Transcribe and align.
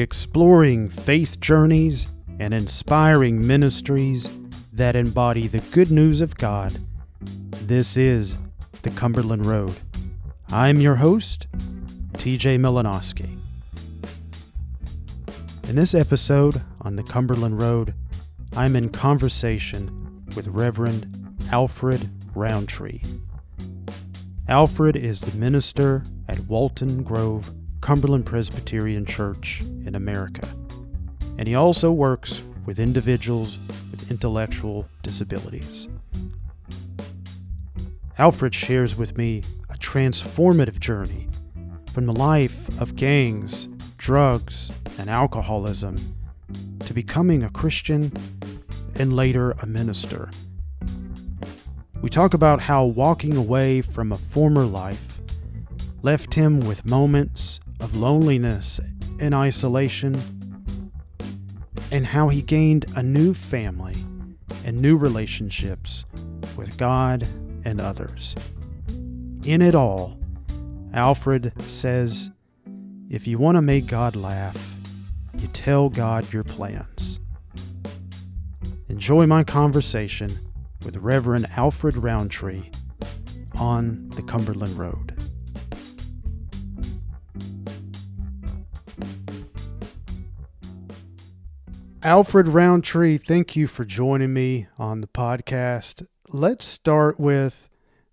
exploring 0.00 0.88
faith 0.88 1.40
journeys 1.40 2.06
and 2.38 2.54
inspiring 2.54 3.46
ministries 3.46 4.28
that 4.72 4.96
embody 4.96 5.46
the 5.46 5.60
good 5.72 5.90
news 5.90 6.20
of 6.20 6.36
God. 6.36 6.74
This 7.66 7.96
is 7.96 8.38
the 8.82 8.90
Cumberland 8.90 9.44
Road. 9.44 9.76
I'm 10.50 10.80
your 10.80 10.96
host, 10.96 11.46
TJ 12.14 12.58
Milanowski. 12.58 13.38
In 15.68 15.76
this 15.76 15.94
episode 15.94 16.62
on 16.80 16.96
the 16.96 17.02
Cumberland 17.02 17.60
Road, 17.60 17.94
I'm 18.56 18.74
in 18.74 18.88
conversation 18.88 20.24
with 20.34 20.48
Reverend 20.48 21.38
Alfred 21.52 22.08
Roundtree. 22.34 23.02
Alfred 24.48 24.96
is 24.96 25.20
the 25.20 25.36
minister 25.38 26.02
at 26.28 26.40
Walton 26.40 27.02
Grove 27.02 27.50
Cumberland 27.80 28.26
Presbyterian 28.26 29.06
Church 29.06 29.60
in 29.84 29.94
America, 29.94 30.48
and 31.38 31.48
he 31.48 31.54
also 31.54 31.90
works 31.90 32.42
with 32.66 32.78
individuals 32.78 33.58
with 33.90 34.10
intellectual 34.10 34.86
disabilities. 35.02 35.88
Alfred 38.18 38.54
shares 38.54 38.96
with 38.96 39.16
me 39.16 39.42
a 39.70 39.78
transformative 39.78 40.78
journey 40.78 41.26
from 41.92 42.06
the 42.06 42.12
life 42.12 42.80
of 42.80 42.96
gangs, 42.96 43.66
drugs, 43.96 44.70
and 44.98 45.08
alcoholism 45.08 45.96
to 46.80 46.92
becoming 46.92 47.42
a 47.42 47.50
Christian 47.50 48.12
and 48.94 49.16
later 49.16 49.52
a 49.62 49.66
minister. 49.66 50.28
We 52.02 52.10
talk 52.10 52.34
about 52.34 52.60
how 52.60 52.84
walking 52.84 53.36
away 53.36 53.80
from 53.80 54.12
a 54.12 54.18
former 54.18 54.64
life 54.64 55.18
left 56.02 56.34
him 56.34 56.60
with 56.60 56.88
moments 56.88 57.60
of 57.80 57.96
loneliness 57.96 58.80
and 59.18 59.34
isolation, 59.34 60.20
and 61.90 62.06
how 62.06 62.28
he 62.28 62.42
gained 62.42 62.86
a 62.96 63.02
new 63.02 63.34
family 63.34 63.94
and 64.64 64.80
new 64.80 64.96
relationships 64.96 66.04
with 66.56 66.76
God 66.76 67.26
and 67.64 67.80
others. 67.80 68.34
In 69.44 69.62
it 69.62 69.74
all, 69.74 70.18
Alfred 70.92 71.52
says, 71.62 72.30
if 73.08 73.26
you 73.26 73.38
want 73.38 73.56
to 73.56 73.62
make 73.62 73.86
God 73.86 74.14
laugh, 74.14 74.56
you 75.38 75.48
tell 75.48 75.88
God 75.88 76.32
your 76.32 76.44
plans. 76.44 77.18
Enjoy 78.88 79.26
my 79.26 79.42
conversation 79.42 80.30
with 80.84 80.96
Reverend 80.96 81.46
Alfred 81.56 81.96
Roundtree 81.96 82.70
on 83.56 84.08
the 84.10 84.22
Cumberland 84.22 84.78
Road. 84.78 85.19
Alfred 92.02 92.48
Roundtree, 92.48 93.18
thank 93.18 93.56
you 93.56 93.66
for 93.66 93.84
joining 93.84 94.32
me 94.32 94.68
on 94.78 95.02
the 95.02 95.06
podcast. 95.06 96.06
Let's 96.32 96.64
start 96.64 97.20
with 97.20 97.68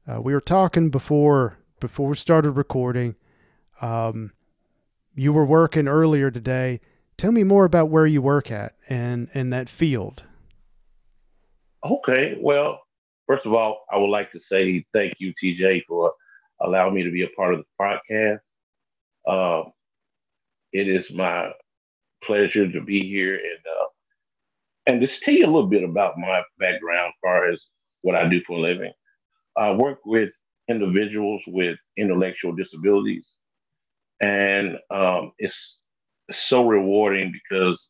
uh, 0.06 0.22
we 0.22 0.34
were 0.34 0.42
talking 0.42 0.90
before 0.90 1.60
before 1.80 2.10
we 2.10 2.16
started 2.18 2.52
recording. 2.52 3.16
Um, 3.82 4.34
you 5.16 5.32
were 5.32 5.46
working 5.46 5.88
earlier 5.88 6.30
today. 6.30 6.82
Tell 7.16 7.32
me 7.32 7.46
more 7.46 7.64
about 7.64 7.88
where 7.88 8.06
you 8.06 8.22
work 8.22 8.52
at 8.52 8.76
and 8.90 9.30
and 9.34 9.54
that 9.54 9.70
field. 9.70 10.24
Okay. 11.86 12.36
Well, 12.42 12.82
first 13.26 13.46
of 13.46 13.54
all, 13.54 13.86
I 13.90 13.98
would 13.98 14.10
like 14.10 14.34
to 14.34 14.40
say 14.52 14.86
thank 14.94 15.14
you, 15.20 15.34
TJ, 15.42 15.84
for 15.88 16.12
allowing 16.60 16.94
me 16.94 17.04
to 17.04 17.12
be 17.12 17.24
a 17.24 17.30
part 17.38 17.54
of 17.54 17.62
the 17.62 17.66
podcast. 17.82 18.40
Uh, 19.26 19.70
it 20.74 20.90
is 20.90 21.06
my 21.16 21.52
pleasure 22.28 22.72
to 22.72 22.82
be 22.82 23.08
here 23.08 23.36
and 23.36 23.66
uh, 23.66 23.88
and 24.86 25.02
just 25.02 25.22
tell 25.24 25.34
you 25.34 25.46
a 25.46 25.54
little 25.54 25.68
bit 25.68 25.84
about 25.84 26.18
my 26.18 26.42
background 26.60 27.10
as 27.10 27.20
far 27.22 27.50
as 27.50 27.60
what 28.02 28.16
I 28.16 28.30
do 28.30 28.42
for 28.46 28.58
a 28.58 28.62
living. 28.62 28.94
I 29.58 29.72
work 29.72 30.00
with 30.06 30.30
individuals 30.70 31.42
with 31.48 31.78
intellectual 31.98 32.54
disabilities, 32.54 33.26
and 34.22 34.78
um, 34.92 35.32
it's 35.40 35.78
so 36.50 36.66
rewarding 36.68 37.32
because 37.32 37.82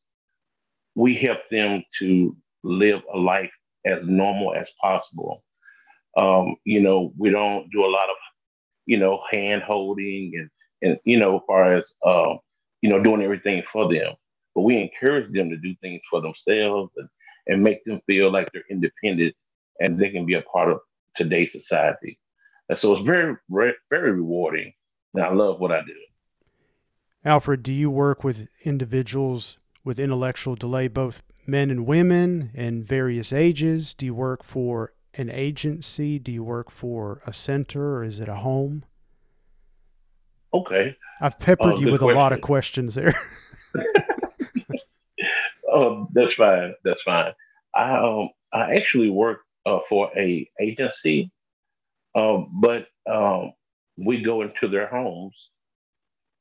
we 0.96 1.16
help 1.16 1.40
them 1.52 1.84
to 2.00 2.36
live 2.64 3.02
a 3.14 3.18
life 3.18 3.52
as 3.86 4.00
normal 4.04 4.54
as 4.56 4.68
possible. 4.82 5.44
Um, 6.20 6.56
you 6.66 6.82
know, 6.82 7.14
we 7.18 7.30
don't 7.30 7.70
do 7.72 7.86
a 7.86 7.88
lot 7.88 8.10
of, 8.10 8.16
you 8.88 8.98
know, 8.98 9.22
hand 9.32 9.62
holding 9.62 10.32
and, 10.36 10.50
and, 10.82 11.00
you 11.06 11.20
know, 11.20 11.38
as 11.38 11.42
far 11.48 11.78
as, 11.78 11.86
uh, 12.06 12.36
you 12.82 12.90
know, 12.90 13.02
doing 13.02 13.22
everything 13.22 13.62
for 13.72 13.92
them. 13.94 14.14
But 14.58 14.64
we 14.64 14.82
encourage 14.82 15.32
them 15.32 15.52
to 15.52 15.58
do 15.58 15.76
things 15.82 16.02
for 16.10 16.20
themselves 16.20 16.92
and, 16.98 17.08
and 17.46 17.62
make 17.62 17.86
them 17.86 18.02
feel 18.08 18.32
like 18.32 18.50
they're 18.52 18.64
independent 18.72 19.36
and 19.80 20.00
they 20.00 20.10
can 20.10 20.26
be 20.26 20.34
a 20.34 20.42
part 20.42 20.72
of 20.72 20.80
today's 21.16 21.52
society. 21.52 22.18
And 22.68 22.80
so 22.80 22.94
it's 22.94 23.06
very, 23.06 23.36
very, 23.92 24.12
rewarding. 24.12 24.74
And 25.14 25.24
I 25.24 25.32
love 25.32 25.60
what 25.60 25.72
I 25.72 25.82
do. 25.82 25.94
Alfred, 27.24 27.62
do 27.62 27.72
you 27.72 27.92
work 27.92 28.24
with 28.24 28.48
individuals 28.64 29.60
with 29.84 30.00
intellectual 30.00 30.56
delay, 30.56 30.88
both 30.88 31.22
men 31.46 31.70
and 31.70 31.86
women 31.86 32.50
in 32.56 32.84
various 32.84 33.32
ages? 33.32 33.94
Do 33.94 34.08
you 34.08 34.16
work 34.16 34.44
for 34.44 34.92
an 35.14 35.30
agency? 35.30 36.18
Do 36.18 36.32
you 36.32 36.44
work 36.44 36.72
for 36.72 37.22
a 37.28 37.32
center 37.32 37.98
or 37.98 38.04
is 38.04 38.20
it 38.20 38.28
a 38.28 38.38
home? 38.38 38.86
Okay. 40.52 40.98
I've 41.22 41.38
peppered 41.38 41.76
uh, 41.76 41.80
you 41.80 41.92
with 41.92 42.02
question. 42.02 42.18
a 42.18 42.20
lot 42.20 42.34
of 42.34 42.42
questions 42.42 42.96
there. 42.96 43.14
oh, 45.78 46.08
that's 46.14 46.34
fine. 46.36 46.74
That's 46.84 47.02
fine. 47.06 47.34
I 47.76 47.98
um, 47.98 48.30
I 48.54 48.74
actually 48.74 49.12
work 49.12 49.42
uh, 49.66 49.80
for 49.90 50.12
a 50.18 50.50
agency, 50.62 51.32
uh, 52.16 52.40
but 52.62 52.88
um, 53.12 53.54
we 53.98 54.24
go 54.24 54.42
into 54.44 54.70
their 54.70 54.88
homes 54.88 55.36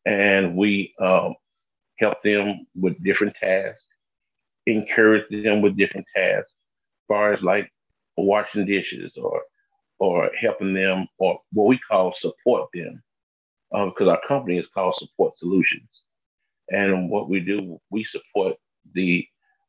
and 0.06 0.56
we 0.56 0.94
um, 1.02 1.34
help 2.00 2.22
them 2.24 2.66
with 2.76 3.02
different 3.04 3.34
tasks 3.42 3.80
encourage 4.66 5.24
them 5.30 5.62
with 5.62 5.76
different 5.76 6.06
tasks, 6.14 6.50
as 6.52 7.06
far 7.08 7.32
as 7.32 7.42
like 7.42 7.72
washing 8.16 8.66
dishes 8.66 9.12
or 9.16 9.42
or 9.98 10.30
helping 10.40 10.74
them 10.74 11.06
or 11.18 11.40
what 11.52 11.68
we 11.68 11.80
call 11.90 12.14
support 12.20 12.68
them, 12.74 13.02
because 13.72 14.08
um, 14.08 14.10
our 14.10 14.20
company 14.28 14.58
is 14.58 14.66
called 14.74 14.94
Support 14.98 15.34
Solutions, 15.38 15.88
and 16.70 17.10
what 17.10 17.28
we 17.30 17.40
do 17.40 17.78
we 17.90 18.04
support 18.04 18.56
the 18.94 19.26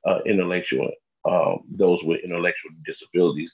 uh, 0.07 0.19
intellectual 0.25 0.91
uh, 1.29 1.55
those 1.71 1.99
with 2.03 2.21
intellectual 2.23 2.71
disabilities 2.85 3.51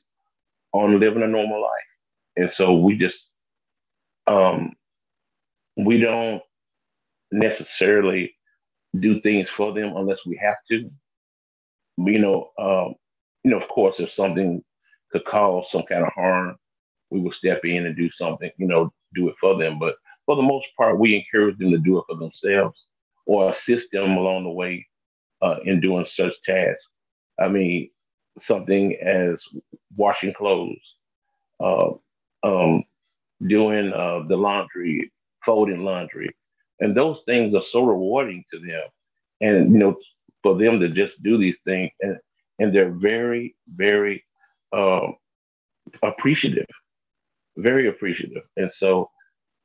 on 0.73 0.99
living 0.99 1.23
a 1.23 1.27
normal 1.27 1.61
life, 1.61 1.91
and 2.37 2.51
so 2.55 2.73
we 2.75 2.97
just 2.97 3.17
um, 4.27 4.73
we 5.77 5.99
don't 5.99 6.41
necessarily 7.31 8.35
do 8.99 9.21
things 9.21 9.47
for 9.57 9.73
them 9.73 9.93
unless 9.97 10.19
we 10.25 10.37
have 10.43 10.57
to 10.71 10.89
you 11.97 12.19
know, 12.19 12.51
um, 12.59 12.95
you 13.43 13.51
know, 13.51 13.59
of 13.61 13.69
course, 13.69 13.95
if 13.99 14.11
something 14.13 14.63
could 15.11 15.25
cause 15.25 15.65
some 15.71 15.83
kind 15.89 16.03
of 16.03 16.13
harm, 16.13 16.57
we 17.09 17.21
will 17.21 17.31
step 17.31 17.61
in 17.63 17.85
and 17.85 17.95
do 17.95 18.09
something, 18.11 18.51
you 18.57 18.67
know, 18.67 18.91
do 19.13 19.29
it 19.29 19.35
for 19.39 19.57
them. 19.57 19.79
But 19.79 19.95
for 20.25 20.35
the 20.35 20.41
most 20.41 20.67
part, 20.77 20.99
we 20.99 21.15
encourage 21.15 21.57
them 21.57 21.71
to 21.71 21.77
do 21.77 21.99
it 21.99 22.05
for 22.09 22.17
themselves 22.17 22.85
or 23.25 23.51
assist 23.51 23.85
them 23.91 24.11
along 24.11 24.43
the 24.43 24.49
way 24.51 24.87
uh, 25.43 25.57
in 25.65 25.81
doing 25.81 26.07
such 26.15 26.33
tasks. 26.45 26.81
I 27.39 27.49
mean, 27.49 27.91
something 28.41 28.97
as 29.03 29.41
washing 29.97 30.33
clothes, 30.33 30.77
uh, 31.61 31.91
um, 32.43 32.83
doing 33.47 33.93
uh, 33.93 34.23
the 34.27 34.37
laundry, 34.37 35.11
folding 35.45 35.83
laundry, 35.83 36.35
and 36.81 36.95
those 36.95 37.19
things 37.27 37.55
are 37.55 37.63
so 37.71 37.83
rewarding 37.83 38.43
to 38.53 38.59
them. 38.59 38.83
And 39.41 39.73
you 39.73 39.79
know, 39.79 39.97
for 40.43 40.57
them 40.57 40.79
to 40.81 40.89
just 40.89 41.21
do 41.23 41.37
these 41.37 41.57
things, 41.65 41.91
and 42.01 42.17
and 42.59 42.75
they're 42.75 42.91
very, 42.91 43.55
very 43.75 44.23
um, 44.73 45.15
appreciative, 46.03 46.67
very 47.57 47.89
appreciative, 47.89 48.43
and 48.57 48.71
so 48.77 49.09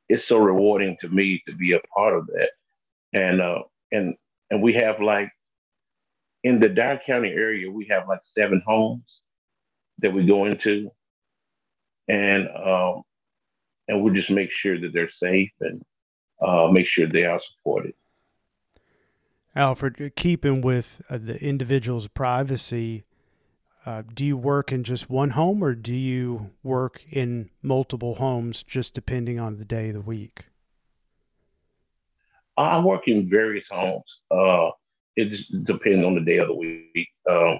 it's 0.09 0.27
so 0.27 0.37
rewarding 0.37 0.97
to 1.01 1.09
me 1.09 1.41
to 1.47 1.55
be 1.55 1.73
a 1.73 1.81
part 1.95 2.15
of 2.15 2.27
that, 2.27 2.51
and 3.13 3.41
uh, 3.41 3.63
and 3.91 4.15
and 4.51 4.63
we 4.63 4.73
have 4.75 5.01
like 5.01 5.31
in 6.43 6.59
the 6.59 6.69
Dyer 6.69 6.99
County 7.05 7.29
area, 7.29 7.69
we 7.69 7.87
have 7.89 8.07
like 8.07 8.21
seven 8.37 8.61
homes 8.65 9.03
that 9.99 10.13
we 10.13 10.25
go 10.25 10.45
into, 10.45 10.89
and 12.07 12.47
um, 12.49 13.03
and 13.87 14.03
we 14.03 14.11
just 14.11 14.29
make 14.29 14.49
sure 14.51 14.79
that 14.79 14.93
they're 14.93 15.11
safe 15.21 15.51
and 15.59 15.83
uh, 16.41 16.69
make 16.71 16.87
sure 16.87 17.07
they 17.07 17.25
are 17.25 17.41
supported. 17.57 17.93
Alfred, 19.55 20.13
keeping 20.15 20.61
with 20.61 21.01
uh, 21.09 21.17
the 21.17 21.43
individual's 21.43 22.07
privacy, 22.07 23.03
uh, 23.85 24.03
do 24.13 24.23
you 24.23 24.37
work 24.37 24.71
in 24.71 24.83
just 24.83 25.09
one 25.09 25.31
home 25.31 25.63
or 25.63 25.73
do 25.73 25.93
you 25.93 26.51
work 26.63 27.03
in 27.09 27.49
multiple 27.61 28.15
homes 28.15 28.63
just 28.63 28.93
depending 28.93 29.39
on 29.39 29.57
the 29.57 29.65
day 29.65 29.89
of 29.89 29.95
the 29.95 30.01
week? 30.01 30.45
I 32.55 32.79
work 32.79 33.07
in 33.07 33.29
various 33.29 33.65
homes. 33.71 34.03
It 35.15 35.65
depends 35.65 36.05
on 36.05 36.15
the 36.15 36.21
day 36.21 36.37
of 36.37 36.47
the 36.47 36.55
week. 36.55 37.09
Um, 37.29 37.59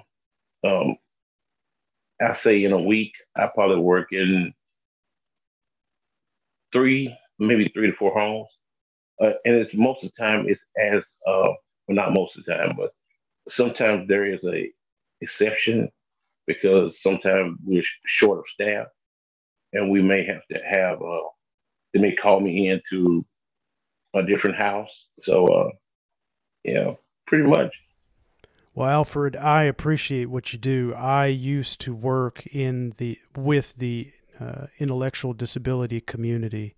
um, 0.64 0.96
I 2.20 2.36
say 2.42 2.64
in 2.64 2.72
a 2.72 2.80
week, 2.80 3.12
I 3.36 3.48
probably 3.54 3.78
work 3.78 4.08
in 4.12 4.52
three, 6.72 7.14
maybe 7.38 7.70
three 7.74 7.90
to 7.90 7.96
four 7.96 8.12
homes. 8.12 8.48
Uh, 9.22 9.32
and 9.44 9.54
it's 9.56 9.74
most 9.74 10.02
of 10.02 10.10
the 10.10 10.22
time 10.22 10.46
it's 10.48 10.60
as 10.80 11.02
uh, 11.26 11.52
well, 11.88 11.96
not 11.96 12.14
most 12.14 12.36
of 12.36 12.44
the 12.44 12.54
time, 12.54 12.74
but 12.76 12.90
sometimes 13.48 14.08
there 14.08 14.24
is 14.24 14.42
a 14.44 14.70
exception 15.20 15.90
because 16.46 16.94
sometimes 17.02 17.58
we're 17.64 17.82
short 18.06 18.38
of 18.38 18.44
staff, 18.54 18.86
and 19.74 19.90
we 19.90 20.02
may 20.02 20.24
have 20.24 20.42
to 20.50 20.58
have 20.66 21.02
uh, 21.02 21.20
they 21.92 22.00
may 22.00 22.14
call 22.16 22.40
me 22.40 22.70
into 22.70 23.24
a 24.14 24.22
different 24.22 24.56
house. 24.56 24.90
So, 25.20 25.46
uh, 25.46 25.70
yeah, 26.64 26.92
pretty 27.30 27.48
much. 27.48 27.72
Well, 28.74 28.88
Alfred, 28.88 29.36
I 29.36 29.64
appreciate 29.64 30.26
what 30.26 30.52
you 30.52 30.58
do. 30.58 30.92
I 30.94 31.26
used 31.26 31.80
to 31.82 31.94
work 31.94 32.46
in 32.48 32.94
the 32.98 33.18
with 33.36 33.76
the 33.76 34.12
uh, 34.38 34.66
intellectual 34.78 35.32
disability 35.32 36.00
community, 36.00 36.74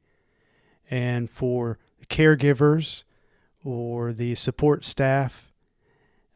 and 0.91 1.31
for 1.31 1.79
the 1.99 2.07
caregivers 2.07 3.05
or 3.65 4.13
the 4.13 4.35
support 4.35 4.85
staff, 4.85 5.51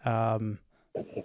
um, 0.05 0.59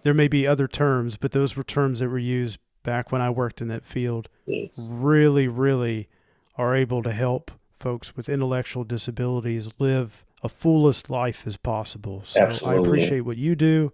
there 0.03 0.13
may 0.13 0.27
be 0.27 0.45
other 0.45 0.67
terms, 0.67 1.17
but 1.17 1.31
those 1.31 1.55
were 1.55 1.63
terms 1.63 1.99
that 1.99 2.09
were 2.09 2.17
used 2.17 2.59
back 2.83 3.11
when 3.11 3.21
I 3.21 3.29
worked 3.29 3.61
in 3.61 3.67
that 3.69 3.85
field. 3.85 4.27
Really, 4.75 5.47
really 5.47 6.09
are 6.57 6.75
able 6.75 7.03
to 7.03 7.11
help 7.11 7.51
folks 7.79 8.15
with 8.15 8.29
intellectual 8.29 8.83
disabilities 8.83 9.71
live 9.79 10.25
a 10.43 10.49
fullest 10.49 11.09
life 11.09 11.45
as 11.45 11.57
possible. 11.57 12.23
So 12.25 12.41
Absolutely. 12.41 12.69
I 12.69 12.79
appreciate 12.79 13.21
what 13.21 13.37
you 13.37 13.55
do 13.55 13.93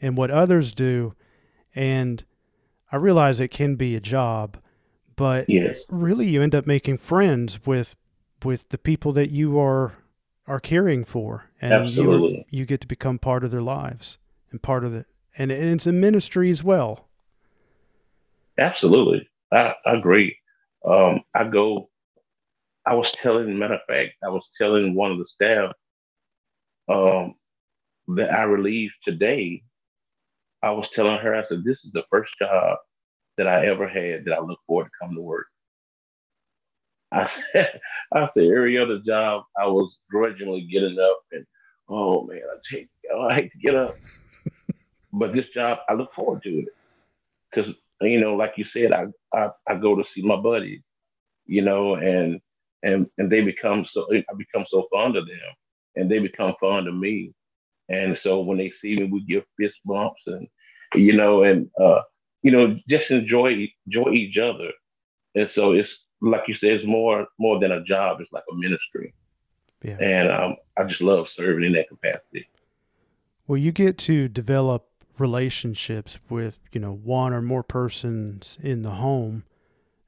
and 0.00 0.16
what 0.16 0.30
others 0.30 0.74
do. 0.74 1.14
And 1.74 2.24
I 2.92 2.96
realize 2.96 3.40
it 3.40 3.48
can 3.48 3.76
be 3.76 3.96
a 3.96 4.00
job, 4.00 4.58
but 5.16 5.48
yes. 5.48 5.76
really 5.88 6.26
you 6.26 6.42
end 6.42 6.54
up 6.54 6.66
making 6.66 6.98
friends 6.98 7.64
with 7.66 7.96
with 8.44 8.68
the 8.68 8.78
people 8.78 9.12
that 9.12 9.30
you 9.30 9.58
are 9.58 9.94
are 10.46 10.60
caring 10.60 11.04
for 11.04 11.46
and 11.60 11.72
Absolutely. 11.72 12.46
you 12.50 12.60
you 12.60 12.66
get 12.66 12.82
to 12.82 12.86
become 12.86 13.18
part 13.18 13.42
of 13.42 13.50
their 13.50 13.62
lives 13.62 14.18
and 14.50 14.60
part 14.60 14.84
of 14.84 14.92
the 14.92 15.06
and, 15.38 15.50
and 15.50 15.64
it's 15.64 15.86
a 15.86 15.92
ministry 15.92 16.50
as 16.50 16.62
well 16.62 17.08
Absolutely. 18.58 19.28
I, 19.52 19.74
I 19.84 19.94
agree. 19.94 20.36
Um, 20.84 21.20
I 21.34 21.44
go 21.44 21.88
I 22.86 22.94
was 22.94 23.06
telling, 23.22 23.58
matter 23.58 23.74
of 23.74 23.80
fact, 23.88 24.12
I 24.24 24.28
was 24.28 24.44
telling 24.60 24.94
one 24.94 25.12
of 25.12 25.18
the 25.18 25.26
staff 25.34 25.72
um, 26.88 27.34
that 28.16 28.36
I 28.38 28.44
relieved 28.44 28.94
today. 29.04 29.62
I 30.62 30.72
was 30.72 30.88
telling 30.94 31.18
her, 31.18 31.34
I 31.34 31.46
said, 31.48 31.64
this 31.64 31.84
is 31.84 31.92
the 31.92 32.04
first 32.12 32.32
job 32.40 32.78
that 33.38 33.48
I 33.48 33.66
ever 33.68 33.88
had 33.88 34.26
that 34.26 34.34
I 34.34 34.40
look 34.40 34.60
forward 34.66 34.86
to 34.86 34.90
come 35.06 35.14
to 35.16 35.22
work. 35.22 35.46
I 37.12 37.28
said, 37.52 37.80
I 38.12 38.28
said 38.34 38.44
every 38.44 38.78
other 38.78 39.00
job 39.06 39.44
I 39.58 39.66
was 39.66 39.96
grudgingly 40.10 40.62
getting 40.70 40.98
up 40.98 41.20
and 41.32 41.46
oh 41.88 42.24
man, 42.26 42.40
I 42.44 42.58
hate, 42.76 42.88
oh, 43.12 43.28
I 43.30 43.34
hate 43.36 43.52
to 43.52 43.58
get 43.58 43.74
up. 43.74 43.98
but 45.12 45.34
this 45.34 45.46
job, 45.54 45.78
I 45.88 45.94
look 45.94 46.14
forward 46.14 46.42
to 46.44 46.50
it 46.50 46.68
because 47.50 47.72
you 48.02 48.20
know, 48.20 48.34
like 48.36 48.54
you 48.56 48.64
said, 48.66 48.92
I, 48.94 49.06
I 49.34 49.50
I 49.68 49.76
go 49.76 49.96
to 49.96 50.04
see 50.14 50.22
my 50.22 50.36
buddies, 50.36 50.82
you 51.46 51.62
know, 51.62 51.96
and 51.96 52.40
and 52.84 53.06
and 53.18 53.30
they 53.30 53.40
become 53.40 53.86
so 53.90 54.06
I 54.12 54.34
become 54.36 54.64
so 54.68 54.86
fond 54.92 55.16
of 55.16 55.26
them, 55.26 55.38
and 55.96 56.10
they 56.10 56.20
become 56.20 56.54
fond 56.60 56.86
of 56.86 56.94
me, 56.94 57.32
and 57.88 58.16
so 58.22 58.40
when 58.40 58.58
they 58.58 58.72
see 58.80 58.96
me, 58.96 59.08
we 59.10 59.24
give 59.24 59.42
fist 59.58 59.74
bumps 59.84 60.22
and 60.26 60.46
you 60.94 61.12
know, 61.12 61.42
and 61.42 61.68
uh, 61.80 62.02
you 62.42 62.52
know, 62.52 62.78
just 62.88 63.10
enjoy 63.10 63.68
enjoy 63.86 64.12
each 64.12 64.38
other, 64.38 64.70
and 65.34 65.48
so 65.54 65.72
it's 65.72 65.88
like 66.20 66.42
you 66.46 66.54
said, 66.54 66.70
it's 66.70 66.86
more 66.86 67.26
more 67.38 67.58
than 67.58 67.72
a 67.72 67.82
job; 67.84 68.20
it's 68.20 68.32
like 68.32 68.44
a 68.50 68.54
ministry, 68.54 69.14
yeah. 69.82 69.96
and 69.98 70.30
um, 70.30 70.56
I 70.78 70.84
just 70.84 71.00
love 71.00 71.26
serving 71.34 71.64
in 71.64 71.72
that 71.72 71.88
capacity. 71.88 72.48
Well, 73.46 73.58
you 73.58 73.72
get 73.72 73.98
to 73.98 74.28
develop 74.28 74.88
relationships 75.18 76.18
with 76.28 76.58
you 76.72 76.80
know 76.80 76.92
one 76.92 77.32
or 77.32 77.42
more 77.42 77.62
persons 77.62 78.58
in 78.62 78.82
the 78.82 78.92
home. 78.92 79.44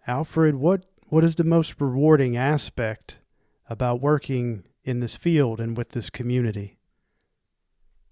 Alfred, 0.07 0.55
what 0.55 0.85
what 1.09 1.25
is 1.25 1.37
the 1.37 1.45
most 1.45 1.81
rewarding 1.81 2.37
aspect 2.37 3.19
about 3.69 4.01
working 4.01 4.65
in 4.85 5.01
this 5.01 5.17
field 5.17 5.61
and 5.61 5.77
with 5.77 5.91
this 5.91 6.11
community? 6.11 6.79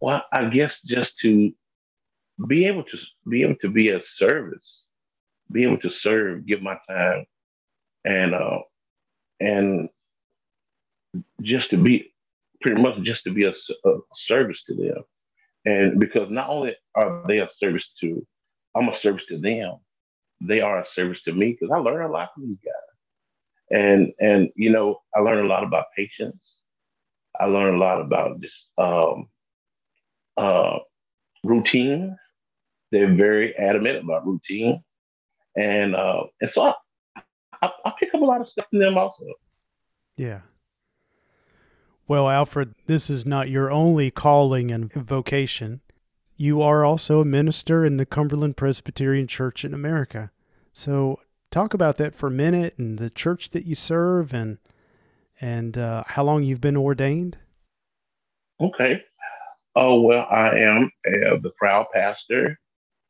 Well, 0.01 0.23
I 0.33 0.47
guess 0.47 0.73
just 0.85 1.13
to 1.23 1.53
be 2.49 2.67
able 2.67 2.85
to 2.85 2.99
be 3.29 3.43
able 3.43 3.57
to 3.63 3.71
be 3.71 3.91
a 3.91 4.01
service, 4.17 4.83
be 5.51 5.65
able 5.65 5.79
to 5.79 5.91
serve, 5.91 6.47
give 6.47 6.63
my 6.63 6.77
time, 6.89 7.25
and 8.05 8.35
uh, 8.35 8.59
and 9.41 9.89
just 11.43 11.71
to 11.71 11.77
be 11.77 12.13
pretty 12.61 12.81
much 12.81 13.01
just 13.03 13.23
to 13.25 13.33
be 13.33 13.45
a, 13.45 13.51
a 13.51 13.99
service 14.27 14.59
to 14.67 14.75
them, 14.75 15.05
and 15.65 16.01
because 16.01 16.29
not 16.31 16.49
only 16.49 16.75
are 16.95 17.25
they 17.27 17.39
a 17.39 17.49
service 17.59 17.85
to, 18.01 18.27
I'm 18.75 18.89
a 18.89 18.99
service 19.01 19.25
to 19.29 19.39
them, 19.39 19.79
they 20.47 20.61
are 20.61 20.81
a 20.81 20.87
service 20.95 21.19
to 21.25 21.33
me 21.33 21.57
because 21.59 21.73
I 21.75 21.79
learn 21.79 22.05
a 22.05 22.13
lot 22.13 22.31
from 22.35 22.49
these 22.49 22.59
guys 22.65 22.95
and 23.71 24.13
and 24.19 24.49
you 24.57 24.71
know 24.71 25.01
I 25.15 25.21
learned 25.21 25.47
a 25.47 25.51
lot 25.51 25.65
about 25.65 25.87
patience. 25.97 26.43
I 27.39 27.47
learned 27.47 27.77
a 27.77 27.79
lot 27.79 28.01
about 28.01 28.41
just 28.41 28.55
um, 28.79 29.29
uh, 30.37 30.79
routines. 31.43 32.13
They're 32.93 33.15
very 33.15 33.57
adamant 33.57 34.05
about 34.05 34.27
routine, 34.27 34.83
and 35.57 35.97
uh, 35.97 36.25
and 36.41 36.51
so 36.53 36.63
I, 36.63 36.75
I, 37.63 37.71
I 37.85 37.93
pick 37.99 38.15
up 38.15 38.21
a 38.21 38.25
lot 38.25 38.41
of 38.41 38.49
stuff 38.49 38.69
from 38.71 38.79
them 38.79 38.97
also. 38.97 39.25
Yeah. 40.17 40.41
Well, 42.07 42.29
Alfred, 42.29 42.75
this 42.87 43.09
is 43.09 43.25
not 43.25 43.49
your 43.49 43.71
only 43.71 44.11
calling 44.11 44.71
and 44.71 44.93
vocation. 44.93 45.81
You 46.37 46.61
are 46.61 46.85
also 46.85 47.21
a 47.21 47.25
minister 47.25 47.85
in 47.85 47.97
the 47.97 48.05
Cumberland 48.05 48.57
Presbyterian 48.59 49.27
Church 49.27 49.65
in 49.65 49.73
America. 49.73 50.31
So 50.75 51.21
talk 51.51 51.73
about 51.73 51.97
that 51.99 52.15
for 52.15 52.27
a 52.27 52.33
minute 52.33 52.75
and 52.77 52.99
the 52.99 53.09
church 53.09 53.51
that 53.51 53.65
you 53.65 53.75
serve 53.75 54.35
and 54.35 54.59
and 55.41 55.79
uh, 55.79 56.05
how 56.07 56.25
long 56.25 56.43
you've 56.43 56.61
been 56.61 56.77
ordained. 56.77 57.39
Okay. 58.61 59.03
Oh 59.77 60.03
well, 60.03 60.27
I 60.31 60.51
am 60.59 60.91
uh, 61.07 61.37
the 61.43 61.53
proud 61.59 61.87
pastor 61.93 62.59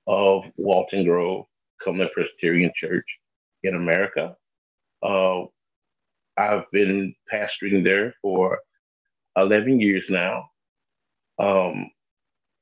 of 0.07 0.43
Walton 0.57 1.05
Grove 1.05 1.47
Cumberland 1.83 2.12
Presbyterian 2.15 2.71
Church 2.77 3.07
in 3.62 3.75
America. 3.75 4.37
Uh, 5.03 5.45
I've 6.37 6.71
been 6.73 7.15
pastoring 7.33 7.85
there 7.85 8.15
for 8.21 8.59
11 9.37 9.81
years 9.81 10.03
now. 10.09 10.50
Um, 11.38 11.91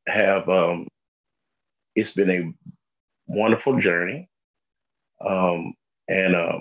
have 0.07 0.49
um, 0.49 0.89
it's 1.95 2.13
been 2.15 2.31
a 2.31 2.53
wonderful 3.27 3.81
journey. 3.81 4.29
Um, 5.27 5.75
and 6.09 6.35
uh, 6.35 6.59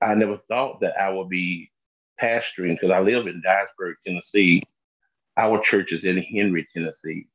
I 0.00 0.14
never 0.14 0.38
thought 0.48 0.80
that 0.80 1.00
I 1.00 1.10
would 1.10 1.28
be 1.28 1.70
pastoring 2.20 2.74
because 2.74 2.90
I 2.90 3.00
live 3.00 3.26
in 3.26 3.42
Dyersburg, 3.46 3.94
Tennessee. 4.06 4.62
Our 5.36 5.62
church 5.62 5.92
is 5.92 6.04
in 6.04 6.18
Henry, 6.18 6.66
Tennessee. 6.74 7.26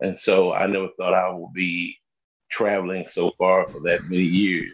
And 0.00 0.18
so 0.20 0.52
I 0.52 0.66
never 0.66 0.88
thought 0.96 1.14
I 1.14 1.30
would 1.30 1.52
be 1.52 1.96
traveling 2.50 3.06
so 3.14 3.32
far 3.38 3.68
for 3.68 3.80
that 3.80 4.08
many 4.08 4.22
years. 4.22 4.72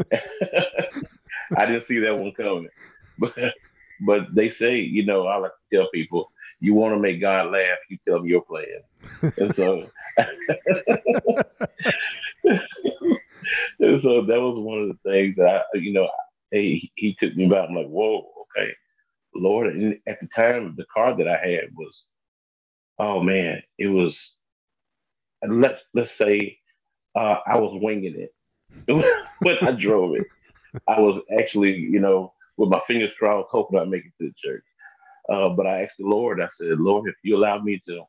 I 0.12 1.66
didn't 1.66 1.86
see 1.88 1.98
that 2.00 2.16
one 2.16 2.32
coming. 2.32 2.68
But 3.18 3.34
but 4.06 4.34
they 4.34 4.50
say, 4.50 4.76
you 4.76 5.04
know, 5.04 5.26
I 5.26 5.38
like 5.38 5.50
to 5.50 5.76
tell 5.76 5.88
people, 5.92 6.30
you 6.60 6.74
want 6.74 6.94
to 6.94 7.00
make 7.00 7.20
God 7.20 7.50
laugh, 7.50 7.78
you 7.88 7.98
tell 8.06 8.18
him 8.18 8.26
your 8.26 8.42
plan. 8.42 8.64
And 9.38 9.54
so 9.56 9.90
and 13.80 14.02
so 14.02 14.22
that 14.22 14.40
was 14.40 14.58
one 14.58 14.82
of 14.82 14.88
the 14.88 15.10
things 15.10 15.36
that 15.36 15.48
I, 15.48 15.78
you 15.78 15.92
know, 15.92 16.08
he, 16.50 16.90
he 16.96 17.16
took 17.20 17.36
me 17.36 17.46
about. 17.46 17.68
I'm 17.68 17.76
like, 17.76 17.86
whoa, 17.88 18.28
okay, 18.42 18.70
Lord. 19.34 19.74
And 19.74 19.98
at 20.08 20.18
the 20.20 20.28
time, 20.38 20.74
the 20.76 20.86
car 20.94 21.16
that 21.16 21.28
I 21.28 21.38
had 21.38 21.74
was, 21.76 21.94
oh 22.98 23.22
man, 23.22 23.62
it 23.78 23.88
was. 23.88 24.16
Let's 25.46 25.80
let's 25.94 26.16
say 26.18 26.58
uh, 27.14 27.36
I 27.46 27.58
was 27.58 27.78
winging 27.82 28.16
it 28.16 28.34
when 29.40 29.56
I 29.62 29.72
drove 29.72 30.16
it. 30.16 30.26
I 30.88 31.00
was 31.00 31.22
actually, 31.40 31.72
you 31.74 32.00
know, 32.00 32.34
with 32.56 32.70
my 32.70 32.80
fingers 32.86 33.10
crossed, 33.18 33.48
hoping 33.50 33.78
I'd 33.78 33.88
make 33.88 34.04
it 34.04 34.12
to 34.20 34.28
the 34.30 34.34
church. 34.44 34.64
Uh, 35.28 35.50
but 35.50 35.66
I 35.66 35.82
asked 35.82 35.94
the 35.98 36.06
Lord. 36.06 36.40
I 36.40 36.48
said, 36.58 36.80
Lord, 36.80 37.08
if 37.08 37.16
you 37.22 37.36
allow 37.36 37.58
me 37.60 37.82
to, 37.88 38.02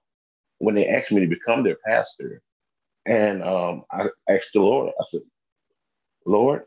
when 0.60 0.76
they 0.76 0.88
asked 0.88 1.12
me 1.12 1.22
to 1.22 1.28
become 1.28 1.64
their 1.64 1.78
pastor, 1.86 2.42
and 3.06 3.44
um, 3.44 3.84
I 3.92 4.08
asked 4.30 4.48
the 4.54 4.62
Lord, 4.62 4.92
I 5.00 5.04
said, 5.12 5.22
Lord, 6.30 6.64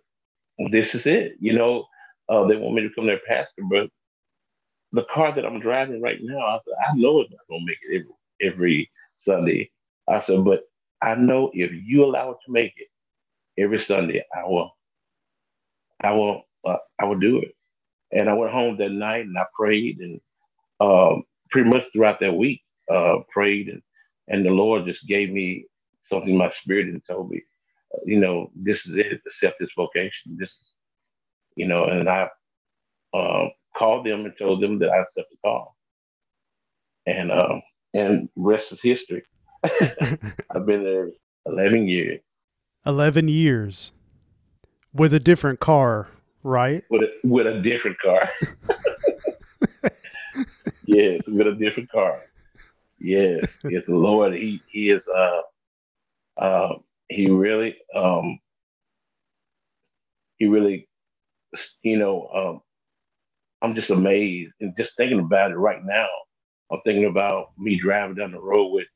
this 0.73 0.95
is 0.95 1.03
it. 1.07 1.35
You 1.41 1.55
know, 1.55 1.87
uh, 2.29 2.47
they 2.49 2.57
want 2.57 2.75
me 2.77 2.83
to 2.83 2.91
become 2.91 3.07
their 3.09 3.21
pastor, 3.29 3.63
but 3.71 3.91
the 4.93 5.05
car 5.13 5.35
that 5.35 5.45
I'm 5.45 5.61
driving 5.61 6.01
right 6.03 6.19
now, 6.21 6.39
I 6.39 6.57
I 6.91 6.95
know 6.95 7.21
it's 7.21 7.31
not 7.31 7.41
gonna 7.49 7.65
make 7.67 7.79
it 7.91 8.05
every 8.41 8.53
every 8.53 8.91
Sunday. 9.25 9.71
I 10.09 10.23
said, 10.27 10.45
but 10.45 10.61
I 11.03 11.15
know 11.15 11.51
if 11.53 11.71
you 11.73 12.05
allow 12.05 12.31
it 12.33 12.39
to 12.47 12.53
make 12.53 12.73
it 12.77 12.89
every 13.63 13.85
Sunday, 13.87 14.25
I 14.37 14.47
will, 14.49 14.73
I 16.03 16.13
will, 16.13 16.43
uh, 16.67 16.79
I 17.01 17.07
will 17.07 17.19
do 17.19 17.39
it. 17.41 17.55
And 18.13 18.29
I 18.31 18.35
went 18.35 18.53
home 18.53 18.77
that 18.79 18.91
night 18.91 19.27
and 19.27 19.39
I 19.39 19.45
prayed 19.59 19.99
and 20.01 20.21
um, 20.81 21.25
pretty 21.51 21.69
much 21.71 21.85
throughout 21.93 22.21
that 22.21 22.35
week, 22.37 22.63
uh, 22.93 23.17
prayed 23.33 23.69
and 23.69 23.83
and 24.29 24.45
the 24.47 24.51
Lord 24.51 24.87
just 24.87 25.07
gave 25.09 25.31
me 25.31 25.67
something 26.11 26.31
in 26.31 26.37
my 26.39 26.53
spirit 26.63 26.89
and 26.89 27.03
told 27.09 27.31
me, 27.31 27.43
you 28.05 28.19
know, 28.21 28.51
this 28.55 28.79
is 28.87 28.95
it, 28.97 29.21
accept 29.27 29.59
this 29.61 29.71
vocation. 29.77 30.37
This, 30.37 30.51
you 31.57 31.67
know, 31.67 31.85
and 31.85 32.09
I 32.09 32.29
uh, 33.15 33.49
called 33.77 34.07
them 34.07 34.25
and 34.25 34.35
told 34.39 34.63
them 34.63 34.79
that 34.79 34.91
I 34.91 35.01
accepted 35.01 35.27
the 35.31 35.37
call. 35.45 35.77
And 37.07 37.33
um, 37.33 37.63
and 37.95 38.29
rest 38.37 38.73
is 38.73 38.79
history. 38.83 39.23
I've 39.65 40.67
been 40.67 40.85
there 40.85 41.11
11 41.47 41.89
years. 41.89 42.21
11 42.87 43.29
years 43.29 43.93
with 44.93 45.15
a 45.15 45.21
different 45.21 45.61
car, 45.61 46.09
right? 46.43 46.85
With 46.91 47.03
a, 47.03 47.27
with 47.27 47.47
a 47.47 47.61
different 47.61 47.99
car. 48.01 48.31
yes, 50.87 51.21
with 51.27 51.47
a 51.47 51.55
different 51.55 51.91
car. 51.91 52.21
Yes, 52.99 53.45
yes, 53.65 53.83
the 53.87 53.95
Lord, 53.95 54.35
he, 54.35 54.61
he 54.69 54.91
is, 54.91 55.03
uh, 55.09 55.41
uh, 56.41 56.75
he 57.13 57.31
really, 57.31 57.77
um, 57.95 58.39
he 60.37 60.47
really, 60.47 60.89
you 61.83 61.99
know, 61.99 62.29
um, 62.35 62.61
I'm 63.61 63.75
just 63.75 63.91
amazed 63.91 64.53
and 64.61 64.75
just 64.77 64.91
thinking 64.97 65.21
about 65.21 65.53
it 65.53 65.57
right 65.57 65.83
now. 65.85 66.09
I'm 66.71 66.81
thinking 66.85 67.05
about 67.05 67.51
me 67.59 67.79
driving 67.81 68.17
down 68.17 68.33
the 68.33 68.41
road 68.41 68.69
with 68.69 68.87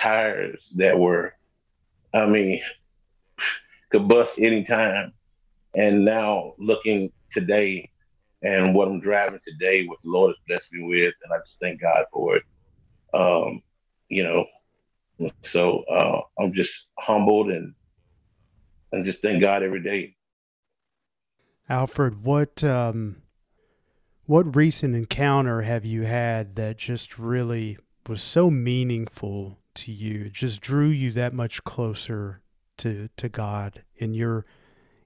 tires 0.00 0.60
that 0.76 0.98
were, 0.98 1.32
I 2.12 2.26
mean, 2.26 2.60
could 3.90 4.08
bust 4.08 4.32
anytime. 4.38 5.12
And 5.74 6.04
now 6.04 6.54
looking 6.58 7.12
today 7.32 7.90
and 8.42 8.74
what 8.74 8.88
I'm 8.88 9.00
driving 9.00 9.40
today, 9.46 9.86
what 9.86 9.98
the 10.02 10.10
Lord 10.10 10.30
has 10.30 10.36
blessed 10.46 10.72
me 10.72 10.84
with, 10.86 11.14
and 11.22 11.32
I 11.32 11.38
just 11.38 11.56
thank 11.60 11.80
God 11.80 12.04
for 12.12 12.36
it. 12.36 12.42
Um, 13.14 13.62
you 14.08 14.22
know, 14.22 14.44
so 15.52 15.84
uh, 15.90 16.20
I'm 16.40 16.52
just 16.54 16.70
humbled 16.98 17.50
and 17.50 17.74
and 18.92 19.04
just 19.04 19.20
thank 19.22 19.42
God 19.42 19.62
every 19.62 19.82
day. 19.82 20.16
Alfred, 21.68 22.24
what 22.24 22.64
um, 22.64 23.22
what 24.24 24.56
recent 24.56 24.94
encounter 24.94 25.62
have 25.62 25.84
you 25.84 26.02
had 26.02 26.54
that 26.54 26.78
just 26.78 27.18
really 27.18 27.78
was 28.08 28.22
so 28.22 28.50
meaningful 28.50 29.58
to 29.74 29.92
you? 29.92 30.26
It 30.26 30.32
just 30.32 30.60
drew 30.60 30.88
you 30.88 31.12
that 31.12 31.34
much 31.34 31.64
closer 31.64 32.40
to 32.78 33.08
to 33.16 33.28
God 33.28 33.84
in 33.96 34.14
your 34.14 34.46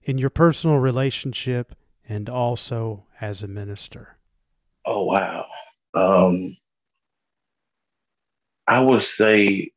in 0.02 0.18
your 0.18 0.30
personal 0.30 0.78
relationship 0.78 1.74
and 2.08 2.28
also 2.28 3.06
as 3.20 3.42
a 3.42 3.48
minister. 3.48 4.18
Oh 4.86 5.04
wow. 5.04 5.46
Um, 5.94 6.56
I 8.66 8.80
would 8.80 9.02
say 9.18 9.72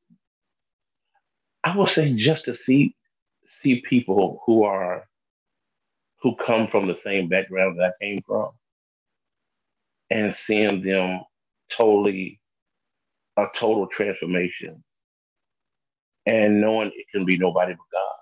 I 1.66 1.78
would 1.78 1.90
say 1.92 2.14
just 2.16 2.46
to 2.46 2.58
see 2.66 2.96
see 3.64 3.84
people 3.90 4.42
who 4.48 4.66
are 4.66 5.08
who 6.22 6.36
come 6.46 6.68
from 6.72 6.88
the 6.88 6.98
same 7.06 7.30
background 7.30 7.80
that 7.80 7.94
I 8.02 8.04
came 8.06 8.22
from 8.28 8.52
and 10.12 10.36
seeing 10.48 10.84
them 10.84 11.22
totally 11.78 12.42
a 13.38 13.46
total 13.60 13.88
transformation 13.88 14.84
and 16.28 16.62
knowing 16.62 16.92
it 16.96 17.08
can 17.12 17.26
be 17.26 17.38
nobody 17.38 17.74
but 17.74 17.80
God. 17.94 18.18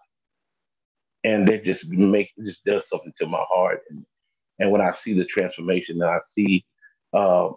And 1.31 1.47
that 1.49 1.65
just 1.65 1.85
make 1.87 2.29
just 2.45 2.63
does 2.65 2.83
something 2.89 3.13
to 3.19 3.27
my 3.27 3.43
heart. 3.49 3.81
And 3.89 4.05
and 4.59 4.71
when 4.71 4.81
I 4.81 4.93
see 5.03 5.13
the 5.13 5.25
transformation 5.25 6.01
and 6.01 6.09
I 6.11 6.19
see 6.35 6.65
uh, 7.13 7.49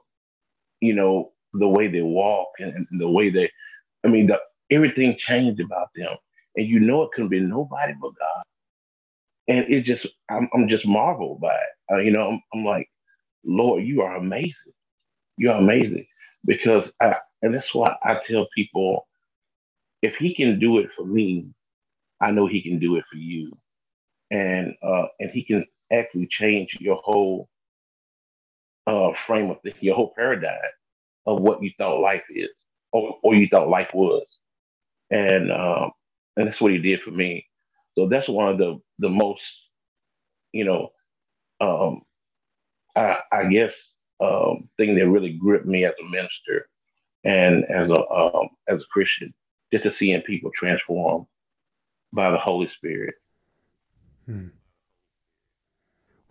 you 0.82 0.94
know, 0.94 1.32
the 1.54 1.68
way 1.68 1.88
they 1.88 2.02
walk 2.02 2.48
and, 2.60 2.86
and 2.90 3.00
the 3.02 3.08
way 3.10 3.30
they 3.30 3.50
I 4.04 4.08
mean 4.08 4.28
the, 4.28 4.38
everything 4.70 5.16
changed 5.18 5.60
about 5.60 5.88
them. 5.96 6.16
And 6.56 6.68
you 6.68 6.80
know 6.80 7.02
it 7.04 7.10
can 7.14 7.28
be 7.28 7.40
nobody 7.40 7.94
but 8.00 8.12
God. 8.18 8.44
And 9.48 9.66
it 9.74 9.84
just 9.84 10.06
I'm, 10.30 10.48
I'm 10.54 10.68
just 10.68 10.86
marveled 10.86 11.40
by 11.40 11.54
it. 11.54 11.92
Uh, 11.94 11.98
you 11.98 12.12
know, 12.12 12.28
I'm, 12.30 12.42
I'm 12.54 12.64
like, 12.64 12.88
Lord, 13.44 13.84
you 13.84 14.02
are 14.02 14.16
amazing. 14.16 14.54
You 15.38 15.50
are 15.52 15.58
amazing. 15.58 16.06
Because 16.46 16.84
I, 17.02 17.16
and 17.42 17.54
that's 17.54 17.74
why 17.74 17.96
I 18.04 18.18
tell 18.28 18.48
people 18.56 19.06
if 20.02 20.14
he 20.18 20.34
can 20.34 20.60
do 20.60 20.78
it 20.78 20.88
for 20.96 21.06
me, 21.06 21.48
I 22.20 22.32
know 22.32 22.46
he 22.48 22.62
can 22.62 22.78
do 22.80 22.96
it 22.96 23.04
for 23.10 23.18
you. 23.18 23.52
And 24.30 24.74
uh, 24.82 25.06
and 25.20 25.30
he 25.32 25.44
can 25.44 25.66
actually 25.92 26.28
change 26.30 26.70
your 26.80 27.00
whole 27.04 27.48
uh, 28.86 29.10
frame 29.26 29.50
of 29.50 29.58
thinking, 29.62 29.82
your 29.84 29.96
whole 29.96 30.12
paradigm 30.16 30.58
of 31.26 31.40
what 31.40 31.62
you 31.62 31.70
thought 31.78 32.00
life 32.00 32.22
is 32.30 32.48
or, 32.92 33.16
or 33.22 33.34
you 33.34 33.48
thought 33.50 33.68
life 33.68 33.88
was. 33.94 34.26
And 35.10 35.52
um, 35.52 35.90
and 36.36 36.48
that's 36.48 36.60
what 36.60 36.72
he 36.72 36.78
did 36.78 37.00
for 37.02 37.10
me. 37.10 37.46
So 37.94 38.08
that's 38.08 38.28
one 38.28 38.48
of 38.48 38.58
the 38.58 38.80
the 38.98 39.08
most, 39.08 39.40
you 40.52 40.64
know, 40.64 40.90
um, 41.60 42.02
I, 42.94 43.18
I 43.32 43.44
guess, 43.44 43.72
um, 44.20 44.68
thing 44.76 44.94
that 44.96 45.08
really 45.08 45.32
gripped 45.32 45.66
me 45.66 45.84
as 45.84 45.94
a 46.00 46.10
minister 46.10 46.68
and 47.24 47.64
as 47.64 47.88
a 47.88 48.08
um, 48.10 48.48
as 48.68 48.80
a 48.80 48.92
Christian, 48.92 49.32
just 49.72 49.84
to 49.84 49.94
seeing 49.94 50.20
people 50.22 50.50
transform 50.58 51.26
by 52.12 52.30
the 52.30 52.38
Holy 52.38 52.68
Spirit. 52.76 53.14
Hmm. 54.26 54.48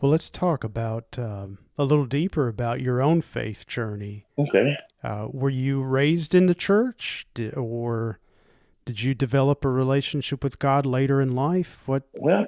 Well, 0.01 0.11
let's 0.11 0.29
talk 0.29 0.63
about 0.63 1.17
um, 1.17 1.59
a 1.77 1.85
little 1.85 2.05
deeper 2.05 2.47
about 2.47 2.81
your 2.81 3.01
own 3.01 3.21
faith 3.21 3.65
journey. 3.65 4.25
Okay. 4.37 4.75
Uh, 5.01 5.27
were 5.31 5.49
you 5.49 5.81
raised 5.81 6.35
in 6.35 6.47
the 6.47 6.55
church, 6.55 7.25
or 7.55 8.19
did 8.85 9.01
you 9.01 9.15
develop 9.15 9.65
a 9.65 9.69
relationship 9.69 10.43
with 10.43 10.59
God 10.59 10.85
later 10.85 11.19
in 11.19 11.35
life? 11.35 11.81
What? 11.85 12.03
Well, 12.13 12.45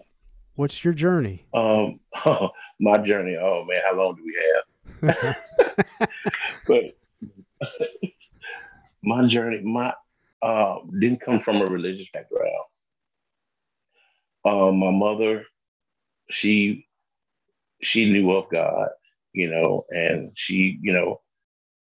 what's 0.56 0.86
your 0.86 0.94
journey? 0.94 1.48
Um, 1.53 2.00
my 2.79 2.98
journey. 3.00 3.36
Oh 3.41 3.65
man, 3.67 3.82
how 3.89 3.98
long 3.98 4.15
do 4.15 4.24
we 4.24 4.38
have? 4.53 5.38
but 6.67 6.84
my 9.03 9.27
journey, 9.27 9.62
my 9.63 9.94
uh, 10.41 10.75
didn't 11.00 11.22
come 11.22 11.41
from 11.44 11.62
a 11.62 11.65
religious 11.65 12.08
background. 12.13 12.51
Uh, 14.48 14.72
my 14.72 14.91
mother, 14.91 15.44
she 16.29 16.86
she 17.82 18.12
knew 18.12 18.32
of 18.32 18.46
God, 18.51 18.89
you 19.34 19.50
know, 19.50 19.86
and 19.89 20.32
she, 20.36 20.77
you 20.82 20.94
know, 20.94 21.22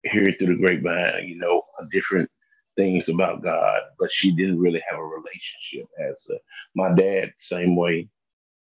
heard 0.06 0.34
through 0.38 0.56
the 0.56 0.60
grapevine, 0.60 1.26
you 1.26 1.38
know, 1.38 1.62
a 1.80 1.84
different 1.90 2.30
things 2.76 3.04
about 3.08 3.42
God, 3.42 3.80
but 3.98 4.08
she 4.12 4.34
didn't 4.34 4.60
really 4.60 4.82
have 4.88 4.98
a 4.98 5.04
relationship. 5.04 5.88
As 6.00 6.16
a, 6.30 6.38
my 6.74 6.94
dad, 6.94 7.32
same 7.48 7.76
way, 7.76 8.08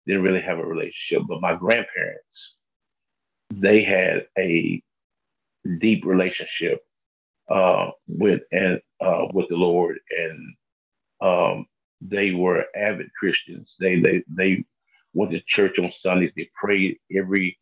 didn't 0.05 0.23
really 0.23 0.41
have 0.41 0.59
a 0.59 0.65
relationship. 0.65 1.23
But 1.27 1.41
my 1.41 1.55
grandparents, 1.55 2.55
they 3.53 3.83
had 3.83 4.27
a 4.37 4.81
deep 5.79 6.05
relationship 6.05 6.81
uh, 7.49 7.91
with 8.07 8.41
and 8.51 8.79
uh, 9.01 9.25
with 9.33 9.47
the 9.49 9.55
Lord, 9.55 9.99
and 10.09 10.55
um, 11.21 11.65
they 12.01 12.31
were 12.31 12.65
avid 12.75 13.07
Christians. 13.19 13.73
They 13.79 13.99
they 13.99 14.23
they 14.29 14.65
went 15.13 15.31
to 15.31 15.41
church 15.47 15.79
on 15.79 15.91
Sundays. 16.01 16.31
They 16.35 16.49
prayed 16.55 16.97
every 17.15 17.57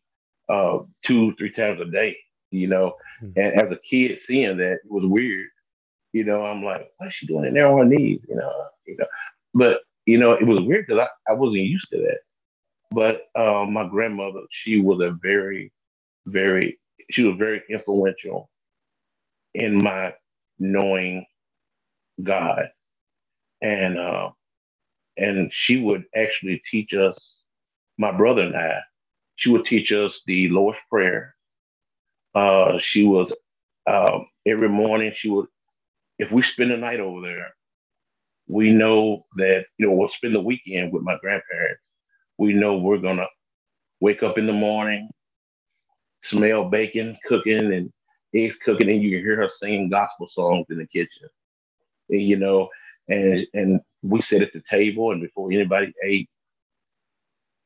uh, 0.48 0.78
two 1.06 1.34
three 1.36 1.52
times 1.52 1.80
a 1.80 1.90
day. 1.90 2.16
You 2.50 2.68
know, 2.68 2.94
mm-hmm. 3.22 3.38
and 3.38 3.60
as 3.60 3.72
a 3.72 3.78
kid, 3.88 4.20
seeing 4.26 4.56
that 4.58 4.78
was 4.88 5.04
weird. 5.04 5.48
You 6.16 6.24
know, 6.24 6.42
I'm 6.46 6.64
like, 6.64 6.90
why 6.98 7.08
is 7.08 7.14
she 7.18 7.26
doing 7.26 7.46
it 7.46 7.54
there 7.54 7.68
on 7.68 7.78
her 7.80 7.84
knees? 7.86 8.20
You 8.28 8.36
know, 8.36 8.52
you 8.86 8.96
know, 8.98 9.06
but 9.54 9.78
you 10.06 10.18
know, 10.18 10.32
it 10.34 10.46
was 10.46 10.60
weird 10.62 10.86
because 10.88 11.02
I, 11.28 11.32
I 11.32 11.34
wasn't 11.34 11.58
used 11.64 11.88
to 11.92 11.98
that. 11.98 12.18
But 12.92 13.22
uh, 13.40 13.66
my 13.66 13.88
grandmother, 13.88 14.40
she 14.64 14.80
was 14.80 15.00
a 15.02 15.16
very, 15.22 15.72
very, 16.26 16.78
she 17.12 17.22
was 17.24 17.36
very 17.38 17.62
influential 17.70 18.50
in 19.54 19.78
my 19.78 20.14
knowing 20.58 21.26
God, 22.22 22.70
and 23.62 23.98
uh, 23.98 24.30
and 25.18 25.52
she 25.66 25.78
would 25.78 26.04
actually 26.16 26.62
teach 26.70 26.92
us, 26.94 27.18
my 27.98 28.12
brother 28.16 28.42
and 28.42 28.56
I, 28.56 28.80
she 29.36 29.50
would 29.50 29.64
teach 29.66 29.92
us 29.92 30.18
the 30.26 30.48
Lord's 30.50 30.78
Prayer. 30.90 31.36
Uh, 32.34 32.78
she 32.92 33.04
was 33.04 33.32
um, 33.86 34.26
every 34.46 34.68
morning. 34.70 35.12
She 35.18 35.30
would, 35.30 35.46
if 36.18 36.32
we 36.32 36.42
spend 36.42 36.70
the 36.72 36.76
night 36.76 37.00
over 37.00 37.20
there, 37.22 37.54
we 38.48 38.70
know 38.72 39.26
that 39.36 39.66
you 39.78 39.86
know 39.86 39.94
we'll 39.94 40.10
spend 40.16 40.34
the 40.34 40.40
weekend 40.40 40.92
with 40.92 41.02
my 41.02 41.16
grandparents 41.20 41.80
we 42.38 42.52
know 42.52 42.76
we're 42.76 42.98
going 42.98 43.16
to 43.16 43.26
wake 44.00 44.22
up 44.22 44.38
in 44.38 44.46
the 44.46 44.52
morning, 44.52 45.08
smell 46.24 46.68
bacon 46.68 47.16
cooking 47.28 47.72
and 47.72 47.92
eggs 48.34 48.56
cooking, 48.64 48.90
and 48.90 49.02
you 49.02 49.10
can 49.10 49.20
hear 49.20 49.36
her 49.36 49.50
singing 49.60 49.88
gospel 49.88 50.28
songs 50.32 50.66
in 50.70 50.78
the 50.78 50.86
kitchen. 50.86 51.28
And, 52.10 52.22
you 52.22 52.36
know, 52.36 52.68
and 53.08 53.46
and 53.54 53.80
we 54.02 54.20
sit 54.22 54.42
at 54.42 54.52
the 54.52 54.62
table, 54.70 55.12
and 55.12 55.22
before 55.22 55.50
anybody 55.52 55.92
ate, 56.04 56.28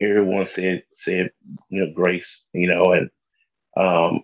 everyone 0.00 0.48
said 0.54 0.82
said 1.04 1.30
you 1.68 1.84
know 1.84 1.92
grace, 1.94 2.28
you 2.52 2.68
know, 2.68 2.92
and 2.92 3.10
um, 3.76 4.22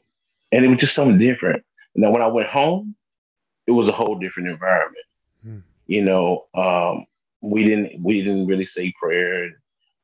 and 0.52 0.64
it 0.64 0.68
was 0.68 0.78
just 0.78 0.94
something 0.94 1.18
different. 1.18 1.64
Now 1.94 2.12
when 2.12 2.22
I 2.22 2.28
went 2.28 2.48
home, 2.48 2.94
it 3.66 3.72
was 3.72 3.88
a 3.88 3.92
whole 3.92 4.18
different 4.18 4.48
environment. 4.48 5.06
Hmm. 5.42 5.58
You 5.86 6.02
know, 6.02 6.46
um, 6.54 7.06
we 7.42 7.64
didn't 7.64 8.02
we 8.02 8.22
didn't 8.22 8.46
really 8.46 8.66
say 8.66 8.92
prayer. 9.00 9.50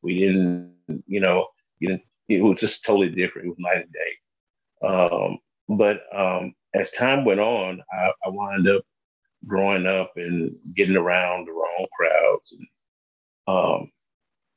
We 0.03 0.21
didn't, 0.21 0.75
you 1.07 1.21
know, 1.21 1.49
you 1.79 1.89
didn't, 1.89 2.03
it 2.29 2.43
was 2.43 2.59
just 2.61 2.79
totally 2.85 3.11
different. 3.11 3.47
It 3.47 3.51
was 3.51 3.59
night 3.59 3.85
and 3.85 3.93
day. 3.93 4.87
Um, 4.87 5.39
but 5.77 6.01
um, 6.17 6.55
as 6.75 6.87
time 6.99 7.25
went 7.25 7.41
on, 7.41 7.81
I, 7.93 8.11
I 8.25 8.29
wound 8.29 8.69
up 8.69 8.83
growing 9.47 9.87
up 9.87 10.13
and 10.17 10.55
getting 10.77 10.97
around 10.97 11.47
the 11.47 11.53
wrong 11.53 11.87
crowds. 11.97 12.49
And, 12.53 12.67
um, 13.49 13.91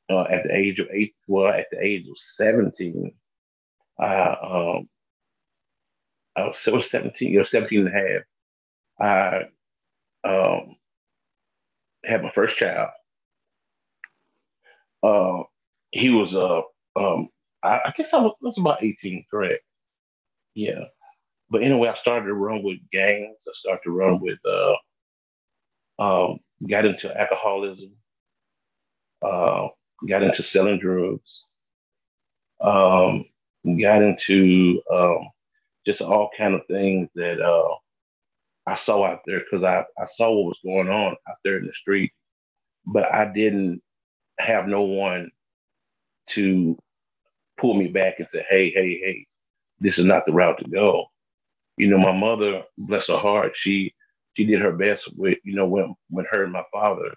uh, 0.08 0.22
at 0.32 0.44
the 0.44 0.54
age 0.54 0.78
of 0.78 0.86
eight, 0.92 1.14
well, 1.26 1.52
at 1.52 1.66
the 1.70 1.80
age 1.80 2.06
of 2.08 2.16
17, 2.36 3.12
I, 3.98 4.04
um, 4.04 4.88
I 6.36 6.42
was, 6.44 6.56
I 6.66 6.70
was 6.70 6.84
17, 6.90 7.32
you 7.32 7.38
know, 7.38 7.44
17 7.44 7.86
and 7.86 7.88
a 7.88 7.90
half. 7.90 8.22
I 9.00 9.42
um, 10.24 10.76
had 12.04 12.22
my 12.22 12.32
first 12.34 12.56
child. 12.56 12.90
Uh, 15.02 15.42
he 15.92 16.10
was, 16.10 16.34
uh, 16.34 17.00
um, 17.00 17.28
I, 17.62 17.78
I 17.86 17.92
guess 17.96 18.08
I 18.12 18.18
was, 18.18 18.34
I 18.42 18.46
was 18.46 18.56
about 18.58 18.82
18, 18.82 19.24
correct? 19.30 19.62
Yeah. 20.54 20.84
But 21.50 21.62
anyway, 21.62 21.88
I 21.88 22.00
started 22.00 22.26
to 22.26 22.34
run 22.34 22.62
with 22.62 22.78
gangs. 22.92 23.36
I 23.46 23.52
started 23.60 23.82
to 23.84 23.90
run 23.90 24.20
with, 24.20 24.38
uh, 24.46 24.74
um, 25.98 26.38
got 26.68 26.86
into 26.86 27.14
alcoholism, 27.18 27.92
uh, 29.22 29.68
got 30.08 30.22
into 30.22 30.42
selling 30.42 30.78
drugs, 30.80 31.30
um, 32.60 33.24
got 33.80 34.02
into 34.02 34.82
um, 34.92 35.28
just 35.86 36.00
all 36.00 36.30
kind 36.36 36.54
of 36.54 36.62
things 36.68 37.08
that 37.14 37.40
uh, 37.40 37.74
I 38.66 38.78
saw 38.86 39.06
out 39.06 39.20
there 39.26 39.40
because 39.40 39.64
I, 39.64 39.84
I 40.02 40.06
saw 40.16 40.30
what 40.32 40.46
was 40.46 40.58
going 40.64 40.88
on 40.88 41.12
out 41.28 41.36
there 41.44 41.58
in 41.58 41.66
the 41.66 41.72
street, 41.80 42.12
but 42.86 43.14
I 43.16 43.26
didn't 43.32 43.82
have 44.40 44.68
no 44.68 44.82
one 44.82 45.30
to 46.34 46.78
pull 47.60 47.74
me 47.74 47.88
back 47.88 48.16
and 48.20 48.28
say, 48.32 48.44
hey, 48.50 48.70
hey, 48.74 49.00
hey, 49.04 49.26
this 49.80 49.98
is 49.98 50.06
not 50.06 50.24
the 50.26 50.32
route 50.32 50.58
to 50.64 50.70
go. 50.70 51.06
You 51.78 51.88
know, 51.88 51.98
my 51.98 52.12
mother, 52.12 52.62
bless 52.78 53.08
her 53.08 53.18
heart, 53.18 53.52
she 53.56 53.94
she 54.36 54.46
did 54.46 54.60
her 54.62 54.72
best 54.72 55.02
with, 55.16 55.36
you 55.44 55.56
know, 55.56 55.66
when 55.66 55.94
when 56.10 56.26
her 56.32 56.44
and 56.44 56.52
my 56.52 56.64
father 56.72 57.14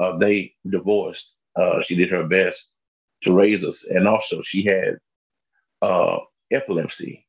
uh, 0.00 0.18
they 0.18 0.54
divorced, 0.70 1.24
uh, 1.56 1.80
she 1.86 1.96
did 1.96 2.10
her 2.10 2.24
best 2.26 2.58
to 3.24 3.32
raise 3.32 3.64
us, 3.64 3.76
and 3.90 4.08
also 4.08 4.42
she 4.46 4.64
had 4.66 4.98
uh, 5.82 6.18
epilepsy, 6.52 7.26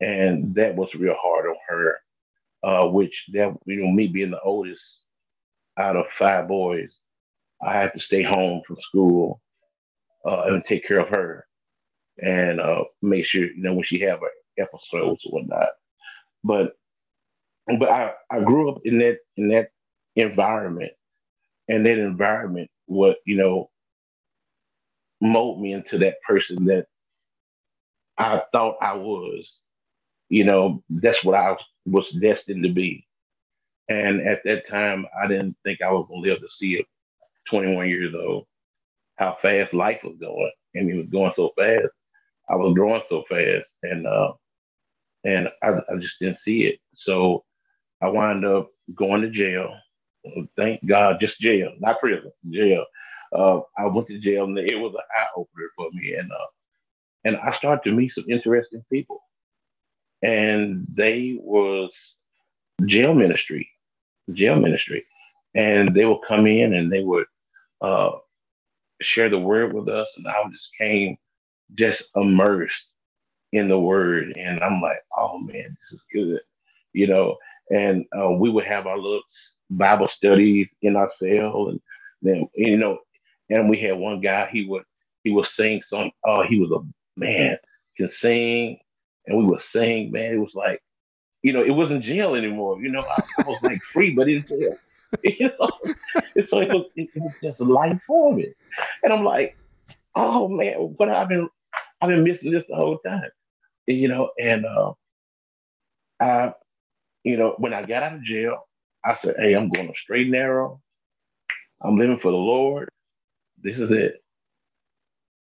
and 0.00 0.54
that 0.56 0.76
was 0.76 0.88
real 0.98 1.16
hard 1.20 1.46
on 1.48 1.56
her. 1.68 1.96
Uh, 2.64 2.86
which 2.88 3.14
that 3.32 3.54
you 3.66 3.76
know, 3.84 3.92
me 3.92 4.08
being 4.08 4.30
the 4.32 4.40
oldest 4.40 4.80
out 5.78 5.96
of 5.96 6.06
five 6.18 6.48
boys, 6.48 6.90
I 7.62 7.74
had 7.78 7.92
to 7.94 8.00
stay 8.00 8.22
home 8.24 8.62
from 8.66 8.76
school 8.88 9.40
uh, 10.26 10.44
and 10.46 10.64
take 10.64 10.86
care 10.88 11.00
of 11.00 11.08
her, 11.10 11.46
and 12.18 12.60
uh, 12.60 12.84
make 13.02 13.26
sure 13.26 13.44
you 13.44 13.62
know 13.62 13.74
when 13.74 13.84
she 13.84 14.00
have 14.00 14.20
her 14.20 14.30
episodes 14.64 15.22
or 15.26 15.32
whatnot. 15.40 15.68
But 16.44 16.74
but 17.78 17.90
I, 17.90 18.12
I 18.30 18.40
grew 18.42 18.70
up 18.72 18.82
in 18.84 18.98
that 19.00 19.18
in 19.36 19.48
that 19.50 19.70
environment, 20.16 20.92
and 21.68 21.86
that 21.86 21.98
environment 21.98 22.70
what 22.86 23.18
you 23.26 23.36
know 23.36 23.70
mold 25.20 25.60
me 25.62 25.72
into 25.74 25.98
that 25.98 26.16
person 26.28 26.66
that 26.66 26.86
I 28.18 28.42
thought 28.52 28.76
I 28.82 28.94
was. 28.94 29.50
You 30.30 30.44
know, 30.44 30.82
that's 30.90 31.22
what 31.24 31.36
I 31.36 31.56
was 31.86 32.06
destined 32.20 32.64
to 32.64 32.72
be. 32.72 33.06
And 33.88 34.26
at 34.26 34.40
that 34.44 34.68
time, 34.70 35.06
I 35.22 35.28
didn't 35.28 35.56
think 35.64 35.82
I 35.82 35.92
was 35.92 36.06
going 36.08 36.22
to 36.24 36.30
live 36.30 36.40
to 36.40 36.48
see 36.58 36.74
it. 36.74 36.86
21 37.50 37.88
years 37.88 38.14
old, 38.14 38.46
how 39.16 39.36
fast 39.42 39.74
life 39.74 40.00
was 40.04 40.16
going, 40.20 40.52
and 40.74 40.90
it 40.90 40.96
was 40.96 41.08
going 41.10 41.32
so 41.36 41.50
fast. 41.58 41.88
I 42.50 42.56
was 42.56 42.74
growing 42.74 43.02
so 43.08 43.24
fast, 43.28 43.68
and 43.82 44.06
uh, 44.06 44.32
and 45.24 45.48
I, 45.62 45.68
I 45.70 45.96
just 46.00 46.14
didn't 46.20 46.40
see 46.44 46.64
it. 46.64 46.80
So 46.94 47.44
I 48.02 48.08
wound 48.08 48.44
up 48.46 48.70
going 48.94 49.22
to 49.22 49.30
jail. 49.30 49.74
Thank 50.56 50.86
God, 50.86 51.18
just 51.20 51.40
jail, 51.40 51.72
not 51.80 52.00
prison, 52.00 52.32
jail. 52.50 52.84
Uh, 53.36 53.60
I 53.78 53.86
went 53.86 54.08
to 54.08 54.20
jail, 54.20 54.44
and 54.44 54.58
it 54.58 54.76
was 54.78 54.94
an 54.94 55.02
eye 55.18 55.28
opener 55.36 55.68
for 55.76 55.90
me. 55.92 56.14
And 56.18 56.30
uh, 56.32 56.46
and 57.24 57.36
I 57.36 57.56
started 57.58 57.82
to 57.88 57.96
meet 57.96 58.12
some 58.14 58.26
interesting 58.30 58.84
people, 58.92 59.22
and 60.22 60.86
they 60.94 61.36
was 61.40 61.90
jail 62.86 63.14
ministry, 63.14 63.68
jail 64.32 64.56
ministry, 64.56 65.06
and 65.54 65.94
they 65.94 66.04
would 66.06 66.20
come 66.28 66.46
in 66.46 66.74
and 66.74 66.92
they 66.92 67.02
would 67.02 67.26
uh, 67.82 68.12
share 69.02 69.30
the 69.30 69.38
word 69.38 69.72
with 69.74 69.88
us, 69.88 70.08
and 70.16 70.26
I 70.28 70.34
just 70.52 70.68
came 70.78 71.18
just 71.76 72.04
immersed 72.16 72.74
in 73.52 73.68
the 73.68 73.78
word, 73.78 74.34
and 74.36 74.60
I'm 74.62 74.80
like, 74.82 74.98
oh 75.16 75.38
man, 75.38 75.76
this 75.80 75.92
is 76.00 76.02
good, 76.12 76.40
you 76.92 77.06
know. 77.08 77.36
And 77.70 78.06
uh, 78.18 78.30
we 78.32 78.50
would 78.50 78.64
have 78.66 78.86
our 78.86 78.98
little 78.98 79.22
Bible 79.70 80.08
studies 80.16 80.68
in 80.82 80.96
our 80.96 81.10
cell, 81.18 81.68
and 81.70 81.80
then 82.22 82.48
you 82.54 82.78
know, 82.78 82.98
and 83.50 83.68
we 83.70 83.80
had 83.80 83.96
one 83.98 84.20
guy 84.20 84.48
he 84.52 84.66
would 84.66 84.84
he 85.24 85.32
would 85.32 85.46
sing 85.46 85.82
some. 85.88 86.10
Oh, 86.26 86.44
he 86.48 86.58
was 86.60 86.70
a 86.72 87.20
man 87.20 87.58
can 87.96 88.10
sing, 88.10 88.78
and 89.26 89.38
we 89.38 89.44
would 89.44 89.60
sing. 89.72 90.10
Man, 90.10 90.34
it 90.34 90.38
was 90.38 90.54
like, 90.54 90.82
you 91.42 91.52
know, 91.52 91.62
it 91.62 91.70
wasn't 91.70 92.04
jail 92.04 92.34
anymore. 92.34 92.80
You 92.80 92.90
know, 92.90 93.00
I, 93.00 93.22
I 93.38 93.46
was 93.46 93.62
like 93.62 93.80
free, 93.92 94.10
but 94.14 94.28
in 94.28 94.46
jail. 94.46 94.76
You 95.22 95.50
know, 95.60 95.68
so 96.48 96.60
it 96.60 96.72
was, 96.72 96.86
it 96.96 97.10
was 97.14 97.34
just 97.42 97.60
life 97.60 98.00
for 98.06 98.32
me, 98.32 98.46
and 99.02 99.12
I'm 99.12 99.24
like, 99.24 99.58
oh 100.14 100.48
man, 100.48 100.72
what 100.96 101.10
I've 101.10 101.28
been 101.28 101.50
I've 102.00 102.08
been 102.08 102.24
missing 102.24 102.50
this 102.50 102.64
the 102.66 102.76
whole 102.76 102.96
time, 103.04 103.28
you 103.86 104.08
know, 104.08 104.30
and 104.40 104.64
uh, 104.64 104.92
I 106.18 106.54
you 107.24 107.36
know, 107.36 107.54
when 107.58 107.72
I 107.72 107.82
got 107.82 108.02
out 108.02 108.14
of 108.14 108.24
jail, 108.24 108.66
I 109.04 109.16
said, 109.22 109.36
hey, 109.38 109.54
I'm 109.54 109.68
going 109.68 109.88
to 109.88 109.94
straight 110.02 110.22
and 110.22 110.32
narrow. 110.32 110.80
I'm 111.80 111.96
living 111.96 112.18
for 112.22 112.30
the 112.30 112.36
Lord. 112.36 112.88
This 113.62 113.76
is 113.76 113.90
it. 113.90 114.14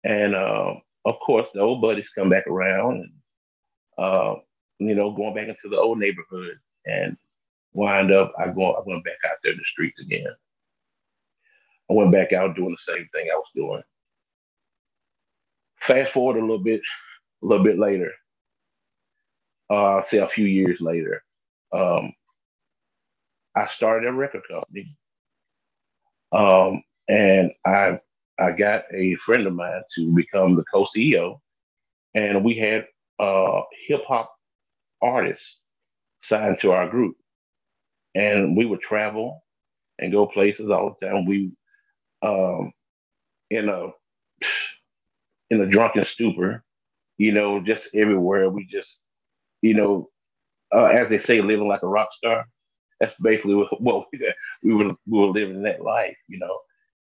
And 0.04 0.36
uh, 0.36 0.76
of 1.06 1.16
course, 1.26 1.48
the 1.54 1.62
old 1.62 1.82
buddies 1.82 2.06
come 2.16 2.30
back 2.30 2.48
around 2.48 2.96
and, 2.98 3.12
uh, 4.00 4.36
you 4.80 4.96
know, 4.96 5.12
going 5.12 5.36
back 5.36 5.48
into 5.48 5.70
the 5.70 5.78
old 5.78 6.00
neighborhood 6.00 6.58
and 6.86 7.18
wind 7.74 8.12
up, 8.12 8.34
I, 8.40 8.48
go, 8.48 8.74
I 8.74 8.82
went 8.86 9.04
back 9.04 9.18
out 9.26 9.38
there 9.44 9.52
in 9.52 9.58
the 9.58 9.64
streets 9.72 10.00
again. 10.02 10.34
I 11.90 11.94
went 11.94 12.12
back 12.12 12.34
out 12.34 12.56
doing 12.56 12.72
the 12.72 12.94
same 12.94 13.08
thing 13.14 13.28
I 13.32 13.36
was 13.36 13.46
doing. 13.56 13.82
Fast 15.88 16.14
forward 16.14 16.38
a 16.38 16.42
little 16.42 16.64
bit, 16.64 16.82
a 17.44 17.46
little 17.46 17.64
bit 17.66 17.80
later, 17.80 18.12
uh, 19.70 20.02
say 20.10 20.18
a 20.18 20.30
few 20.30 20.46
years 20.46 20.78
later, 20.80 21.24
um, 21.74 22.14
I 23.56 23.68
started 23.76 24.08
a 24.08 24.14
record 24.14 24.44
company. 24.50 24.96
Um, 26.32 26.84
and 27.08 27.52
I 27.66 28.00
I 28.40 28.52
got 28.52 28.84
a 28.94 29.16
friend 29.26 29.48
of 29.48 29.54
mine 29.54 29.82
to 29.96 30.16
become 30.16 30.56
the 30.56 30.64
co-CEO, 30.72 31.40
and 32.16 32.44
we 32.44 32.56
had 32.58 32.86
uh, 33.20 33.62
hip 33.88 34.02
hop 34.08 34.34
artists 35.02 35.46
signed 36.24 36.58
to 36.62 36.72
our 36.72 36.90
group, 36.90 37.16
and 38.16 38.58
we 38.58 38.66
would 38.66 38.82
travel 38.82 39.44
and 40.00 40.12
go 40.12 40.28
places 40.28 40.70
all 40.72 40.98
the 41.02 41.08
time. 41.08 41.26
We 41.26 41.52
um, 42.24 42.74
in 43.52 43.70
a 43.70 43.88
in 45.52 45.62
a 45.62 45.68
drunken 45.68 46.06
stupor, 46.14 46.64
you 47.18 47.34
know, 47.34 47.62
just 47.62 47.84
everywhere. 47.96 48.50
We 48.50 48.68
just, 48.72 48.90
you 49.62 49.76
know, 49.76 50.10
uh, 50.76 50.86
as 50.86 51.10
they 51.10 51.20
say, 51.20 51.42
living 51.42 51.68
like 51.68 51.84
a 51.84 51.88
rock 51.88 52.10
star. 52.18 52.46
That's 53.02 53.14
basically 53.22 53.56
what, 53.80 54.08
we, 54.14 54.34
we 54.64 54.74
were 54.76 54.94
we 55.08 55.20
were 55.20 55.28
living 55.34 55.64
that 55.64 55.82
life, 55.82 56.18
you 56.28 56.40
know. 56.40 56.60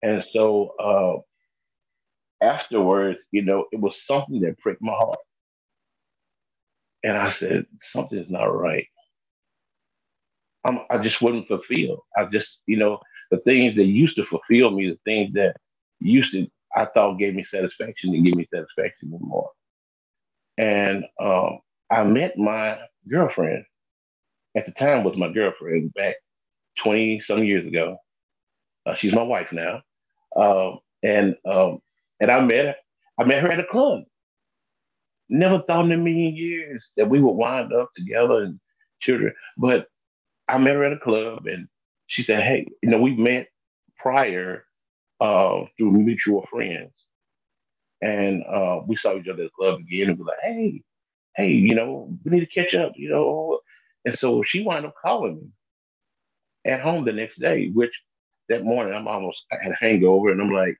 And 0.03 0.23
so 0.33 0.75
uh, 0.79 2.45
afterwards, 2.45 3.19
you 3.31 3.43
know, 3.43 3.65
it 3.71 3.79
was 3.79 3.95
something 4.07 4.41
that 4.41 4.59
pricked 4.59 4.81
my 4.81 4.93
heart, 4.93 5.19
and 7.03 7.17
I 7.17 7.33
said 7.39 7.65
something's 7.93 8.29
not 8.31 8.45
right. 8.45 8.87
I'm, 10.65 10.79
I 10.89 10.99
just 10.99 11.21
wasn't 11.21 11.47
fulfilled. 11.47 12.01
I 12.17 12.25
just, 12.25 12.49
you 12.67 12.77
know, 12.77 12.99
the 13.31 13.37
things 13.39 13.75
that 13.77 13.85
used 13.85 14.15
to 14.17 14.25
fulfill 14.25 14.71
me, 14.71 14.89
the 14.89 14.99
things 15.05 15.33
that 15.35 15.55
used 15.99 16.31
to 16.33 16.47
I 16.75 16.85
thought 16.95 17.19
gave 17.19 17.35
me 17.35 17.45
satisfaction, 17.49 18.11
didn't 18.11 18.25
give 18.25 18.35
me 18.35 18.47
satisfaction 18.53 19.13
anymore. 19.13 19.51
And 20.57 21.05
um, 21.21 21.59
I 21.91 22.03
met 22.03 22.37
my 22.37 22.77
girlfriend 23.09 23.65
at 24.55 24.65
the 24.65 24.71
time 24.73 25.03
was 25.03 25.17
my 25.17 25.31
girlfriend 25.31 25.93
back 25.93 26.15
20 26.83 27.21
some 27.27 27.43
years 27.43 27.65
ago. 27.67 27.97
Uh, 28.85 28.95
she's 28.99 29.13
my 29.13 29.23
wife 29.23 29.47
now. 29.51 29.81
Um, 30.35 30.79
and 31.03 31.35
um, 31.45 31.79
and 32.19 32.31
I 32.31 32.41
met 32.41 32.59
her, 32.59 32.75
I 33.19 33.23
met 33.25 33.41
her 33.43 33.49
at 33.51 33.59
a 33.59 33.65
club. 33.71 34.03
Never 35.31 35.63
thought 35.63 35.85
in 35.85 35.93
a 35.93 35.97
million 35.97 36.35
years 36.35 36.83
that 36.97 37.09
we 37.09 37.21
would 37.21 37.33
wind 37.33 37.73
up 37.73 37.91
together 37.97 38.43
and 38.43 38.61
children. 39.01 39.33
But 39.57 39.87
I 40.49 40.57
met 40.59 40.75
her 40.75 40.85
at 40.85 40.93
a 40.93 40.99
club 40.99 41.47
and 41.47 41.67
she 42.07 42.23
said, 42.23 42.43
Hey, 42.43 42.67
you 42.83 42.91
know, 42.91 42.99
we 42.99 43.15
met 43.15 43.47
prior 43.97 44.65
uh, 45.21 45.61
through 45.77 45.91
mutual 45.93 46.45
friends. 46.51 46.91
And 48.01 48.43
uh, 48.45 48.81
we 48.87 48.97
saw 48.97 49.15
each 49.17 49.27
other 49.27 49.43
at 49.43 49.49
the 49.51 49.57
club 49.57 49.79
again 49.81 50.09
and 50.09 50.17
we 50.17 50.23
were 50.25 50.31
like, 50.31 50.39
hey, 50.43 50.83
hey, 51.35 51.49
you 51.51 51.75
know, 51.75 52.09
we 52.25 52.31
need 52.31 52.47
to 52.49 52.63
catch 52.63 52.75
up, 52.75 52.93
you 52.95 53.09
know. 53.09 53.59
And 54.05 54.17
so 54.19 54.43
she 54.45 54.63
wound 54.63 54.85
up 54.85 54.95
calling 55.01 55.37
me 55.37 55.67
at 56.73 56.81
home 56.81 57.05
the 57.05 57.13
next 57.13 57.39
day, 57.39 57.69
which 57.73 57.93
that 58.49 58.63
morning 58.63 58.93
I'm 58.93 59.07
almost 59.07 59.39
I 59.51 59.57
had 59.63 59.73
a 59.73 59.77
hangover 59.85 60.31
and 60.31 60.41
I'm 60.41 60.51
like, 60.51 60.77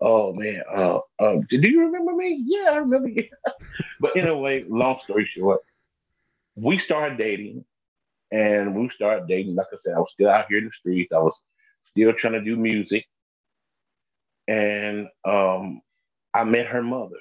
oh 0.00 0.32
man, 0.32 0.62
uh, 0.74 0.98
uh, 1.20 1.36
do 1.48 1.70
you 1.70 1.80
remember 1.86 2.12
me? 2.12 2.42
Yeah, 2.46 2.70
I 2.72 2.76
remember 2.76 3.08
you. 3.08 3.24
but 4.00 4.16
anyway, 4.16 4.64
long 4.68 4.98
story 5.04 5.28
short, 5.36 5.60
we 6.56 6.78
started 6.78 7.18
dating 7.18 7.64
and 8.30 8.74
we 8.74 8.90
started 8.94 9.28
dating. 9.28 9.54
Like 9.54 9.68
I 9.72 9.76
said, 9.84 9.94
I 9.94 9.98
was 10.00 10.10
still 10.12 10.30
out 10.30 10.46
here 10.48 10.58
in 10.58 10.64
the 10.64 10.70
streets. 10.78 11.12
I 11.14 11.18
was 11.18 11.34
still 11.90 12.12
trying 12.12 12.34
to 12.34 12.42
do 12.42 12.56
music. 12.56 13.04
And 14.48 15.08
um, 15.24 15.80
I 16.34 16.44
met 16.44 16.66
her 16.66 16.82
mother. 16.82 17.16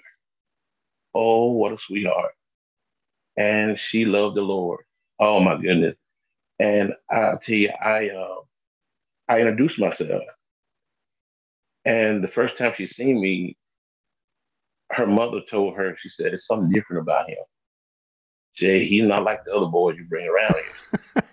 Oh, 1.14 1.52
what 1.52 1.74
a 1.74 1.78
sweetheart. 1.88 2.34
And 3.38 3.80
she 3.90 4.06
loved 4.06 4.36
the 4.38 4.42
Lord. 4.42 4.82
Oh 5.20 5.40
my 5.40 5.56
goodness. 5.56 5.96
And 6.60 6.94
I'll 7.12 7.40
tell 7.46 7.56
you, 7.56 7.70
I 7.70 8.10
uh, 8.10 8.42
I 9.30 9.40
introduced 9.40 9.80
myself. 9.80 10.24
And 11.86 12.24
the 12.24 12.30
first 12.30 12.58
time 12.58 12.74
she 12.78 12.88
seen 12.88 13.20
me, 13.20 13.58
her 14.92 15.08
mother 15.08 15.42
told 15.50 15.76
her, 15.76 15.98
she 16.02 16.10
said, 16.10 16.34
it's 16.34 16.48
something 16.48 16.72
different 16.72 17.02
about 17.02 17.30
him. 17.30 17.38
Jay, 18.56 18.88
he's 18.88 19.04
not 19.04 19.24
like 19.24 19.44
the 19.46 19.54
other 19.54 19.68
boys 19.68 19.98
you 19.98 20.06
bring 20.06 20.28
around 20.28 20.54
here. 20.54 21.24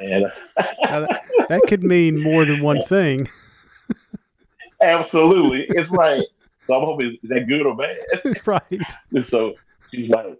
and 0.00 0.32
that, 0.56 1.22
that 1.48 1.62
could 1.66 1.82
mean 1.82 2.20
more 2.20 2.44
than 2.44 2.62
one 2.62 2.82
thing. 2.82 3.26
Absolutely. 4.82 5.66
It's 5.68 5.90
like, 5.90 6.22
so 6.66 6.74
I'm 6.74 6.84
hoping, 6.84 7.18
is 7.22 7.30
that 7.30 7.46
good 7.48 7.66
or 7.66 7.76
bad? 7.76 8.42
right. 8.46 8.80
And 9.12 9.26
so 9.26 9.54
she's 9.90 10.10
like, 10.10 10.38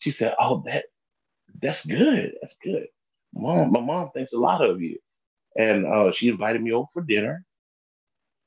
she 0.00 0.12
said, 0.12 0.34
oh, 0.40 0.62
that 0.66 0.84
that's 1.62 1.84
good. 1.86 2.32
That's 2.40 2.54
good. 2.62 2.86
Mom, 3.34 3.72
my 3.72 3.80
mom 3.80 4.10
thinks 4.12 4.32
a 4.32 4.38
lot 4.38 4.64
of 4.64 4.80
you. 4.80 4.98
And 5.56 5.86
uh, 5.86 6.12
she 6.16 6.28
invited 6.28 6.62
me 6.62 6.72
over 6.72 6.86
for 6.92 7.02
dinner. 7.02 7.44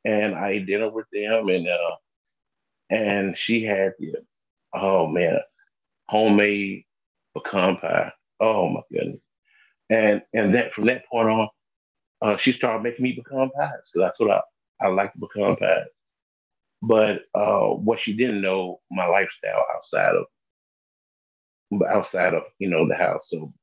And 0.06 0.36
I 0.36 0.52
ate 0.52 0.68
dinner 0.68 0.89
with 0.89 1.06
them 1.13 1.50
and 1.50 1.68
uh, 1.68 1.96
and 2.89 3.38
she 3.46 3.63
had 3.63 3.94
the 4.00 4.16
oh 4.74 5.08
man, 5.08 5.39
homemade 6.10 6.86
pecan 7.36 7.78
pie. 7.78 8.12
Oh 8.39 8.70
my 8.70 8.82
goodness. 8.92 9.22
And 9.89 10.22
and 10.34 10.56
that 10.56 10.74
from 10.74 10.86
that 10.88 11.06
point 11.12 11.30
on, 11.30 11.50
uh, 12.22 12.38
she 12.42 12.54
started 12.54 12.84
making 12.84 13.04
me 13.04 13.13
pecan 13.13 13.50
pies 13.52 13.72
because 13.94 14.08
that's 14.08 14.20
what 14.20 14.32
I, 14.32 14.86
I 14.86 14.89
like 14.89 15.13
the 15.13 15.28
pecan 15.28 15.56
pies. 15.58 15.88
But 16.82 17.22
uh, 17.34 17.70
what 17.70 18.00
she 18.04 18.13
didn't 18.13 18.42
know, 18.42 18.82
my 18.92 19.06
lifestyle 19.08 19.66
outside 19.76 20.16
of 20.16 20.26
outside 21.89 22.34
of 22.34 22.44
you 22.60 22.70
know 22.70 22.88
the 22.88 22.96
house. 22.96 23.22
So 23.32 23.54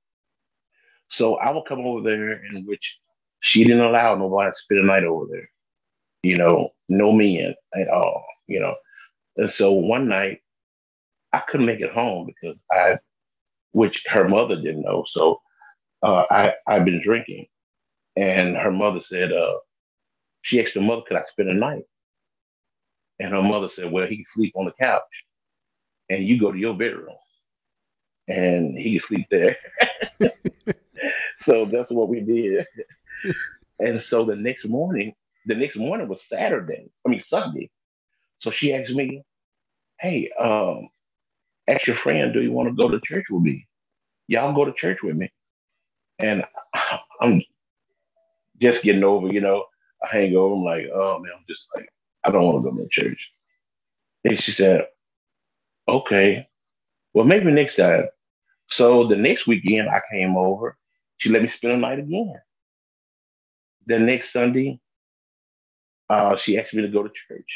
so 1.10 1.36
I 1.36 1.52
would 1.52 1.66
come 1.68 1.80
over 1.80 2.02
there, 2.02 2.44
in 2.44 2.64
which 2.66 2.84
she 3.40 3.64
didn't 3.64 3.80
allow 3.82 4.14
nobody 4.16 4.50
to 4.50 4.56
spend 4.64 4.80
a 4.80 4.86
night 4.86 5.04
over 5.04 5.26
there. 5.30 5.50
You 6.22 6.38
know, 6.38 6.70
no 6.88 7.12
men 7.12 7.54
at 7.74 7.88
all. 7.88 8.24
You 8.48 8.60
know, 8.60 8.74
and 9.36 9.50
so 9.56 9.72
one 9.72 10.08
night 10.08 10.40
I 11.32 11.42
couldn't 11.50 11.66
make 11.66 11.80
it 11.80 11.92
home 11.92 12.26
because 12.28 12.58
I, 12.72 12.98
which 13.72 14.00
her 14.08 14.28
mother 14.28 14.56
didn't 14.56 14.82
know. 14.82 15.04
So 15.12 15.40
uh, 16.02 16.24
I 16.30 16.52
I've 16.66 16.86
been 16.86 17.02
drinking, 17.04 17.46
and 18.16 18.56
her 18.56 18.72
mother 18.72 19.00
said, 19.10 19.32
uh, 19.32 19.54
she 20.42 20.60
asked 20.60 20.74
her 20.76 20.80
mother, 20.82 21.02
could 21.08 21.18
I 21.18 21.22
spend 21.32 21.50
a 21.50 21.54
night? 21.54 21.84
And 23.20 23.32
her 23.32 23.42
mother 23.42 23.68
said, 23.76 23.92
well, 23.92 24.06
he 24.08 24.16
can 24.18 24.26
sleep 24.34 24.54
on 24.56 24.66
the 24.66 24.72
couch, 24.84 25.02
and 26.10 26.26
you 26.26 26.40
go 26.40 26.52
to 26.52 26.58
your 26.58 26.74
bedroom 26.74 27.16
and 28.28 28.76
he 28.76 28.98
can 28.98 29.08
sleep 29.08 29.26
there. 29.30 29.56
so 31.48 31.66
that's 31.72 31.90
what 31.90 32.08
we 32.08 32.20
did. 32.20 32.66
and 33.78 34.02
so 34.08 34.24
the 34.24 34.36
next 34.36 34.66
morning, 34.66 35.14
the 35.46 35.54
next 35.56 35.76
morning 35.76 36.08
was 36.08 36.20
Saturday. 36.32 36.90
I 37.06 37.10
mean 37.10 37.22
Sunday. 37.28 37.70
So 38.40 38.50
she 38.50 38.74
asked 38.74 38.90
me, 38.92 39.22
"Hey, 40.00 40.30
um, 40.40 40.88
ask 41.68 41.86
your 41.86 41.96
friend, 41.98 42.32
do 42.32 42.42
you 42.42 42.52
want 42.52 42.68
to 42.70 42.82
go 42.82 42.90
to 42.90 43.00
church 43.04 43.26
with 43.30 43.42
me? 43.42 43.66
Y'all 44.28 44.54
go 44.54 44.64
to 44.66 44.72
church 44.74 44.98
with 45.02 45.16
me." 45.16 45.30
And 46.20 46.44
I'm 47.22 47.42
just 48.62 48.82
getting 48.84 49.04
over, 49.04 49.28
you 49.28 49.40
know, 49.40 49.64
a 50.02 50.08
hangover. 50.08 50.54
I'm 50.54 50.64
like, 50.64 50.86
oh 50.94 51.18
man, 51.20 51.32
I'm 51.36 51.44
just 51.48 51.62
like, 51.74 51.88
I 52.26 52.30
don't 52.30 52.44
want 52.44 52.64
to 52.64 52.70
go 52.70 52.76
to 52.78 52.88
church. 52.90 53.20
And 54.24 54.42
she 54.42 54.52
said, 54.52 54.86
okay, 55.88 56.48
well, 57.14 57.26
maybe 57.26 57.50
next 57.52 57.76
time. 57.76 58.04
So 58.70 59.08
the 59.08 59.16
next 59.16 59.46
weekend 59.46 59.88
I 59.88 60.00
came 60.12 60.36
over. 60.36 60.76
She 61.18 61.30
let 61.30 61.42
me 61.42 61.52
spend 61.56 61.74
the 61.74 61.78
night 61.78 61.98
again. 61.98 62.34
The 63.86 63.98
next 63.98 64.32
Sunday, 64.32 64.80
uh, 66.10 66.36
she 66.44 66.58
asked 66.58 66.74
me 66.74 66.82
to 66.82 66.88
go 66.88 67.02
to 67.04 67.10
church. 67.28 67.48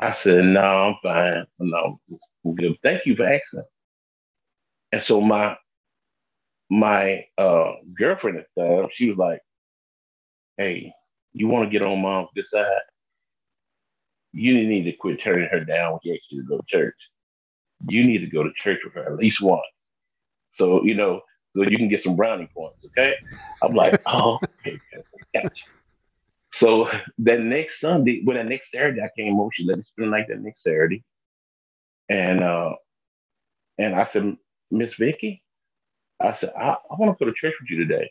I 0.00 0.16
said, 0.22 0.44
no, 0.44 0.60
I'm 0.60 0.96
fine. 1.02 1.44
No, 1.58 2.00
I'm 2.44 2.54
good. 2.54 2.76
Thank 2.82 3.02
you 3.04 3.16
for 3.16 3.26
asking. 3.26 3.64
And 4.92 5.02
so 5.04 5.20
my 5.20 5.56
my 6.70 7.24
uh, 7.36 7.72
girlfriend 7.96 8.38
at 8.38 8.46
the 8.56 8.64
time, 8.64 8.88
she 8.94 9.08
was 9.08 9.18
like, 9.18 9.40
hey, 10.56 10.92
you 11.32 11.48
want 11.48 11.64
to 11.64 11.70
get 11.70 11.86
on 11.86 12.00
mom's 12.00 12.28
good 12.34 12.44
side? 12.50 12.64
You 14.32 14.54
need 14.54 14.84
to 14.84 14.92
quit 14.92 15.20
turning 15.22 15.48
her 15.50 15.60
down 15.60 15.92
when 15.92 16.00
she 16.04 16.12
asks 16.12 16.26
you 16.30 16.42
to 16.42 16.48
go 16.48 16.58
to 16.58 16.64
church. 16.68 16.96
You 17.88 18.04
need 18.04 18.18
to 18.18 18.26
go 18.26 18.42
to 18.42 18.50
church 18.56 18.80
with 18.84 18.94
her 18.94 19.12
at 19.12 19.16
least 19.18 19.40
once. 19.40 19.62
So, 20.54 20.84
you 20.84 20.94
know, 20.94 21.20
so 21.56 21.62
you 21.62 21.76
can 21.76 21.88
get 21.88 22.02
some 22.02 22.16
brownie 22.16 22.48
points, 22.54 22.84
okay? 22.86 23.14
I'm 23.62 23.74
like, 23.74 24.00
oh, 24.06 24.38
okay, 24.60 24.78
gotcha. 25.34 25.50
So 26.58 26.90
that 27.18 27.40
next 27.40 27.80
Sunday, 27.80 28.22
well, 28.24 28.36
that 28.36 28.46
next 28.46 28.70
Saturday, 28.72 29.00
I 29.00 29.10
came 29.16 29.38
over. 29.38 29.50
She 29.52 29.64
let 29.64 29.78
me 29.78 29.84
spend 29.84 30.08
the 30.08 30.16
night 30.16 30.26
that 30.28 30.40
next 30.40 30.62
Saturday, 30.62 31.04
and 32.08 32.42
uh, 32.42 32.72
and 33.78 33.94
I 33.94 34.08
said, 34.12 34.36
Miss 34.70 34.90
Vicky, 34.98 35.42
I 36.20 36.36
said, 36.40 36.52
I, 36.58 36.70
I 36.70 36.94
want 36.98 37.16
to 37.16 37.24
go 37.24 37.30
to 37.30 37.36
church 37.36 37.54
with 37.60 37.70
you 37.70 37.86
today. 37.86 38.10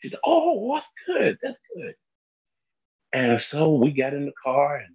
She 0.00 0.08
said, 0.08 0.20
Oh, 0.24 0.74
that's 0.74 0.86
good. 1.06 1.38
That's 1.42 1.58
good. 1.74 1.94
And 3.12 3.40
so 3.50 3.74
we 3.74 3.90
got 3.90 4.14
in 4.14 4.26
the 4.26 4.32
car, 4.42 4.76
and 4.76 4.94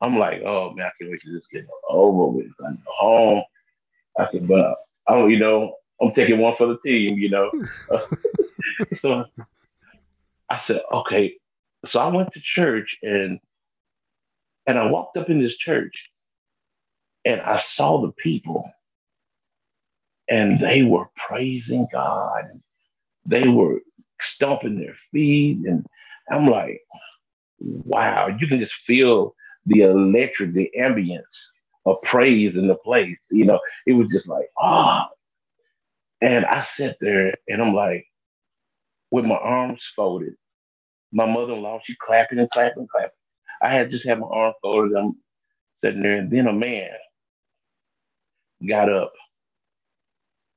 I'm 0.00 0.18
like, 0.18 0.42
Oh 0.44 0.72
man, 0.72 0.86
I 0.86 0.90
can't 0.98 1.10
wait 1.10 1.20
to 1.20 1.32
just 1.32 1.50
get 1.50 1.66
over 1.88 2.26
with. 2.28 2.46
I 2.64 2.72
go 2.72 2.78
home. 2.98 3.42
I 4.18 4.28
said, 4.32 4.48
but 4.48 4.76
I 5.06 5.14
don't, 5.14 5.30
you 5.30 5.38
know, 5.38 5.74
I'm 6.00 6.12
taking 6.12 6.38
one 6.38 6.54
for 6.56 6.66
the 6.66 6.78
team, 6.84 7.18
you 7.18 7.30
know. 7.30 7.50
so 9.00 9.24
I 10.50 10.60
said, 10.66 10.80
okay. 10.92 11.34
So 11.88 11.98
I 12.00 12.08
went 12.08 12.32
to 12.34 12.40
church 12.42 12.96
and 13.02 13.40
and 14.66 14.78
I 14.78 14.86
walked 14.90 15.16
up 15.18 15.30
in 15.30 15.42
this 15.42 15.56
church 15.56 15.94
and 17.24 17.40
I 17.40 17.62
saw 17.76 18.02
the 18.02 18.12
people 18.12 18.70
and 20.28 20.60
they 20.60 20.82
were 20.82 21.06
praising 21.28 21.88
God. 21.92 22.44
They 23.26 23.48
were 23.48 23.80
stomping 24.36 24.78
their 24.78 24.96
feet. 25.12 25.60
And 25.66 25.86
I'm 26.30 26.46
like, 26.46 26.82
wow, 27.60 28.28
you 28.38 28.46
can 28.48 28.60
just 28.60 28.74
feel 28.86 29.34
the 29.66 29.82
electric, 29.82 30.54
the 30.54 30.70
ambience 30.78 31.22
of 31.86 32.02
praise 32.02 32.56
in 32.56 32.68
the 32.68 32.76
place. 32.76 33.18
You 33.30 33.46
know, 33.46 33.60
it 33.86 33.94
was 33.94 34.08
just 34.12 34.28
like, 34.28 34.48
ah. 34.60 35.08
And 36.22 36.46
I 36.46 36.66
sat 36.76 36.96
there 37.00 37.34
and 37.48 37.62
I'm 37.62 37.74
like, 37.74 38.06
with 39.10 39.26
my 39.26 39.36
arms 39.36 39.82
folded. 39.96 40.34
My 41.16 41.26
mother-in-law, 41.26 41.80
she 41.86 41.96
clapping 42.06 42.40
and 42.40 42.50
clapping 42.50 42.80
and 42.80 42.90
clapping. 42.90 43.10
I 43.62 43.70
had 43.74 43.90
just 43.90 44.06
had 44.06 44.20
my 44.20 44.28
arms 44.28 44.56
folded. 44.62 44.96
I'm 44.98 45.16
sitting 45.84 46.02
there, 46.02 46.18
and 46.18 46.30
then 46.32 46.48
a 46.48 46.54
man 46.54 46.90
got 48.68 48.92
up 48.92 49.12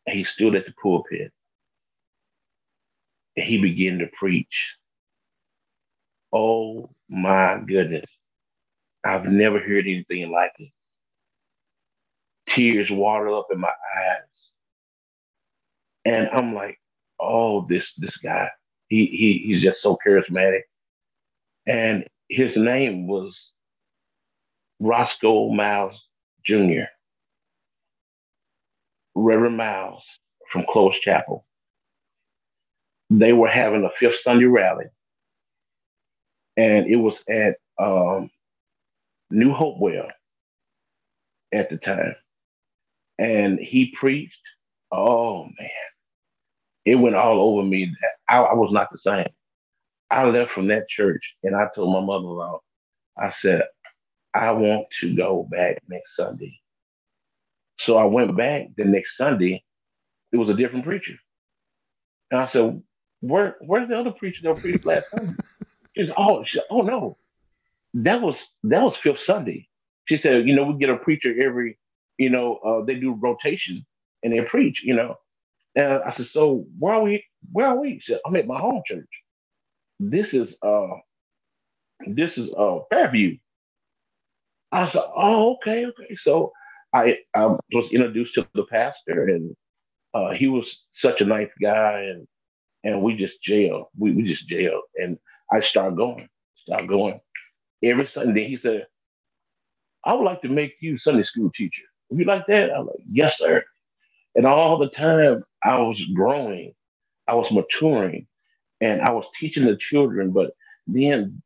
and 0.08 0.18
he 0.18 0.24
stood 0.26 0.56
at 0.56 0.66
the 0.66 0.74
pulpit 0.82 1.32
and 3.38 3.46
he 3.46 3.62
began 3.62 4.00
to 4.00 4.08
preach. 4.20 4.48
Oh 6.34 6.90
my 7.10 7.60
goodness. 7.68 8.06
I've 9.06 9.26
never 9.26 9.60
heard 9.60 9.86
anything 9.88 10.32
like 10.32 10.54
it. 10.60 10.68
tears 12.50 12.90
watered 12.92 13.34
up 13.34 13.48
in 13.54 13.60
my 13.62 13.70
eyes. 13.70 14.42
And 16.06 16.30
I'm 16.34 16.56
like, 16.56 16.80
oh, 17.20 17.68
this 17.70 17.88
this 17.98 18.18
guy, 18.18 18.50
he 18.90 19.06
he 19.08 19.44
he's 19.48 19.64
just 19.64 19.82
so 19.82 19.98
charismatic. 20.06 20.62
And 21.68 22.06
his 22.30 22.56
name 22.58 23.08
was 23.08 23.40
Roscoe 24.80 25.50
Miles 25.52 25.96
Jr. 26.46 26.86
Reverend 29.16 29.58
Miles 29.58 30.04
from 30.52 30.66
Close 30.72 30.96
Chapel. 31.02 31.46
They 33.10 33.34
were 33.34 33.50
having 33.50 33.86
a 33.86 33.90
fifth 34.00 34.22
Sunday 34.24 34.46
rally, 34.46 34.86
and 36.58 36.88
it 36.88 36.98
was 36.98 37.16
at 37.30 37.56
um, 37.80 38.30
New 39.32 39.54
Hopewell 39.54 40.10
at 41.54 41.70
the 41.70 41.78
time. 41.78 42.16
And 43.20 43.60
he 43.60 43.94
preached. 44.00 44.34
Oh 44.92 45.46
man, 45.46 45.70
it 46.86 46.96
went 46.96 47.16
all 47.16 47.42
over 47.42 47.64
me. 47.68 47.94
I, 48.30 48.38
I 48.38 48.54
was 48.54 48.72
not 48.72 48.90
the 48.92 49.00
same. 49.00 49.28
I 50.12 50.26
left 50.26 50.52
from 50.52 50.68
that 50.70 50.90
church 50.90 51.24
and 51.44 51.56
I 51.56 51.68
told 51.76 51.94
my 51.94 52.02
mother-in-law, 52.06 52.60
I 53.18 53.34
said, 53.42 53.64
I 54.34 54.52
want 54.52 54.88
to 55.02 55.16
go 55.16 55.48
back 55.50 55.82
next 55.88 56.16
Sunday. 56.16 56.60
So 57.80 57.98
I 57.98 58.06
went 58.06 58.36
back 58.38 58.68
the 58.78 58.86
next 58.86 59.18
Sunday. 59.18 59.64
It 60.32 60.38
was 60.38 60.50
a 60.50 60.54
different 60.56 60.86
preacher. 60.86 61.14
And 62.32 62.42
I 62.42 62.50
said, 62.52 62.82
Where 63.22 63.56
where's 63.62 63.90
the 63.90 63.98
other 63.98 64.12
preacher 64.12 64.42
that 64.44 64.58
preached 64.58 64.86
last 64.86 65.12
Sunday? 65.12 65.34
She 65.98 66.06
said, 66.06 66.14
Oh, 66.18 66.44
she 66.46 66.58
said, 66.58 66.66
oh 66.70 66.82
no. 66.82 67.18
That 67.96 68.22
was 68.22 68.36
that 68.64 68.82
was 68.82 68.96
fifth 69.02 69.22
Sunday. 69.26 69.68
She 70.06 70.20
said, 70.20 70.48
you 70.48 70.56
know, 70.56 70.64
we 70.64 70.78
get 70.78 70.90
a 70.90 70.98
preacher 70.98 71.34
every, 71.42 71.78
you 72.18 72.30
know, 72.30 72.56
uh, 72.58 72.86
they 72.86 72.96
do 72.96 73.14
rotation 73.14 73.86
and 74.24 74.32
they 74.32 74.42
preach, 74.42 74.82
you 74.84 74.96
know. 74.96 75.16
And 75.76 75.88
I 76.04 76.14
said, 76.18 76.28
so 76.34 76.66
where 76.80 76.96
are 76.96 77.04
we? 77.04 77.26
Where 77.52 77.68
are 77.68 77.80
we? 77.80 78.02
Said, 78.06 78.20
I'm 78.26 78.36
at 78.38 78.48
my 78.48 78.60
home 78.60 78.84
church. 78.88 79.10
This 80.00 80.34
is 80.34 80.50
uh 80.66 80.88
this 82.08 82.38
is 82.38 82.50
uh 82.58 82.80
Fairview. 82.92 83.38
I 84.74 84.92
said, 84.92 85.04
oh, 85.18 85.56
okay, 85.58 85.88
okay. 85.88 86.16
So 86.24 86.54
I, 86.96 87.18
I 87.36 87.48
was 87.48 87.92
introduced 87.94 88.36
to 88.36 88.48
the 88.56 88.66
pastor, 88.66 89.28
and 89.30 89.56
uh, 90.14 90.32
he 90.32 90.48
was 90.48 90.66
such 90.94 91.22
a 91.22 91.26
nice 91.26 91.50
guy, 91.62 92.02
and 92.12 92.28
and 92.84 93.02
we 93.04 93.16
just 93.18 93.42
jailed. 93.44 93.88
We, 93.98 94.12
we 94.14 94.24
just 94.24 94.48
jailed, 94.50 94.84
and 94.96 95.18
I 95.52 95.62
started 95.62 95.98
going, 95.98 96.30
started 96.64 96.90
going. 96.90 97.20
Every 97.84 98.10
Sunday, 98.14 98.48
he 98.50 98.58
said, 98.58 98.88
"I 100.06 100.14
would 100.16 100.24
like 100.26 100.42
to 100.44 100.50
make 100.50 100.74
you 100.82 100.98
Sunday 100.98 101.24
school 101.24 101.52
teacher. 101.56 101.84
Would 102.10 102.20
you 102.20 102.26
like 102.26 102.48
that?" 102.48 102.72
I'm 102.72 102.88
like, 102.88 102.98
"Yes, 103.12 103.38
sir." 103.38 103.64
And 104.36 104.46
all 104.48 104.78
the 104.80 104.90
time, 104.90 105.44
I 105.64 105.78
was 105.80 106.02
growing, 106.14 106.74
I 107.28 107.36
was 107.36 107.52
maturing, 107.52 108.28
and 108.82 109.02
I 109.02 109.12
was 109.12 109.26
teaching 109.40 109.66
the 109.66 109.78
children. 109.78 110.32
But 110.32 110.52
then 110.88 111.42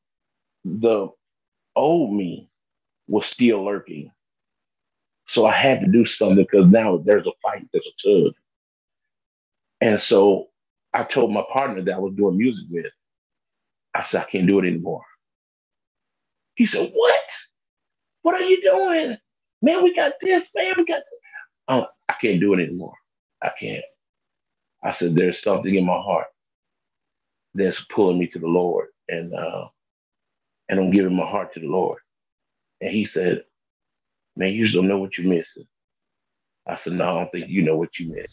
the 0.65 1.09
old 1.75 2.13
me 2.13 2.49
was 3.07 3.25
still 3.33 3.65
lurking. 3.65 4.11
So 5.29 5.45
I 5.45 5.53
had 5.55 5.81
to 5.81 5.87
do 5.87 6.05
something 6.05 6.37
because 6.49 6.69
now 6.71 7.01
there's 7.05 7.27
a 7.27 7.31
fight, 7.43 7.67
there's 7.73 7.87
a 7.87 8.07
tug. 8.25 8.33
And 9.81 10.01
so 10.01 10.49
I 10.93 11.03
told 11.03 11.31
my 11.33 11.43
partner 11.53 11.83
that 11.83 11.93
I 11.95 11.99
was 11.99 12.13
doing 12.15 12.37
music 12.37 12.65
with, 12.69 12.85
I 13.95 14.05
said, 14.11 14.21
I 14.21 14.31
can't 14.31 14.47
do 14.47 14.59
it 14.59 14.67
anymore. 14.67 15.03
He 16.55 16.65
said, 16.65 16.91
What? 16.93 17.15
What 18.23 18.35
are 18.35 18.41
you 18.43 18.61
doing? 18.61 19.17
Man, 19.61 19.83
we 19.83 19.95
got 19.95 20.13
this, 20.21 20.43
man, 20.55 20.73
we 20.77 20.85
got 20.85 20.97
this. 20.97 21.19
Oh, 21.69 21.85
I 22.09 22.15
can't 22.21 22.39
do 22.39 22.53
it 22.53 22.63
anymore. 22.63 22.93
I 23.43 23.51
can't. 23.59 23.83
I 24.83 24.95
said, 24.97 25.15
There's 25.15 25.41
something 25.43 25.75
in 25.75 25.85
my 25.85 25.99
heart 26.01 26.27
that's 27.55 27.77
pulling 27.95 28.19
me 28.19 28.27
to 28.29 28.39
the 28.39 28.47
Lord. 28.47 28.89
And 29.09 29.33
uh, 29.35 29.67
and 30.69 30.79
I'm 30.79 30.91
giving 30.91 31.15
my 31.15 31.27
heart 31.29 31.53
to 31.55 31.61
the 31.61 31.67
Lord. 31.67 31.99
And 32.81 32.91
he 32.91 33.05
said, 33.05 33.43
Man, 34.37 34.51
you 34.53 34.65
just 34.65 34.75
don't 34.75 34.87
know 34.89 34.99
what 34.99 35.17
you're 35.17 35.27
missing. 35.27 35.65
I 36.67 36.79
said, 36.83 36.93
No, 36.93 37.05
I 37.05 37.13
don't 37.21 37.31
think 37.31 37.47
you 37.49 37.63
know 37.63 37.77
what 37.77 37.89
you 37.99 38.13
miss. 38.15 38.31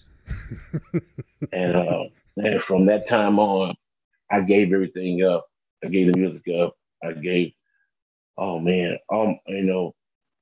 and, 1.52 1.76
uh, 1.76 2.04
and 2.38 2.62
from 2.68 2.86
that 2.86 3.08
time 3.08 3.38
on, 3.38 3.74
I 4.30 4.40
gave 4.42 4.72
everything 4.72 5.24
up. 5.24 5.46
I 5.84 5.88
gave 5.88 6.12
the 6.12 6.18
music 6.18 6.42
up. 6.62 6.74
I 7.04 7.12
gave, 7.12 7.52
oh 8.38 8.60
man, 8.60 8.98
um, 9.12 9.38
you 9.48 9.64
know, 9.64 9.94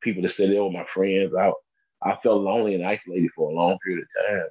people 0.03 0.23
that 0.23 0.35
said 0.37 0.51
they 0.51 0.61
were 0.61 0.71
my 0.71 0.87
friends. 0.95 1.33
I 1.39 1.53
I 2.03 2.17
felt 2.23 2.43
lonely 2.43 2.75
and 2.75 2.87
isolated 2.87 3.31
for 3.37 3.51
a 3.51 3.55
long 3.55 3.79
period 3.85 4.03
of 4.05 4.27
time 4.29 4.47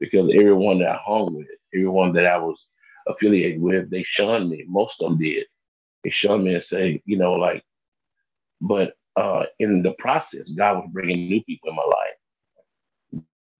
because 0.00 0.30
everyone 0.34 0.80
that 0.80 0.90
I 0.90 1.00
hung 1.04 1.34
with, 1.34 1.46
everyone 1.74 2.12
that 2.14 2.26
I 2.26 2.38
was 2.38 2.58
affiliated 3.08 3.60
with, 3.60 3.90
they 3.90 4.04
shunned 4.04 4.50
me. 4.50 4.64
Most 4.68 4.94
of 5.00 5.10
them 5.10 5.18
did. 5.18 5.46
They 6.04 6.10
shunned 6.10 6.44
me 6.44 6.54
and 6.54 6.64
say, 6.64 7.02
you 7.06 7.18
know, 7.18 7.34
like, 7.34 7.64
but 8.60 8.94
uh, 9.16 9.44
in 9.60 9.82
the 9.82 9.92
process, 9.98 10.48
God 10.56 10.76
was 10.78 10.90
bringing 10.92 11.28
new 11.28 11.42
people 11.44 11.70
in 11.70 11.76
my 11.76 11.84
life. 11.84 12.14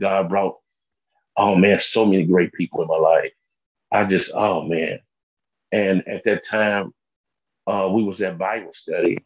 God 0.01 0.29
brought, 0.29 0.57
oh 1.37 1.57
man, 1.57 1.81
so 1.90 2.07
many 2.07 2.25
great 2.25 2.53
people 2.55 2.83
in 2.83 2.88
my 2.88 2.96
life. 2.99 3.33
I 3.92 4.05
just, 4.05 4.31
oh 4.35 4.62
man. 4.64 5.01
And 5.72 6.07
at 6.09 6.22
that 6.27 6.42
time, 6.51 6.94
uh, 7.66 7.88
we 7.92 8.05
was 8.05 8.20
at 8.22 8.38
Bible 8.38 8.72
study, 8.83 9.18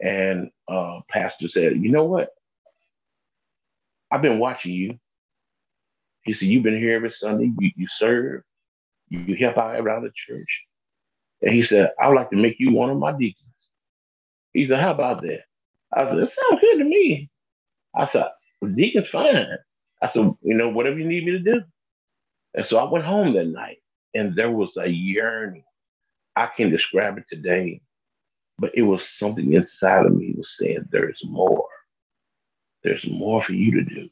and 0.00 0.50
uh, 0.68 1.00
pastor 1.10 1.48
said, 1.48 1.74
you 1.82 1.90
know 1.92 2.04
what? 2.04 2.30
I've 4.12 4.22
been 4.22 4.40
watching 4.40 4.72
you. 4.72 4.98
He 6.24 6.34
said, 6.34 6.42
you've 6.48 6.64
been 6.64 6.78
here 6.78 6.96
every 6.96 7.12
Sunday. 7.18 7.52
You, 7.58 7.70
you 7.76 7.86
serve. 7.98 8.42
You, 9.08 9.36
help 9.36 9.58
out 9.58 9.78
around 9.80 10.04
the 10.04 10.12
church. 10.28 10.48
And 11.42 11.54
he 11.54 11.62
said, 11.62 11.90
I 12.00 12.08
would 12.08 12.16
like 12.16 12.30
to 12.30 12.36
make 12.36 12.56
you 12.58 12.72
one 12.72 12.90
of 12.90 12.98
my 12.98 13.12
deacons. 13.12 13.36
He 14.52 14.68
said, 14.68 14.80
How 14.80 14.92
about 14.92 15.22
that? 15.22 15.40
I 15.94 16.00
said, 16.04 16.18
That 16.18 16.30
sounds 16.50 16.60
good 16.60 16.78
to 16.78 16.84
me. 16.84 17.30
I 17.96 18.08
said, 18.12 18.24
Deacon's 18.76 19.08
fine. 19.10 19.46
I 20.02 20.10
said, 20.12 20.32
You 20.42 20.54
know, 20.54 20.70
whatever 20.70 20.98
you 20.98 21.06
need 21.06 21.24
me 21.24 21.32
to 21.32 21.38
do. 21.40 21.62
And 22.54 22.66
so 22.66 22.78
I 22.78 22.90
went 22.90 23.04
home 23.04 23.34
that 23.34 23.46
night 23.46 23.78
and 24.14 24.36
there 24.36 24.50
was 24.50 24.70
a 24.78 24.88
yearning. 24.88 25.64
I 26.36 26.48
can 26.56 26.70
describe 26.70 27.18
it 27.18 27.24
today, 27.30 27.82
but 28.58 28.72
it 28.74 28.82
was 28.82 29.02
something 29.18 29.52
inside 29.52 30.06
of 30.06 30.14
me 30.16 30.34
was 30.36 30.50
saying, 30.58 30.86
There's 30.92 31.20
more. 31.24 31.68
There's 32.84 33.04
more 33.10 33.42
for 33.44 33.52
you 33.52 33.72
to 33.72 33.84
do. 33.84 34.08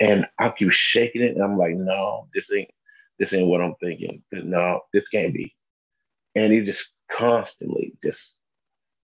And 0.00 0.26
I 0.38 0.50
keep 0.50 0.70
shaking 0.72 1.22
it, 1.22 1.34
and 1.36 1.42
I'm 1.44 1.58
like, 1.58 1.74
no, 1.76 2.28
this 2.34 2.44
ain't 2.56 2.70
this 3.18 3.32
ain't 3.32 3.48
what 3.48 3.62
I'm 3.62 3.74
thinking. 3.80 4.22
No, 4.32 4.80
this 4.92 5.08
can't 5.08 5.34
be. 5.34 5.54
And 6.36 6.52
he 6.52 6.62
just 6.62 6.82
constantly 7.16 7.94
just 8.04 8.20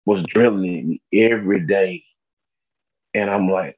was 0.05 0.23
drilling 0.27 0.61
me 0.63 1.01
every 1.13 1.65
day. 1.67 2.03
And 3.13 3.29
I'm 3.29 3.49
like, 3.49 3.77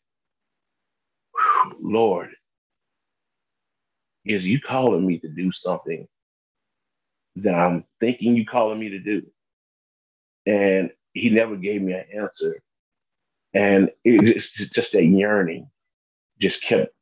Lord, 1.82 2.32
is 4.25 4.43
you 4.43 4.60
calling 4.62 5.06
me 5.08 5.19
to 5.19 5.30
do 5.30 5.51
something 5.54 6.08
that 7.38 7.54
I'm 7.56 7.86
thinking 7.99 8.36
you 8.36 8.45
calling 8.45 8.80
me 8.80 8.89
to 8.89 8.99
do? 8.99 9.23
And 10.47 10.91
he 11.13 11.30
never 11.32 11.58
gave 11.58 11.82
me 11.82 11.93
an 11.93 12.06
answer. 12.15 12.62
And 13.54 13.91
it's 14.06 14.47
just 14.75 14.93
that 14.93 15.04
yearning 15.06 15.69
just 16.41 16.58
kept 16.67 16.94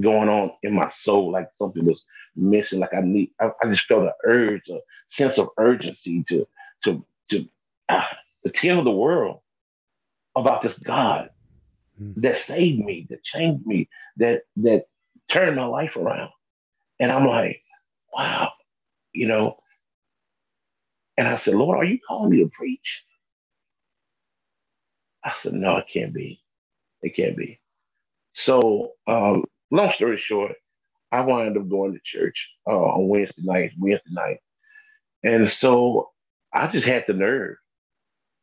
going 0.00 0.28
on 0.28 0.52
in 0.62 0.74
my 0.74 0.90
soul, 1.02 1.30
like 1.30 1.48
something 1.56 1.84
was 1.84 2.02
missing. 2.36 2.80
Like 2.80 2.94
I 2.94 3.00
need, 3.02 3.30
I, 3.40 3.50
I 3.62 3.70
just 3.70 3.86
felt 3.86 4.04
an 4.04 4.12
urge, 4.24 4.62
a 4.70 4.78
sense 5.08 5.38
of 5.38 5.48
urgency 5.58 6.24
to 6.28 6.46
to 6.84 7.04
to 7.30 7.46
to 7.90 8.52
tell 8.52 8.84
the 8.84 8.90
world 8.90 9.40
about 10.36 10.62
this 10.62 10.74
God 10.84 11.30
mm. 12.00 12.14
that 12.16 12.42
saved 12.46 12.84
me, 12.84 13.06
that 13.10 13.24
changed 13.24 13.66
me, 13.66 13.88
that 14.16 14.42
that 14.56 14.86
turned 15.32 15.56
my 15.56 15.66
life 15.66 15.96
around. 15.96 16.30
And 17.00 17.12
I'm 17.12 17.26
like, 17.26 17.62
wow, 18.12 18.50
you 19.12 19.28
know. 19.28 19.56
And 21.16 21.28
I 21.28 21.38
said, 21.44 21.54
Lord, 21.54 21.78
are 21.78 21.84
you 21.84 21.98
calling 22.06 22.30
me 22.30 22.42
to 22.42 22.50
preach? 22.50 23.02
I 25.24 25.32
said, 25.42 25.52
no, 25.52 25.76
it 25.76 25.86
can't 25.92 26.12
be. 26.12 26.40
It 27.02 27.16
can't 27.16 27.36
be. 27.36 27.60
So, 28.34 28.92
um, 29.06 29.44
long 29.74 29.92
story 29.96 30.22
short, 30.26 30.54
I 31.12 31.22
wound 31.22 31.56
up 31.58 31.68
going 31.68 31.94
to 31.94 32.00
church 32.04 32.36
uh, 32.66 32.72
on 32.72 33.08
Wednesday 33.08 33.42
night, 33.42 33.72
Wednesday 33.78 34.10
night. 34.10 34.38
And 35.24 35.48
so 35.60 36.10
I 36.54 36.68
just 36.68 36.86
had 36.86 37.04
the 37.08 37.14
nerve 37.14 37.56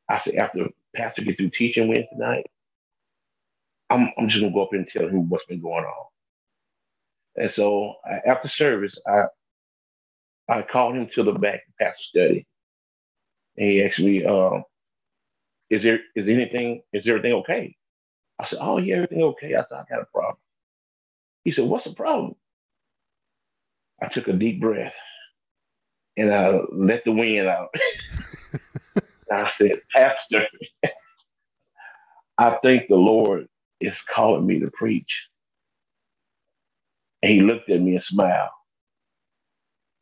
I 0.10 0.22
said, 0.24 0.36
after 0.36 0.68
Pastor 0.96 1.24
get 1.24 1.38
through 1.38 1.52
teaching 1.58 1.88
Wednesday 1.88 2.16
night, 2.18 2.46
I'm, 3.90 4.12
I'm 4.18 4.30
just 4.30 4.42
gonna 4.42 4.54
go 4.54 4.64
up 4.64 4.74
and 4.74 4.88
tell 4.88 5.08
him 5.08 5.30
what's 5.30 5.46
been 5.46 5.62
going 5.62 5.86
on. 5.86 6.06
And 7.38 7.52
so 7.56 7.96
after 8.28 8.50
service, 8.50 8.98
I 9.08 9.24
I 10.50 10.64
called 10.64 10.96
him 10.96 11.10
to 11.16 11.24
the 11.24 11.34
back 11.34 11.62
of 11.68 11.78
pastor 11.80 11.98
study, 12.10 12.48
and 13.58 13.70
he 13.72 13.84
asked 13.84 14.00
me, 14.00 14.26
um, 14.26 14.64
"Is 15.70 15.84
there 15.84 16.00
is 16.16 16.28
anything 16.30 16.84
is 16.94 17.08
everything 17.08 17.34
okay?" 17.34 17.76
I 18.40 18.48
said, 18.50 18.60
Oh, 18.62 18.78
yeah, 18.78 18.96
everything 18.96 19.24
okay? 19.24 19.56
I 19.56 19.64
said, 19.70 19.78
I 19.80 19.86
got 19.90 20.02
a 20.04 20.08
problem. 20.14 20.38
He 21.46 21.52
said, 21.52 21.66
What's 21.66 21.86
the 21.86 21.94
problem? 21.94 22.36
I 24.02 24.08
took 24.10 24.28
a 24.28 24.34
deep 24.34 24.62
breath 24.62 24.94
and 26.18 26.34
I 26.34 26.60
let 26.74 27.04
the 27.06 27.12
wind 27.14 27.48
out. 27.48 27.70
I 29.32 29.52
said, 29.58 29.82
Pastor, 29.96 30.48
I 32.38 32.58
think 32.64 32.86
the 32.90 32.96
Lord 32.96 33.48
is 33.82 33.96
calling 34.14 34.48
me 34.48 34.60
to 34.62 34.72
preach. 34.74 35.12
And 37.24 37.34
he 37.34 37.42
looked 37.42 37.70
at 37.70 37.82
me 37.82 37.96
and 37.96 38.04
smiled. 38.04 38.50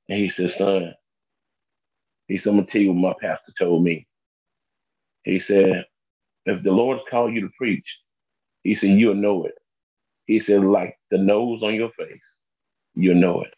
And 0.10 0.19
he 0.19 0.32
said, 0.36 0.54
Son, 0.58 0.93
he 2.28 2.38
said, 2.39 2.49
I'm 2.49 2.56
going 2.58 2.67
to 2.67 2.71
tell 2.71 2.82
you 2.82 2.93
what 2.93 3.17
my 3.21 3.28
pastor 3.30 3.54
told 3.60 3.84
me. 3.84 4.08
He 5.23 5.39
said, 5.39 5.86
If 6.45 6.63
the 6.63 6.71
Lord's 6.71 7.04
called 7.10 7.34
you 7.34 7.41
to 7.41 7.49
preach, 7.58 7.88
he 8.63 8.75
said, 8.75 8.91
You'll 8.91 9.15
know 9.15 9.45
it. 9.45 9.56
He 10.30 10.42
said, 10.42 10.63
Like 10.63 10.98
the 11.12 11.18
nose 11.20 11.63
on 11.63 11.76
your 11.76 11.92
face, 11.98 12.24
you'll 12.96 13.15
know 13.15 13.44
it. 13.44 13.54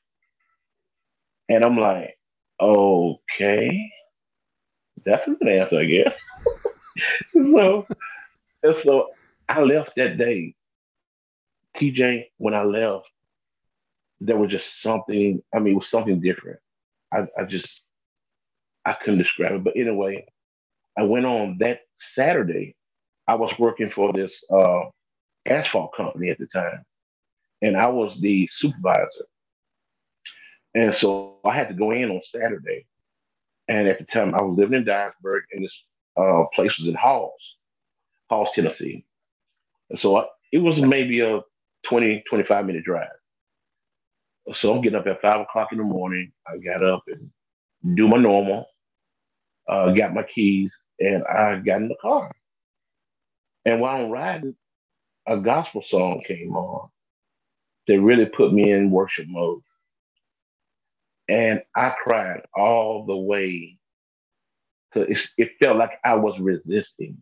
And 1.49 1.65
I'm 1.65 1.77
like, 1.77 2.17
Okay. 2.61 3.91
That's 5.05 5.27
a 5.27 5.31
good 5.31 5.49
answer, 5.49 5.79
I 5.79 5.85
guess. 5.85 6.13
so, 7.33 7.87
so 8.83 9.07
I 9.49 9.61
left 9.61 9.91
that 9.97 10.17
day. 10.17 10.55
TJ, 11.77 12.25
when 12.37 12.53
I 12.55 12.63
left, 12.63 13.05
there 14.21 14.37
was 14.37 14.51
just 14.51 14.65
something, 14.83 15.41
I 15.55 15.59
mean, 15.59 15.73
it 15.73 15.77
was 15.77 15.89
something 15.89 16.21
different. 16.21 16.59
I, 17.13 17.27
I 17.39 17.45
just, 17.45 17.69
I 18.85 18.95
couldn't 19.03 19.19
describe 19.19 19.53
it. 19.53 19.63
But 19.63 19.77
anyway, 19.77 20.25
I 20.97 21.03
went 21.03 21.25
on 21.25 21.57
that 21.59 21.79
Saturday. 22.15 22.75
I 23.27 23.35
was 23.35 23.53
working 23.59 23.91
for 23.95 24.13
this 24.13 24.33
uh, 24.53 24.81
asphalt 25.45 25.91
company 25.95 26.29
at 26.29 26.37
the 26.37 26.47
time, 26.47 26.85
and 27.61 27.77
I 27.77 27.87
was 27.87 28.17
the 28.21 28.47
supervisor. 28.51 29.27
And 30.73 30.95
so 30.95 31.39
I 31.45 31.55
had 31.55 31.67
to 31.69 31.73
go 31.73 31.91
in 31.91 32.09
on 32.09 32.21
Saturday. 32.31 32.85
And 33.67 33.87
at 33.87 33.99
the 33.99 34.05
time, 34.05 34.35
I 34.35 34.41
was 34.41 34.57
living 34.57 34.79
in 34.79 34.85
Dyersburg, 34.85 35.41
and 35.51 35.63
this 35.63 35.73
uh, 36.17 36.43
place 36.55 36.77
was 36.77 36.87
in 36.87 36.95
Halls, 36.95 37.41
Halls, 38.29 38.49
Tennessee. 38.55 39.05
And 39.89 39.99
so 39.99 40.17
I, 40.17 40.25
it 40.51 40.59
was 40.59 40.77
maybe 40.77 41.21
a 41.21 41.41
20, 41.89 42.23
25 42.29 42.65
minute 42.65 42.83
drive. 42.83 43.09
So 44.55 44.73
I'm 44.73 44.81
getting 44.81 44.99
up 44.99 45.07
at 45.07 45.21
five 45.21 45.41
o'clock 45.41 45.69
in 45.71 45.77
the 45.77 45.83
morning. 45.83 46.31
I 46.47 46.57
got 46.57 46.83
up 46.83 47.03
and 47.07 47.31
do 47.95 48.07
my 48.07 48.17
normal, 48.17 48.65
uh, 49.69 49.91
got 49.93 50.13
my 50.13 50.23
keys, 50.23 50.73
and 50.99 51.23
I 51.23 51.57
got 51.57 51.81
in 51.81 51.87
the 51.87 51.95
car. 52.01 52.31
And 53.65 53.79
while 53.79 54.03
I'm 54.03 54.09
riding, 54.09 54.55
a 55.27 55.37
gospel 55.37 55.83
song 55.89 56.23
came 56.27 56.55
on 56.55 56.89
that 57.87 58.01
really 58.01 58.25
put 58.27 58.53
me 58.53 58.71
in 58.71 58.91
worship 58.91 59.27
mode. 59.29 59.61
And 61.29 61.61
I 61.75 61.93
cried 62.03 62.41
all 62.55 63.05
the 63.05 63.17
way. 63.17 63.77
Cause 64.93 65.05
it 65.37 65.51
felt 65.63 65.77
like 65.77 65.91
I 66.05 66.15
was 66.15 66.39
resisting. 66.39 67.21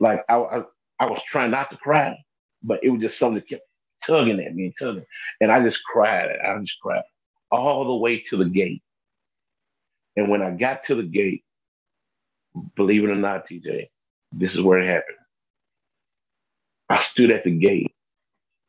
Like 0.00 0.24
I, 0.28 0.36
I, 0.36 0.62
I 1.00 1.06
was 1.06 1.20
trying 1.28 1.52
not 1.52 1.70
to 1.70 1.78
cry, 1.78 2.16
but 2.62 2.80
it 2.84 2.90
was 2.90 3.02
just 3.02 3.18
something 3.18 3.36
that 3.36 3.48
kept 3.48 3.62
tugging 4.06 4.40
at 4.40 4.54
me 4.54 4.66
and 4.66 4.74
tugging. 4.78 5.06
And 5.40 5.52
I 5.52 5.62
just 5.64 5.78
cried. 5.84 6.30
I 6.44 6.58
just 6.60 6.74
cried 6.82 7.02
all 7.50 7.86
the 7.86 7.96
way 7.96 8.24
to 8.30 8.38
the 8.38 8.46
gate. 8.50 8.82
And 10.16 10.30
when 10.30 10.42
I 10.42 10.52
got 10.52 10.84
to 10.88 10.96
the 10.96 11.04
gate, 11.04 11.44
believe 12.76 13.04
it 13.04 13.10
or 13.10 13.16
not, 13.16 13.48
TJ, 13.48 13.88
this 14.32 14.54
is 14.54 14.62
where 14.62 14.80
it 14.80 14.88
happened. 14.88 15.18
I 16.90 17.04
stood 17.12 17.32
at 17.34 17.44
the 17.44 17.50
gate 17.52 17.94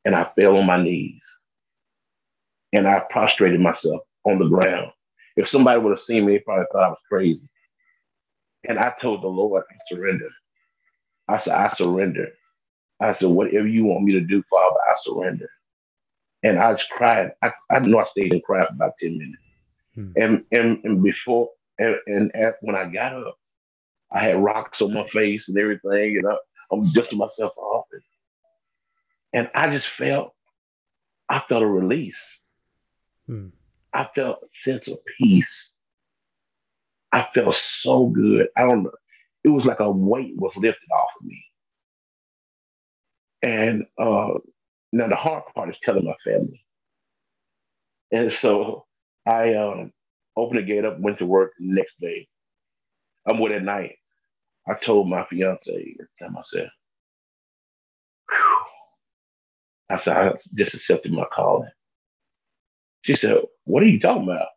and 0.05 0.15
I 0.15 0.29
fell 0.38 0.58
on 0.58 0.65
my 0.67 0.82
knees 0.82 1.21
and 2.73 2.88
I 2.88 3.01
prostrated 3.10 3.60
myself 3.62 4.01
on 4.25 4.39
the 4.39 4.47
ground. 4.47 4.91
If 5.36 5.49
somebody 5.49 5.79
would 5.79 5.97
have 5.97 6.05
seen 6.05 6.25
me, 6.25 6.34
they 6.34 6.39
probably 6.39 6.65
thought 6.71 6.84
I 6.84 6.89
was 6.89 6.97
crazy. 7.10 7.49
And 8.67 8.79
I 8.79 8.93
told 9.01 9.23
the 9.23 9.27
Lord, 9.27 9.63
I 9.69 9.75
surrender. 9.93 10.29
I 11.27 11.41
said, 11.43 11.53
I 11.53 11.73
surrender. 11.77 12.27
I 13.01 13.15
said, 13.17 13.29
whatever 13.29 13.67
you 13.67 13.86
want 13.86 14.03
me 14.05 14.13
to 14.13 14.21
do, 14.21 14.43
Father, 14.49 14.77
I 14.89 14.95
surrender. 15.03 15.49
And 16.43 16.60
I 16.60 16.73
just 16.73 16.89
cried. 16.91 17.32
I, 17.43 17.51
I 17.71 17.79
know 17.79 17.99
I 17.99 18.05
stayed 18.12 18.34
and 18.34 18.43
cried 18.43 18.67
for 18.67 18.73
about 18.75 18.93
10 19.01 19.17
minutes. 19.17 19.43
Hmm. 19.95 20.12
And, 20.15 20.45
and 20.51 20.86
and 20.86 21.03
before 21.03 21.49
and, 21.79 21.95
and 22.08 22.36
at, 22.36 22.55
when 22.62 22.75
I 22.75 22.86
got 22.86 23.13
up, 23.13 23.38
I 24.12 24.23
had 24.23 24.43
rocks 24.43 24.82
on 24.82 24.93
my 24.93 25.08
face 25.10 25.45
and 25.47 25.58
everything, 25.58 26.17
and 26.17 26.27
I, 26.27 26.36
I'm 26.71 26.91
dusting 26.93 27.17
myself 27.19 27.53
off. 27.58 27.86
And, 27.93 28.01
and 29.33 29.49
I 29.53 29.69
just 29.69 29.85
felt, 29.97 30.33
I 31.29 31.41
felt 31.47 31.63
a 31.63 31.67
release. 31.67 32.17
Hmm. 33.27 33.49
I 33.93 34.07
felt 34.15 34.39
a 34.43 34.47
sense 34.63 34.87
of 34.87 34.97
peace. 35.17 35.71
I 37.11 37.27
felt 37.33 37.55
so 37.81 38.07
good. 38.07 38.47
I 38.55 38.61
don't 38.61 38.83
know. 38.83 38.91
It 39.43 39.49
was 39.49 39.65
like 39.65 39.79
a 39.79 39.89
weight 39.89 40.33
was 40.35 40.53
lifted 40.55 40.89
off 40.91 41.09
of 41.19 41.25
me. 41.25 41.45
And 43.41 43.85
uh, 43.97 44.39
now 44.91 45.07
the 45.07 45.15
hard 45.15 45.43
part 45.55 45.69
is 45.69 45.77
telling 45.83 46.05
my 46.05 46.15
family. 46.23 46.63
And 48.11 48.31
so 48.33 48.85
I 49.25 49.53
um, 49.55 49.91
opened 50.35 50.59
the 50.59 50.63
gate 50.63 50.85
up, 50.85 50.99
went 50.99 51.19
to 51.19 51.25
work 51.25 51.53
the 51.57 51.71
next 51.73 51.93
day. 51.99 52.27
I'm 53.27 53.39
with 53.39 53.53
at 53.53 53.63
night. 53.63 53.95
I 54.67 54.73
told 54.73 55.09
my 55.09 55.25
fiance 55.29 55.95
at 55.99 56.07
the 56.19 56.25
time, 56.25 56.37
I 56.37 56.41
said, 56.51 56.69
I 59.89 60.02
said, 60.04 60.13
I 60.17 60.32
just 60.56 60.75
accepted 60.75 61.13
my 61.13 61.25
calling. 61.36 61.69
She 63.04 63.15
said, 63.17 63.36
What 63.65 63.84
are 63.84 63.88
you 63.91 63.99
talking 63.99 64.23
about? 64.23 64.47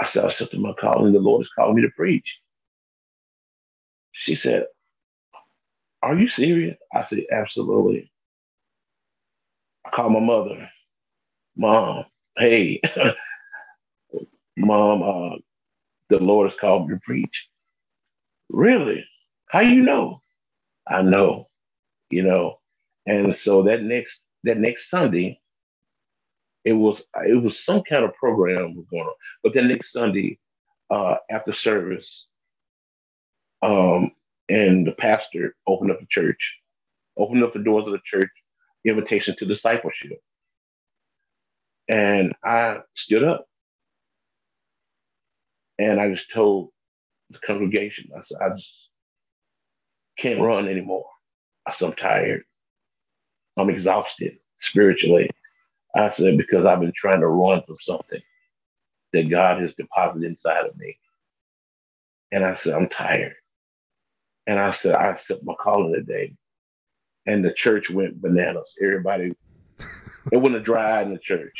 I 0.00 0.08
said, 0.12 0.24
I 0.24 0.28
accepted 0.28 0.60
my 0.60 0.72
calling. 0.80 1.12
The 1.12 1.18
Lord 1.20 1.42
is 1.42 1.50
calling 1.56 1.76
me 1.76 1.82
to 1.82 1.90
preach. 1.96 2.26
She 4.12 4.36
said, 4.36 4.66
Are 6.02 6.16
you 6.16 6.28
serious? 6.28 6.76
I 6.94 7.06
said, 7.10 7.20
Absolutely. 7.32 8.10
I 9.86 9.90
called 9.90 10.12
my 10.14 10.20
mother, 10.20 10.70
Mom, 11.56 12.04
hey, 12.38 12.80
Mom, 14.58 15.02
uh, 15.02 15.36
the 16.10 16.18
Lord 16.18 16.50
has 16.50 16.58
called 16.60 16.88
me 16.88 16.94
to 16.96 17.00
preach. 17.04 17.34
Really? 18.50 19.04
How 19.50 19.60
you 19.60 19.82
know? 19.82 20.22
I 20.88 21.02
know, 21.02 21.48
you 22.10 22.22
know. 22.24 22.58
And 23.06 23.36
so 23.42 23.64
that 23.64 23.82
next 23.82 24.12
that 24.44 24.58
next 24.58 24.90
Sunday, 24.90 25.40
it 26.64 26.72
was 26.74 27.00
it 27.26 27.42
was 27.42 27.58
some 27.64 27.82
kind 27.88 28.04
of 28.04 28.14
program 28.14 28.76
was 28.76 28.86
going 28.90 29.04
on. 29.04 29.14
But 29.42 29.54
then 29.54 29.68
next 29.68 29.92
Sunday, 29.92 30.38
uh, 30.90 31.16
after 31.30 31.54
service, 31.54 32.08
um, 33.62 34.12
and 34.48 34.86
the 34.86 34.92
pastor 34.92 35.56
opened 35.66 35.90
up 35.92 36.00
the 36.00 36.06
church, 36.10 36.40
opened 37.18 37.44
up 37.44 37.52
the 37.54 37.60
doors 37.64 37.86
of 37.86 37.92
the 37.92 38.00
church, 38.06 38.30
invitation 38.86 39.36
to 39.38 39.46
discipleship. 39.46 40.20
And 41.88 42.34
I 42.44 42.78
stood 42.96 43.24
up 43.24 43.46
and 45.78 46.00
I 46.00 46.10
just 46.14 46.26
told 46.34 46.70
the 47.30 47.38
congregation, 47.46 48.10
I 48.16 48.22
said, 48.26 48.38
I 48.42 48.50
just 48.56 48.68
can't 50.18 50.40
run 50.40 50.68
anymore. 50.68 51.06
I 51.66 51.74
said, 51.78 51.88
I'm 51.88 51.96
tired. 51.96 52.44
I'm 53.58 53.70
exhausted 53.70 54.38
spiritually. 54.60 55.30
I 55.96 56.12
said, 56.16 56.36
because 56.38 56.66
I've 56.66 56.80
been 56.80 56.92
trying 56.96 57.20
to 57.20 57.28
run 57.28 57.62
from 57.66 57.76
something 57.86 58.20
that 59.12 59.30
God 59.30 59.62
has 59.62 59.70
deposited 59.78 60.24
inside 60.28 60.66
of 60.66 60.76
me. 60.76 60.98
And 62.32 62.44
I 62.44 62.58
said, 62.62 62.74
I'm 62.74 62.88
tired. 62.88 63.34
And 64.46 64.58
I 64.58 64.76
said, 64.82 64.96
I 64.96 65.10
accept 65.10 65.44
my 65.44 65.54
calling 65.62 65.94
today. 65.94 66.34
And 67.26 67.44
the 67.44 67.54
church 67.54 67.86
went 67.90 68.20
bananas. 68.20 68.68
Everybody, 68.82 69.34
it 70.32 70.36
went 70.36 70.56
a 70.56 70.60
dry 70.60 71.02
in 71.02 71.12
the 71.12 71.18
church. 71.18 71.54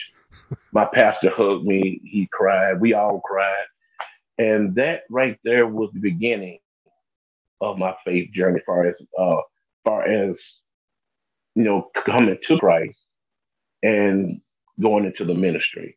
My 0.73 0.87
pastor 0.93 1.31
hugged 1.31 1.65
me. 1.65 2.01
He 2.05 2.29
cried. 2.33 2.81
We 2.81 2.95
all 2.95 3.21
cried. 3.21 3.67
And 4.39 4.75
that 4.77 5.03
right 5.11 5.39
there 5.45 5.67
was 5.67 5.91
the 5.95 6.01
beginning 6.01 6.59
of 7.61 7.79
my 7.79 7.95
faith 8.05 8.31
journey, 8.33 8.61
far 8.67 8.87
as 8.87 8.95
uh, 9.19 9.37
far 9.85 10.05
as 10.07 10.37
you 11.55 11.65
know, 11.65 11.91
coming 12.07 12.37
to 12.47 12.59
Christ 12.59 12.99
and 13.83 14.41
going 14.81 15.05
into 15.05 15.25
the 15.25 15.35
ministry. 15.35 15.97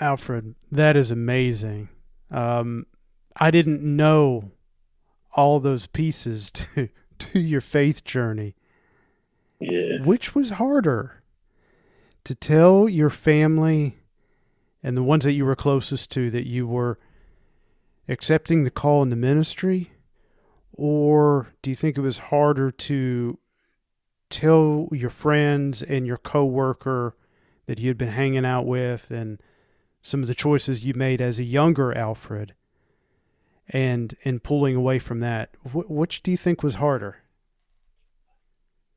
Alfred, 0.00 0.54
that 0.72 0.96
is 0.96 1.10
amazing. 1.10 1.88
Um, 2.30 2.86
I 3.36 3.50
didn't 3.50 3.82
know 3.82 4.52
all 5.32 5.60
those 5.60 5.86
pieces 5.86 6.50
to 6.50 6.88
to 7.18 7.38
your 7.38 7.60
faith 7.60 8.04
journey. 8.04 8.56
Yeah. 9.60 10.02
Which 10.02 10.34
was 10.34 10.50
harder 10.52 11.22
to 12.24 12.34
tell 12.34 12.88
your 12.88 13.10
family 13.10 13.98
and 14.82 14.96
the 14.96 15.02
ones 15.02 15.24
that 15.24 15.32
you 15.32 15.44
were 15.44 15.56
closest 15.56 16.10
to 16.12 16.30
that 16.30 16.46
you 16.46 16.66
were 16.66 16.98
accepting 18.08 18.64
the 18.64 18.70
call 18.70 19.02
in 19.02 19.10
the 19.10 19.16
ministry? 19.16 19.92
Or 20.72 21.48
do 21.60 21.70
you 21.70 21.76
think 21.76 21.98
it 21.98 22.00
was 22.00 22.18
harder 22.18 22.70
to 22.70 23.38
tell 24.30 24.88
your 24.92 25.10
friends 25.10 25.82
and 25.82 26.06
your 26.06 26.16
coworker 26.16 27.16
that 27.66 27.78
you 27.78 27.88
had 27.88 27.98
been 27.98 28.08
hanging 28.08 28.44
out 28.44 28.66
with 28.66 29.10
and 29.10 29.42
some 30.02 30.22
of 30.22 30.28
the 30.28 30.34
choices 30.34 30.84
you 30.84 30.94
made 30.94 31.20
as 31.20 31.38
a 31.38 31.44
younger 31.44 31.96
Alfred 31.96 32.54
and 33.68 34.16
and 34.24 34.42
pulling 34.42 34.74
away 34.74 34.98
from 34.98 35.20
that 35.20 35.50
wh- 35.72 35.90
which 35.90 36.22
do 36.22 36.30
you 36.30 36.36
think 36.36 36.62
was 36.62 36.76
harder 36.76 37.18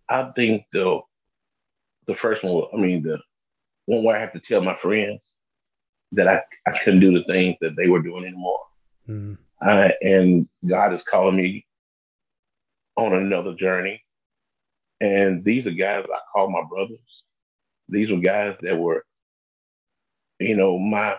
I 0.09 0.31
think 0.35 0.65
the 0.71 0.99
the 2.07 2.15
first 2.21 2.43
one 2.43 2.63
I 2.73 2.77
mean 2.77 3.03
the 3.03 3.17
one 3.85 4.03
where 4.03 4.15
I 4.15 4.21
have 4.21 4.33
to 4.33 4.41
tell 4.47 4.61
my 4.61 4.77
friends 4.81 5.21
that 6.13 6.27
I, 6.27 6.39
I 6.67 6.77
couldn't 6.83 6.99
do 6.99 7.11
the 7.11 7.23
things 7.25 7.57
that 7.61 7.75
they 7.75 7.87
were 7.87 8.01
doing 8.01 8.25
anymore. 8.25 8.59
Mm. 9.09 9.37
And 10.01 10.47
God 10.67 10.93
is 10.93 11.01
calling 11.09 11.35
me 11.35 11.65
on 12.95 13.13
another 13.13 13.53
journey. 13.55 14.03
And 15.03 15.43
these 15.43 15.65
are 15.65 15.71
guys 15.71 16.05
I 16.07 16.19
call 16.31 16.49
my 16.49 16.63
brothers. 16.63 16.97
These 17.89 18.09
were 18.09 18.21
guys 18.21 18.55
that 18.61 18.77
were, 18.77 19.03
you 20.39 20.55
know, 20.55 20.79
my, 20.79 21.15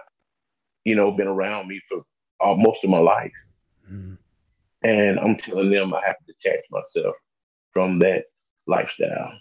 you 0.84 0.94
know, 0.94 1.10
been 1.10 1.28
around 1.28 1.68
me 1.68 1.82
for 1.90 2.02
uh, 2.42 2.54
most 2.54 2.78
of 2.82 2.88
my 2.88 2.98
life. 2.98 3.30
Mm. 3.92 4.16
And 4.84 5.20
I'm 5.20 5.36
telling 5.36 5.70
them 5.70 5.92
I 5.92 6.00
have 6.06 6.16
to 6.16 6.32
detach 6.32 6.64
myself 6.70 7.14
from 7.74 7.98
that 7.98 8.24
lifestyle. 8.66 9.32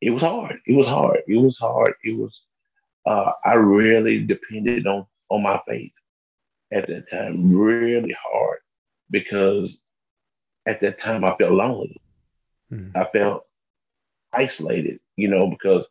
It 0.00 0.08
was 0.08 0.22
hard. 0.22 0.60
It 0.66 0.72
was 0.72 0.86
hard. 0.86 1.20
It 1.26 1.36
was 1.36 1.56
hard. 1.60 1.92
It 2.04 2.18
was 2.18 2.34
uh, 3.04 3.32
I 3.44 3.54
really 3.56 4.20
depended 4.24 4.86
on 4.86 5.04
on 5.28 5.42
my 5.42 5.60
faith 5.68 5.92
at 6.72 6.86
that 6.86 7.10
time, 7.10 7.54
really 7.54 8.16
hard, 8.32 8.60
because 9.10 9.70
at 10.66 10.80
that 10.80 10.98
time 10.98 11.26
I 11.26 11.36
felt 11.36 11.52
lonely. 11.52 12.00
Mm-hmm. 12.72 12.96
I 12.96 13.06
felt 13.12 13.44
isolated, 14.32 15.00
you 15.16 15.28
know, 15.28 15.48
because 15.48 15.84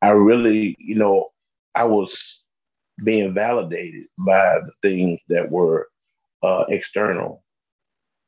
I 0.00 0.10
really, 0.10 0.76
you 0.78 0.96
know, 0.96 1.30
I 1.74 1.84
was 1.84 2.12
being 3.04 3.34
validated 3.34 4.06
by 4.18 4.58
the 4.60 4.72
things 4.82 5.20
that 5.28 5.50
were 5.50 5.88
uh, 6.42 6.64
external 6.68 7.42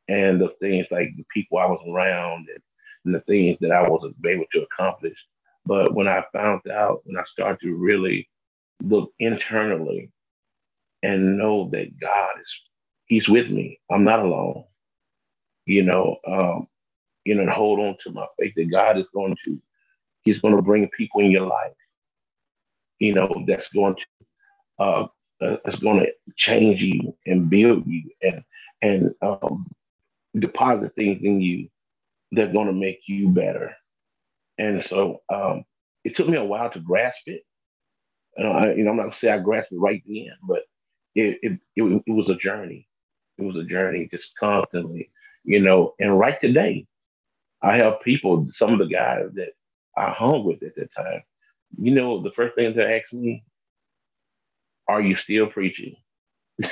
and 0.08 0.40
the 0.40 0.50
things 0.60 0.86
like 0.90 1.08
the 1.16 1.24
people 1.32 1.58
I 1.58 1.66
was 1.66 1.80
around 1.88 2.48
and, 2.48 2.62
and 3.04 3.14
the 3.14 3.20
things 3.20 3.58
that 3.60 3.70
I 3.72 3.88
was 3.88 4.12
able 4.26 4.44
to 4.52 4.62
accomplish. 4.62 5.16
But 5.66 5.94
when 5.94 6.08
I 6.08 6.24
found 6.32 6.62
out, 6.70 7.00
when 7.04 7.16
I 7.16 7.24
started 7.32 7.60
to 7.62 7.74
really 7.74 8.28
look 8.82 9.12
internally 9.18 10.10
and 11.02 11.38
know 11.38 11.68
that 11.72 11.98
God 12.00 12.30
is 12.40 12.48
He's 13.06 13.28
with 13.28 13.50
me. 13.50 13.80
I'm 13.90 14.04
not 14.04 14.20
alone. 14.20 14.64
You 15.66 15.84
know, 15.84 16.16
um, 16.26 16.66
you 17.24 17.34
know, 17.34 17.42
and 17.42 17.50
hold 17.50 17.80
on 17.80 17.96
to 18.04 18.12
my 18.12 18.26
faith 18.38 18.54
that 18.56 18.70
God 18.70 18.98
is 18.98 19.06
going 19.14 19.36
to, 19.46 19.60
He's 20.22 20.40
going 20.40 20.56
to 20.56 20.62
bring 20.62 20.88
people 20.96 21.20
in 21.22 21.30
your 21.30 21.46
life. 21.46 21.72
You 23.00 23.14
know, 23.14 23.44
that's 23.46 23.66
going 23.74 23.96
to, 23.96 24.84
uh, 24.84 25.06
uh, 25.42 25.56
that's 25.64 25.78
going 25.80 26.00
to 26.00 26.06
change 26.36 26.80
you 26.80 27.14
and 27.26 27.50
build 27.50 27.86
you 27.86 28.10
and 28.22 28.42
and 28.82 29.14
um, 29.22 29.66
deposit 30.38 30.92
things 30.96 31.20
in 31.22 31.40
you 31.40 31.68
that's 32.32 32.54
going 32.54 32.68
to 32.68 32.72
make 32.72 33.00
you 33.08 33.28
better. 33.30 33.72
And 34.58 34.84
so 34.88 35.22
um, 35.32 35.64
it 36.04 36.16
took 36.16 36.28
me 36.28 36.36
a 36.36 36.44
while 36.44 36.70
to 36.70 36.80
grasp 36.80 37.18
it. 37.26 37.42
I, 38.38 38.72
you 38.74 38.84
know, 38.84 38.90
I'm 38.90 38.96
not 38.96 39.04
gonna 39.04 39.16
say 39.20 39.30
I 39.30 39.38
grasped 39.38 39.72
it 39.72 39.78
right 39.78 40.02
then, 40.06 40.30
but 40.48 40.62
it, 41.14 41.38
it, 41.42 41.52
it, 41.76 42.02
it 42.06 42.12
was 42.12 42.28
a 42.28 42.36
journey. 42.36 42.88
It 43.38 43.44
was 43.44 43.56
a 43.56 43.64
journey 43.64 44.08
just 44.10 44.24
constantly, 44.38 45.10
you 45.44 45.60
know, 45.60 45.94
and 46.00 46.18
right 46.18 46.40
today, 46.40 46.86
I 47.64 47.76
have 47.78 48.00
people, 48.02 48.46
some 48.56 48.72
of 48.74 48.78
the 48.78 48.86
guys 48.86 49.30
that 49.34 49.52
I 49.96 50.10
hung 50.10 50.44
with 50.44 50.62
at 50.62 50.74
that 50.76 50.94
time, 50.94 51.22
you 51.78 51.94
know, 51.94 52.22
the 52.22 52.30
first 52.36 52.54
thing 52.54 52.74
they 52.76 53.00
ask 53.00 53.12
me, 53.12 53.42
are 54.88 55.00
you 55.00 55.16
still 55.16 55.46
preaching? 55.46 55.96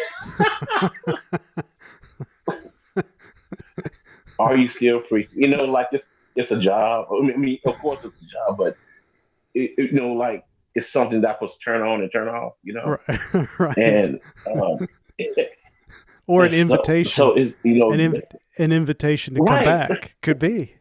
are 4.38 4.57
you 4.57 4.68
still 4.76 5.01
preaching? 5.01 5.43
You 5.43 5.49
know, 5.49 5.64
like 5.64 5.88
it's, 5.93 6.05
it's 6.36 6.51
a 6.51 6.59
job. 6.59 7.09
I 7.11 7.36
mean, 7.36 7.59
of 7.64 7.78
course 7.78 8.01
it's 8.05 8.16
a 8.16 8.26
job, 8.26 8.59
but 8.59 8.76
it, 9.55 9.72
it, 9.78 9.93
you 9.93 10.01
know, 10.01 10.12
like 10.12 10.45
it's 10.74 10.93
something 10.93 11.22
that 11.22 11.40
was 11.40 11.51
turn 11.64 11.80
on 11.82 12.03
and 12.03 12.12
turn 12.12 12.28
off, 12.28 12.53
you 12.62 12.74
know. 12.74 12.99
Right. 13.09 13.49
right. 13.59 13.78
And 13.78 14.20
um, 14.47 14.86
or 16.26 16.45
an 16.45 16.55
invitation. 16.55 17.12
So, 17.12 17.36
you 17.36 17.55
know, 17.64 17.93
an, 17.93 18.01
inv- 18.01 18.34
an 18.59 18.72
invitation 18.72 19.34
to 19.34 19.43
right. 19.43 19.57
come 19.57 19.64
back 19.64 20.16
could 20.20 20.38
be. 20.38 20.74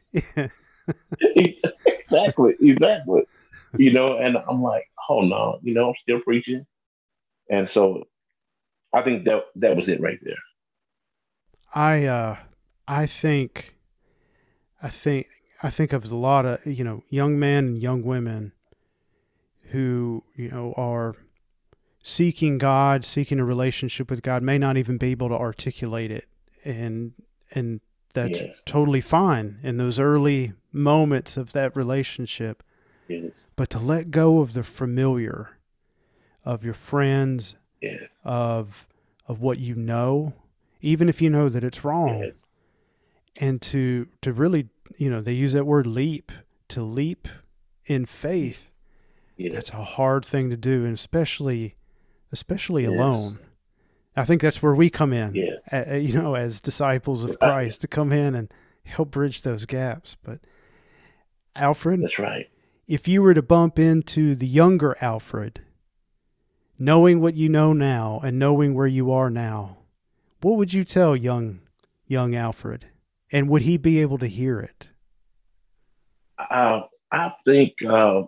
Exactly, 2.12 2.56
exactly. 2.60 3.22
You 3.78 3.94
know, 3.94 4.18
and 4.18 4.38
I'm 4.50 4.62
like, 4.62 4.90
oh 5.10 5.22
no, 5.22 5.60
you 5.62 5.74
know, 5.74 5.90
I'm 5.90 5.96
still 6.02 6.20
preaching, 6.22 6.66
and 7.50 7.70
so 7.74 8.04
I 8.94 9.02
think 9.04 9.26
that 9.26 9.44
that 9.56 9.76
was 9.76 9.88
it 9.88 10.02
right 10.02 10.20
there. 10.22 10.36
I 11.74 12.06
uh, 12.06 12.38
I 12.88 13.06
think, 13.06 13.76
I 14.84 14.90
think, 14.90 15.28
I 15.64 15.70
think 15.70 15.94
of 15.94 16.12
a 16.12 16.16
lot 16.16 16.46
of 16.46 16.66
you 16.66 16.84
know 16.84 17.04
young 17.10 17.40
men 17.40 17.66
and 17.66 17.82
young 17.82 18.04
women 18.04 18.52
who 19.70 20.24
you 20.36 20.50
know 20.50 20.74
are 20.76 21.16
seeking 22.04 22.58
God, 22.58 23.06
seeking 23.06 23.40
a 23.40 23.46
relationship 23.46 24.10
with 24.10 24.22
God, 24.22 24.44
may 24.44 24.58
not 24.58 24.76
even 24.76 24.98
be 24.98 25.12
able 25.12 25.30
to 25.30 25.36
articulate 25.36 26.12
it, 26.12 26.28
and 26.66 27.14
and 27.52 27.80
that's 28.14 28.42
yes. 28.42 28.56
totally 28.66 29.02
fine 29.02 29.60
in 29.64 29.78
those 29.78 30.00
early 30.00 30.54
moments 30.72 31.38
of 31.38 31.52
that 31.54 31.76
relationship. 31.76 32.64
Yes. 33.08 33.32
But 33.56 33.70
to 33.72 33.80
let 33.80 34.12
go 34.12 34.40
of 34.40 34.54
the 34.54 34.64
familiar, 34.64 35.58
of 36.44 36.64
your 36.64 36.74
friends, 36.74 37.56
yes. 37.82 38.02
of 38.24 38.88
of 39.28 39.40
what 39.40 39.60
you 39.60 39.76
know, 39.76 40.34
even 40.82 41.08
if 41.08 41.22
you 41.22 41.30
know 41.30 41.50
that 41.50 41.64
it's 41.64 41.84
wrong, 41.84 42.32
and 43.38 43.62
to 43.62 44.08
to 44.22 44.34
really, 44.34 44.70
you 44.98 45.10
know, 45.10 45.22
they 45.22 45.34
use 45.34 45.54
that 45.54 45.66
word 45.66 45.88
leap 45.88 46.32
to 46.70 46.82
leap 46.82 47.28
in 47.86 48.06
faith. 48.06 48.72
That's 49.38 49.72
a 49.72 49.84
hard 49.84 50.24
thing 50.24 50.52
to 50.52 50.58
do, 50.58 50.84
and 50.86 50.94
especially, 50.94 51.76
especially 52.32 52.86
alone. 52.86 53.40
I 54.16 54.26
think 54.26 54.42
that's 54.42 54.62
where 54.62 54.76
we 54.76 54.90
come 54.90 55.14
in, 55.14 55.36
yeah. 55.36 55.56
uh, 55.72 55.96
you 55.96 56.14
know, 56.14 56.36
as 56.36 56.60
disciples 56.60 57.24
of 57.24 57.40
Christ, 57.40 57.82
to 57.82 57.88
come 57.88 58.12
in 58.12 58.36
and 58.36 58.54
help 58.84 59.12
bridge 59.12 59.42
those 59.42 59.66
gaps. 59.66 60.18
But 60.22 60.40
Alfred, 61.56 62.04
that's 62.04 62.20
right. 62.20 62.50
If 62.88 63.08
you 63.08 63.22
were 63.22 63.34
to 63.34 63.42
bump 63.42 63.80
into 63.80 64.36
the 64.36 64.48
younger 64.48 64.98
Alfred, 65.00 65.62
knowing 66.78 67.22
what 67.22 67.36
you 67.36 67.48
know 67.48 67.72
now 67.72 68.20
and 68.24 68.38
knowing 68.38 68.74
where 68.74 68.88
you 68.88 69.12
are 69.12 69.30
now, 69.30 69.78
what 70.42 70.58
would 70.58 70.74
you 70.74 70.84
tell 70.84 71.16
young 71.16 71.62
young 72.06 72.36
Alfred, 72.36 72.88
and 73.32 73.48
would 73.48 73.62
he 73.62 73.78
be 73.78 74.00
able 74.00 74.18
to 74.18 74.28
hear 74.28 74.60
it? 74.60 74.90
Uh, 76.38 76.82
I 77.12 77.32
think 77.46 77.74
uh, 77.88 78.24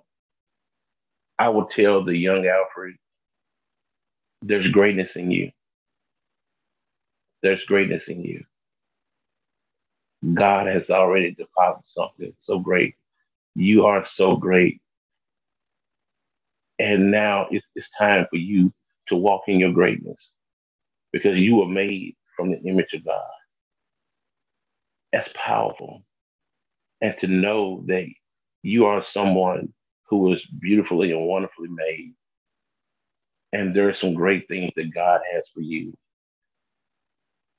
I 1.38 1.50
will 1.50 1.66
tell 1.66 2.06
the 2.06 2.16
young 2.16 2.48
Alfred, 2.48 2.96
there's 4.42 4.68
greatness 4.72 5.12
in 5.16 5.30
you. 5.30 5.52
There's 7.44 7.64
greatness 7.68 8.04
in 8.10 8.24
you. 8.24 8.46
God 10.36 10.68
has 10.68 10.84
already 10.90 11.32
deposited 11.36 11.86
something 11.94 12.34
so 12.40 12.60
great. 12.60 12.96
You 13.56 13.86
are 13.86 14.06
so 14.16 14.38
great. 14.38 14.82
And 16.80 17.12
now 17.12 17.48
it's, 17.52 17.66
it's 17.76 17.88
time 18.00 18.28
for 18.30 18.38
you 18.38 18.74
to 19.10 19.16
walk 19.16 19.44
in 19.48 19.60
your 19.60 19.74
greatness 19.74 20.18
because 21.14 21.38
you 21.38 21.58
were 21.58 21.68
made 21.68 22.16
from 22.38 22.52
the 22.52 22.60
image 22.62 22.94
of 22.94 23.06
God. 23.06 23.24
That's 25.14 25.30
powerful. 25.46 26.04
And 27.02 27.16
to 27.22 27.28
know 27.28 27.84
that 27.88 28.08
you 28.64 28.86
are 28.88 29.04
someone 29.14 29.74
who 30.10 30.20
was 30.20 30.42
beautifully 30.62 31.12
and 31.12 31.28
wonderfully 31.28 31.70
made. 31.70 32.14
And 33.54 33.76
there 33.76 33.90
are 33.90 33.96
some 34.00 34.14
great 34.16 34.48
things 34.48 34.72
that 34.76 34.94
God 34.94 35.22
has 35.34 35.44
for 35.54 35.62
you 35.62 35.94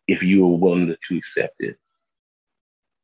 if 0.06 0.22
you 0.22 0.44
are 0.44 0.56
willing 0.56 0.94
to, 1.08 1.16
accept 1.16 1.56
it. 1.60 1.76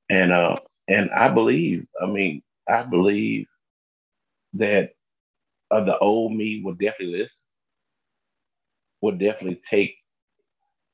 And 0.09 0.32
uh, 0.32 0.57
and 0.88 1.11
I 1.11 1.28
believe, 1.28 1.86
I 2.03 2.07
mean, 2.07 2.42
I 2.68 2.82
believe 2.82 3.46
that 4.55 4.90
uh, 5.70 5.84
the 5.84 5.96
old 5.98 6.32
me 6.32 6.62
will 6.64 6.74
definitely 6.74 7.18
listen, 7.18 7.36
will 9.01 9.12
definitely 9.12 9.61
take 9.70 9.94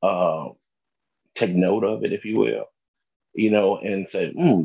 uh, 0.03 0.49
take 1.37 1.55
note 1.55 1.85
of 1.85 2.05
it, 2.05 2.13
if 2.13 2.25
you 2.25 2.39
will, 2.39 2.67
you 3.35 3.51
know, 3.51 3.79
and 3.79 4.07
say, 4.13 4.33
hmm, 4.33 4.65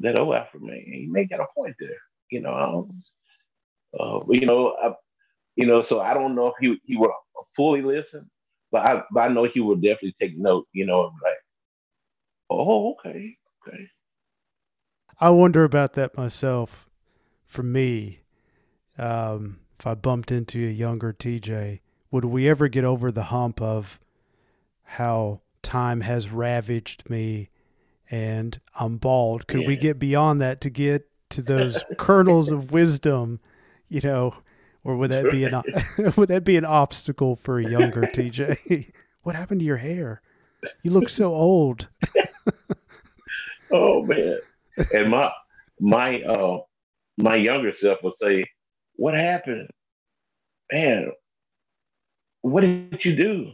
that 0.00 0.18
old 0.18 0.34
Alfred 0.34 0.62
man, 0.62 0.82
he 0.84 1.08
may 1.10 1.24
get 1.24 1.40
a 1.40 1.46
point 1.56 1.76
there 1.80 1.96
you 2.30 2.40
know, 2.40 2.88
uh, 3.98 4.20
you 4.28 4.46
know, 4.46 4.76
I, 4.82 4.92
you 5.56 5.66
know, 5.66 5.84
so 5.88 6.00
I 6.00 6.14
don't 6.14 6.34
know 6.34 6.46
if 6.48 6.54
he 6.60 6.80
he 6.84 6.96
would 6.96 7.10
fully 7.56 7.82
listen, 7.82 8.30
but 8.70 8.86
I 8.86 9.02
but 9.12 9.20
I 9.20 9.28
know 9.28 9.48
he 9.52 9.60
would 9.60 9.82
definitely 9.82 10.16
take 10.20 10.38
note, 10.38 10.66
you 10.72 10.86
know, 10.86 11.00
like, 11.00 11.38
oh, 12.50 12.92
okay, 12.92 13.36
okay. 13.66 13.88
I 15.20 15.30
wonder 15.30 15.64
about 15.64 15.94
that 15.94 16.16
myself. 16.16 16.86
For 17.46 17.62
me, 17.64 18.20
um, 18.96 19.58
if 19.78 19.86
I 19.86 19.94
bumped 19.94 20.30
into 20.30 20.66
a 20.66 20.70
younger 20.70 21.12
TJ, 21.12 21.80
would 22.10 22.24
we 22.24 22.48
ever 22.48 22.68
get 22.68 22.84
over 22.84 23.10
the 23.10 23.24
hump 23.24 23.60
of 23.60 23.98
how 24.84 25.40
time 25.62 26.02
has 26.02 26.30
ravaged 26.30 27.10
me 27.10 27.50
and 28.10 28.60
I'm 28.78 28.98
bald? 28.98 29.46
Could 29.48 29.62
yeah. 29.62 29.66
we 29.66 29.76
get 29.76 29.98
beyond 29.98 30.40
that 30.40 30.60
to 30.60 30.70
get 30.70 31.08
to 31.30 31.42
those 31.42 31.84
kernels 31.98 32.50
of 32.50 32.72
wisdom, 32.72 33.40
you 33.88 34.00
know, 34.00 34.34
or 34.84 34.96
would 34.96 35.10
that 35.10 35.30
be 35.30 35.44
an 35.44 35.62
would 36.16 36.28
that 36.28 36.44
be 36.44 36.56
an 36.56 36.64
obstacle 36.64 37.36
for 37.36 37.58
a 37.58 37.68
younger 37.68 38.02
TJ? 38.02 38.92
what 39.22 39.36
happened 39.36 39.60
to 39.60 39.66
your 39.66 39.76
hair? 39.76 40.22
You 40.82 40.90
look 40.90 41.08
so 41.08 41.34
old. 41.34 41.88
oh 43.72 44.02
man. 44.04 44.38
And 44.94 45.10
my 45.10 45.30
my 45.80 46.22
uh 46.22 46.58
my 47.18 47.36
younger 47.36 47.72
self 47.80 47.98
would 48.02 48.14
say, 48.20 48.46
What 48.96 49.14
happened? 49.14 49.68
Man, 50.72 51.10
what 52.42 52.62
did 52.62 53.04
you 53.04 53.16
do? 53.16 53.52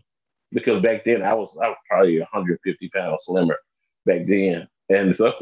Because 0.53 0.83
back 0.83 1.05
then 1.05 1.23
I 1.23 1.35
was 1.35 1.49
I 1.63 1.69
was 1.69 1.79
probably 1.89 2.19
150 2.19 2.89
pounds 2.91 3.19
slimmer 3.27 3.59
back 4.05 4.27
then. 4.29 4.69
And 4.89 5.17
so 5.19 5.33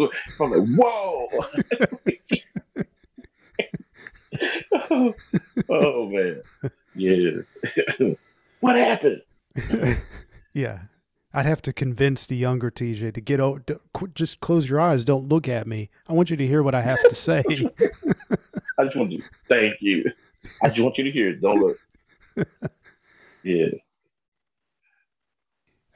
I'm 0.40 0.50
like, 0.50 0.78
whoa. 0.78 1.28
oh, 5.70 6.08
man. 6.08 6.42
Yeah. 6.94 7.30
what 8.60 8.76
happened? 8.76 9.22
yeah. 10.52 10.82
I'd 11.32 11.46
have 11.46 11.62
to 11.62 11.72
convince 11.72 12.26
the 12.26 12.36
younger 12.36 12.70
TJ 12.70 13.14
to 13.14 13.20
get 13.20 13.40
out. 13.40 13.68
Just 14.14 14.40
close 14.40 14.68
your 14.68 14.80
eyes. 14.80 15.02
Don't 15.02 15.28
look 15.28 15.48
at 15.48 15.66
me. 15.66 15.90
I 16.08 16.12
want 16.12 16.30
you 16.30 16.36
to 16.36 16.46
hear 16.46 16.62
what 16.62 16.74
I 16.74 16.82
have 16.82 17.02
to 17.08 17.14
say. 17.14 17.42
I 18.78 18.84
just 18.84 18.96
want 18.96 19.10
you. 19.10 19.22
Thank 19.48 19.74
you. 19.80 20.04
I 20.62 20.68
just 20.68 20.80
want 20.80 20.96
you 20.96 21.04
to 21.04 21.10
hear 21.10 21.30
it. 21.30 21.40
Don't 21.40 21.58
look. 21.58 21.78
Yeah. 23.42 23.66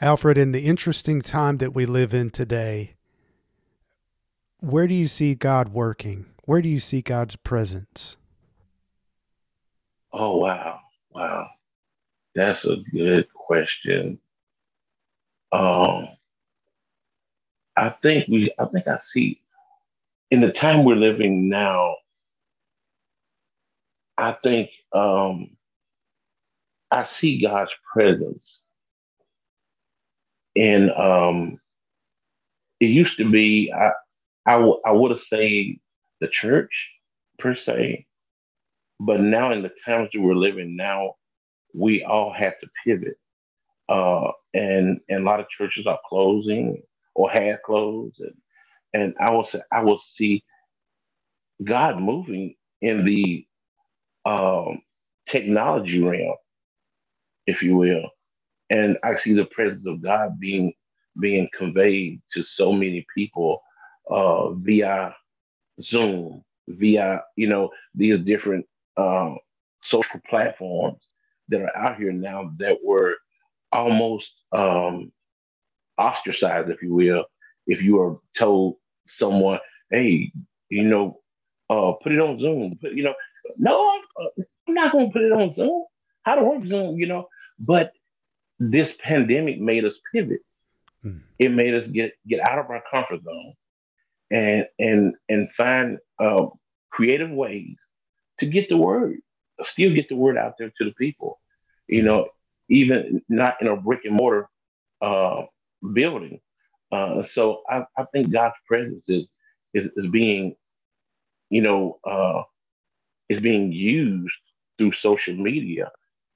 Alfred, 0.01 0.39
in 0.39 0.53
the 0.53 0.67
interesting 0.67 1.23
time 1.23 1.57
that 1.59 1.75
we 1.75 1.87
live 1.87 2.15
in 2.15 2.31
today, 2.31 2.95
where 4.61 4.87
do 4.87 4.95
you 4.95 5.09
see 5.09 5.35
God 5.35 5.71
working? 5.71 6.27
Where 6.45 6.63
do 6.63 6.69
you 6.69 6.79
see 6.79 7.03
God's 7.03 7.37
presence? 7.37 8.17
Oh, 10.13 10.39
wow. 10.39 10.81
Wow. 11.11 11.49
That's 12.35 12.65
a 12.65 12.77
good 12.93 13.29
question. 13.35 14.19
Um, 15.53 16.09
I 17.77 17.95
think 18.03 18.29
we, 18.29 18.53
I 18.59 18.67
think 18.67 18.89
I 18.89 18.99
see 19.13 19.41
in 20.31 20.43
the 20.43 20.53
time 20.53 20.85
we're 20.85 20.97
living 20.97 21.51
now, 21.51 21.97
I 24.19 24.37
think 24.43 24.71
um, 24.93 25.51
I 26.91 27.09
see 27.21 27.43
God's 27.43 27.73
presence. 27.93 28.47
And 30.57 30.91
um, 30.93 31.61
it 32.81 32.89
used 32.91 33.19
to 33.19 33.31
be, 33.31 33.73
I, 33.77 33.93
I, 34.47 34.55
w- 34.55 34.81
I 34.87 34.93
would 34.93 35.13
have 35.13 35.21
said 35.31 35.41
the 36.21 36.29
church 36.31 36.73
per 37.41 37.57
se, 37.57 38.08
but 39.01 39.21
now 39.21 39.53
in 39.53 39.63
the 39.63 39.71
times 39.87 40.11
that 40.13 40.21
we're 40.21 40.35
living 40.35 40.77
now, 40.77 41.15
we 41.75 42.05
all 42.05 42.33
have 42.33 42.55
to 42.61 42.69
pivot. 42.85 43.19
Uh, 43.89 44.33
and, 44.55 45.01
and 45.09 45.23
a 45.23 45.25
lot 45.31 45.41
of 45.41 45.47
churches 45.57 45.87
are 45.87 46.01
closing 46.09 46.83
or 47.15 47.31
had 47.31 47.63
closed. 47.65 48.21
And, 48.21 48.35
and 48.95 49.15
I 49.21 49.33
will 49.33 49.47
say, 49.47 49.61
I 49.73 49.83
will 49.83 50.01
see 50.17 50.45
God 51.65 52.01
moving 52.01 52.55
in 52.83 53.05
the 53.05 53.47
um, 54.27 54.83
technology 55.31 56.01
realm 56.03 56.37
if 57.47 57.63
you 57.63 57.77
will. 57.77 58.11
And 58.71 58.99
I 59.05 59.17
see 59.25 59.35
the 59.35 59.47
presence 59.47 59.87
of 59.87 60.03
God 60.03 60.41
being 60.41 60.75
being 61.21 61.49
conveyed 61.59 62.23
to 62.35 62.45
so 62.45 62.73
many 62.73 63.07
people 63.15 63.63
uh, 64.11 64.51
via 64.53 65.15
Zoom, 65.83 66.45
via 66.69 67.23
you 67.37 67.49
know 67.49 67.71
these 67.95 68.21
different 68.25 68.67
um, 68.99 69.39
social 69.83 70.21
platforms 70.29 70.99
that 71.49 71.63
are 71.63 71.77
out 71.77 71.97
here 71.97 72.13
now 72.13 72.51
that 72.59 72.79
were 72.85 73.15
almost 73.73 74.27
um, 74.53 75.13
ostracized, 75.97 76.71
if 76.71 76.83
you 76.83 76.93
will, 76.95 77.25
if 77.67 77.81
you 77.83 78.01
are 78.01 78.19
told 78.41 78.77
someone, 79.17 79.61
"Hey, 79.91 80.33
you 80.69 80.85
know, 80.85 81.21
uh, 81.71 81.93
put 82.03 82.13
it 82.13 82.21
on 82.21 82.41
Zoom," 82.41 82.79
but 82.83 82.95
you 82.95 83.05
know, 83.05 83.15
no, 83.57 83.91
I'm, 83.91 84.45
I'm 84.69 84.75
not 84.75 84.93
going 84.93 85.07
to 85.07 85.13
put 85.13 85.23
it 85.23 85.33
on 85.33 85.55
Zoom. 85.55 85.85
How 86.23 86.35
to 86.35 86.45
work 86.45 86.67
Zoom, 86.67 86.99
you 86.99 87.07
know? 87.07 87.29
But 87.59 87.93
this 88.59 88.89
pandemic 89.03 89.61
made 89.61 89.85
us 89.85 89.95
pivot. 90.13 90.41
Hmm. 91.03 91.19
It 91.39 91.51
made 91.51 91.75
us 91.75 91.89
get 91.93 92.13
get 92.27 92.41
out 92.41 92.59
of 92.59 92.71
our 92.71 92.83
comfort 92.91 93.23
zone 93.25 93.55
and 94.31 94.67
and 94.79 95.15
and 95.29 95.49
find 95.57 95.99
uh, 96.19 96.47
creative 96.91 97.31
ways 97.31 97.77
to 98.41 98.47
get 98.47 98.69
the 98.69 98.77
word, 98.77 99.19
still 99.73 99.95
get 99.95 100.09
the 100.09 100.17
word 100.17 100.37
out 100.37 100.55
there 100.59 100.73
to 100.79 100.85
the 100.85 100.93
people. 100.93 101.41
You 101.87 102.03
know, 102.03 102.29
even 102.69 103.23
not 103.29 103.57
in 103.61 103.69
a 103.69 103.77
brick 103.77 104.01
and 104.05 104.17
mortar 104.17 104.49
uh, 105.01 105.43
building. 105.93 106.41
Uh, 106.91 107.23
so 107.35 107.63
I, 107.69 107.85
I, 107.97 108.05
think 108.13 108.33
God's 108.33 108.55
presence 108.67 109.05
is 109.09 109.25
is, 109.75 109.91
is 109.97 110.07
being, 110.11 110.57
you 111.51 111.63
know, 111.63 111.99
uh, 112.07 112.43
is 113.29 113.41
being 113.41 113.73
used 113.73 114.35
through 114.79 114.93
social 115.03 115.35
media 115.35 115.91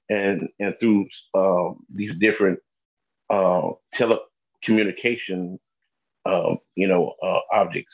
and 0.09 0.47
and 0.59 0.75
through 0.79 1.07
uh, 1.33 1.73
these 1.93 2.11
different 2.19 2.59
uh, 3.29 3.69
telecommunication, 3.99 5.57
uh, 6.25 6.55
you 6.75 6.87
know, 6.87 7.13
uh, 7.23 7.39
objects, 7.51 7.93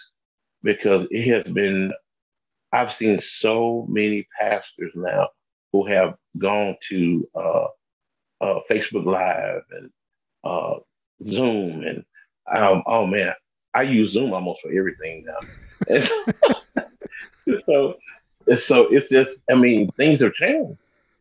because 0.64 1.08
it 1.12 1.34
has 1.34 1.54
been. 1.54 1.92
I've 2.72 2.96
seen 2.98 3.22
so 3.40 3.86
many 3.90 4.28
pastors 4.40 4.92
now 4.96 5.30
who 5.72 5.88
have 5.88 6.16
gone 6.38 6.76
to 6.90 7.28
uh, 7.36 7.68
uh, 8.42 8.60
Facebook 8.72 9.06
Live 9.06 9.64
and 9.72 9.90
Zoom, 11.28 11.84
and 11.84 12.06
um, 12.56 12.84
oh 12.86 13.06
man, 13.06 13.34
I 13.74 13.84
use 13.84 14.14
Zoom 14.14 14.34
almost 14.34 14.62
for 14.62 14.72
everything 14.72 15.26
now. 15.26 15.40
so, 17.66 17.96
so 18.66 18.88
it's 18.92 19.10
just, 19.10 19.44
I 19.50 19.56
mean, 19.56 19.92
things 19.98 20.22
have 20.22 20.34
changed 20.34 20.80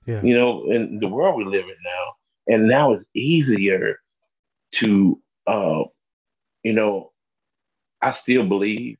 yeah. 0.08 0.22
you 0.22 0.36
know, 0.36 0.70
in 0.70 0.98
the 1.00 1.06
world 1.06 1.36
we 1.36 1.44
live 1.44 1.64
in 1.64 1.76
now. 1.84 2.54
And 2.54 2.66
now 2.66 2.94
it's 2.94 3.04
easier 3.14 4.00
to, 4.80 5.20
uh, 5.46 5.82
you 6.62 6.72
know, 6.72 7.12
I 8.00 8.16
still 8.22 8.48
believe 8.48 8.96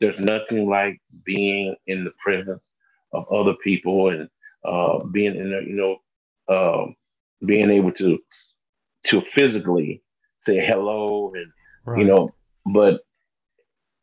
there's 0.00 0.18
nothing 0.18 0.68
like 0.68 1.00
being 1.24 1.74
in 1.86 2.04
the 2.04 2.12
presence 2.24 2.66
of 3.12 3.24
other 3.32 3.54
people 3.62 4.10
and 4.10 4.28
uh, 4.64 5.04
being 5.12 5.36
in, 5.36 5.52
a, 5.52 5.68
you 5.68 5.76
know, 5.76 5.96
uh, 6.48 6.86
being 7.44 7.70
able 7.70 7.92
to 7.92 8.18
to 9.06 9.22
physically 9.36 10.02
say 10.46 10.64
hello 10.64 11.32
and 11.34 11.52
right. 11.84 11.98
you 11.98 12.04
know, 12.04 12.30
but 12.66 13.00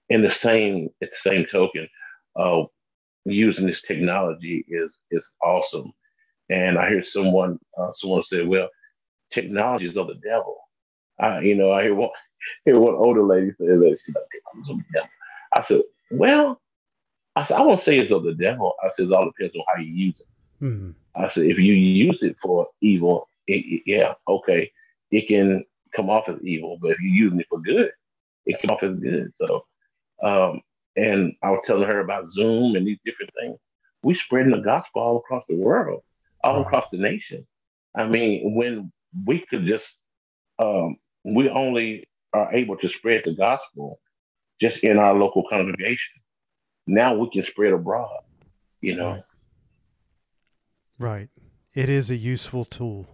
in 0.10 0.22
the 0.22 0.32
same 0.42 0.90
at 1.02 1.10
the 1.10 1.30
same 1.30 1.46
token, 1.52 1.88
uh, 2.36 2.64
using 3.26 3.66
this 3.66 3.82
technology 3.88 4.66
is 4.68 4.96
is 5.12 5.26
awesome. 5.44 5.92
And 6.50 6.78
I 6.78 6.90
hear 6.90 7.04
someone 7.14 7.60
uh, 7.78 7.92
someone 8.00 8.24
say, 8.24 8.44
"Well, 8.44 8.68
technology 9.34 9.88
is 9.88 9.98
of 9.98 10.08
the 10.08 10.16
devil." 10.16 10.58
I, 11.20 11.42
you 11.42 11.56
know, 11.56 11.72
I 11.72 11.84
hear 11.84 11.96
one 11.96 12.10
hear 12.66 12.80
one 12.80 12.96
older 12.96 13.24
lady 13.24 13.52
say 13.52 13.68
that 13.68 13.98
she's 14.06 14.16
like, 14.16 14.26
"Technology 14.32 14.72
of 14.72 14.78
the 14.78 14.84
devil." 14.94 15.10
I 15.54 15.64
said, 15.68 15.82
"Well," 16.12 16.62
I 17.36 17.48
said, 17.48 17.58
"I 17.58 17.62
won't 17.62 17.84
say 17.84 17.96
it's 17.96 18.12
of 18.12 18.24
the 18.24 18.34
devil." 18.34 18.74
I 18.84 18.90
said, 18.96 19.08
"It 19.08 19.14
all 19.14 19.26
depends 19.26 19.56
on 19.56 19.64
how 19.68 19.82
you 19.82 19.92
use 19.92 20.16
it." 20.20 20.64
Mm-hmm. 20.64 20.92
I 21.16 21.34
said, 21.34 21.46
"If 21.46 21.58
you 21.58 21.74
use 21.74 22.20
it 22.22 22.36
for 22.42 22.68
evil, 22.82 23.28
it, 23.48 23.66
it, 23.66 23.84
yeah, 23.86 24.14
okay, 24.28 24.72
it 25.12 25.28
can 25.28 25.64
come 25.96 26.10
off 26.10 26.30
as 26.30 26.42
evil. 26.44 26.78
But 26.82 26.92
if 26.92 27.00
you're 27.02 27.26
using 27.26 27.40
it 27.40 27.48
for 27.50 27.60
good, 27.60 27.92
it 28.46 28.60
can 28.60 28.70
come 28.70 28.78
off 28.78 28.84
as 28.84 29.00
good." 29.00 29.34
So, 29.38 29.66
um, 30.24 30.62
and 30.96 31.34
I 31.44 31.52
was 31.52 31.64
telling 31.66 31.90
her 31.90 32.00
about 32.00 32.32
Zoom 32.32 32.76
and 32.76 32.86
these 32.86 33.00
different 33.06 33.32
things. 33.40 33.58
We're 34.04 34.18
spreading 34.26 34.52
the 34.52 34.60
gospel 34.60 35.02
all 35.02 35.18
across 35.18 35.44
the 35.50 35.56
world 35.56 36.04
all 36.44 36.62
across 36.62 36.86
the 36.92 36.98
nation. 36.98 37.46
I 37.96 38.08
mean, 38.08 38.56
when 38.56 38.92
we 39.26 39.46
could 39.50 39.66
just, 39.66 39.86
um, 40.60 40.98
we 41.24 41.50
only 41.50 42.08
are 42.34 42.54
able 42.54 42.78
to 42.78 42.90
spread 42.98 43.24
the 43.26 43.34
gospel 43.34 44.00
just 44.62 44.78
in 44.84 44.98
our 44.98 45.14
local 45.16 45.44
congregation. 45.50 46.22
Now 46.88 47.16
we 47.16 47.30
can 47.32 47.44
spread 47.52 47.74
abroad, 47.74 48.22
you 48.82 48.96
know. 48.96 49.24
Right. 50.98 51.30
It 51.74 51.88
is 51.90 52.10
a 52.10 52.16
useful 52.16 52.66
tool. 52.66 53.08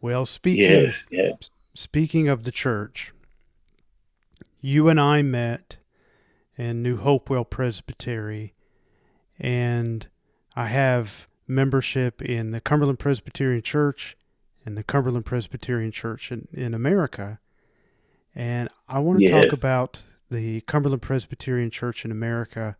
Well, 0.00 0.26
speaking 0.26 0.70
yes, 0.70 0.94
yes. 1.10 1.50
speaking 1.74 2.28
of 2.28 2.42
the 2.42 2.50
church, 2.50 3.12
you 4.60 4.88
and 4.88 5.00
I 5.00 5.22
met 5.22 5.76
and 6.58 6.82
New 6.82 6.96
Hopewell 6.96 7.44
Presbytery, 7.44 8.54
and 9.38 10.06
I 10.54 10.66
have 10.66 11.28
membership 11.46 12.20
in 12.20 12.50
the 12.50 12.60
Cumberland 12.60 12.98
Presbyterian 12.98 13.62
Church 13.62 14.16
and 14.64 14.76
the 14.76 14.82
Cumberland 14.82 15.24
Presbyterian 15.24 15.92
Church 15.92 16.30
in, 16.30 16.48
in 16.52 16.74
America. 16.74 17.38
And 18.34 18.68
I 18.88 18.98
want 18.98 19.18
to 19.18 19.26
yes. 19.26 19.44
talk 19.44 19.52
about 19.52 20.02
the 20.30 20.62
Cumberland 20.62 21.02
Presbyterian 21.02 21.70
Church 21.70 22.04
in 22.04 22.10
America 22.10 22.76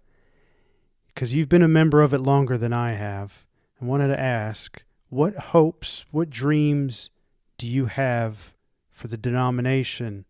because 1.08 1.34
you've 1.34 1.48
been 1.48 1.62
a 1.62 1.68
member 1.68 2.00
of 2.00 2.14
it 2.14 2.18
longer 2.18 2.56
than 2.56 2.72
I 2.72 2.92
have. 2.92 3.44
I 3.80 3.84
wanted 3.84 4.08
to 4.08 4.20
ask 4.20 4.82
what 5.10 5.34
hopes, 5.36 6.06
what 6.10 6.30
dreams 6.30 7.10
do 7.58 7.66
you 7.66 7.86
have 7.86 8.54
for 8.90 9.08
the 9.08 9.16
denomination 9.16 10.24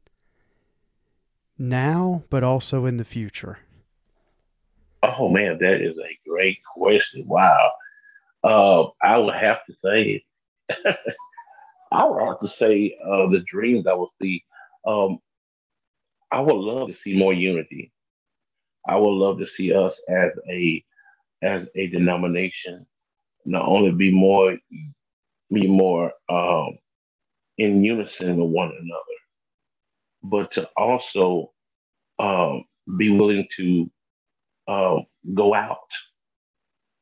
now, 1.56 2.24
but 2.30 2.42
also 2.42 2.84
in 2.84 2.96
the 2.96 3.04
future? 3.04 3.58
Oh 5.02 5.28
man, 5.28 5.58
that 5.60 5.80
is 5.80 5.96
a 5.98 6.28
great 6.28 6.58
question. 6.76 7.24
Wow. 7.26 7.70
Uh, 8.42 8.84
I 9.06 9.18
would 9.18 9.34
have 9.34 9.58
to 9.66 9.74
say, 9.84 10.24
I 11.92 12.04
would 12.04 12.26
have 12.26 12.40
to 12.40 12.48
say 12.60 12.96
uh, 13.04 13.28
the 13.28 13.44
dreams 13.48 13.86
I 13.86 13.94
will 13.94 14.12
see. 14.20 14.42
Um, 14.87 15.18
I 16.33 16.41
would 16.41 16.57
love 16.57 16.89
to 16.89 16.95
see 17.05 17.16
more 17.16 17.35
unity. 17.35 17.93
I 18.89 18.97
would 18.97 19.11
love 19.12 19.39
to 19.41 19.47
see 19.47 19.74
us 19.74 19.95
as 20.09 20.30
a 20.51 20.85
as 21.43 21.64
a 21.76 21.89
denomination 21.89 22.87
not 23.47 23.66
only 23.68 23.93
be 23.93 24.12
more 24.12 24.59
be 25.53 25.68
more 25.68 26.12
um, 26.30 26.78
in 27.59 27.85
unison 27.85 28.37
with 28.39 28.51
one 28.51 28.68
another, 28.68 29.18
but 30.22 30.53
to 30.53 30.68
also 30.76 31.53
um, 32.18 32.64
be 32.99 33.11
willing 33.11 33.49
to 33.59 33.91
uh, 34.68 34.99
go 35.35 35.55
out 35.55 35.78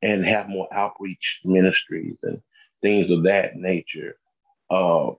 and 0.02 0.24
have 0.26 0.48
more 0.48 0.68
outreach 0.74 1.40
ministries 1.44 2.16
and 2.22 2.40
things 2.82 3.10
of 3.10 3.24
that 3.24 3.56
nature. 3.56 4.16
Uh, 4.70 5.10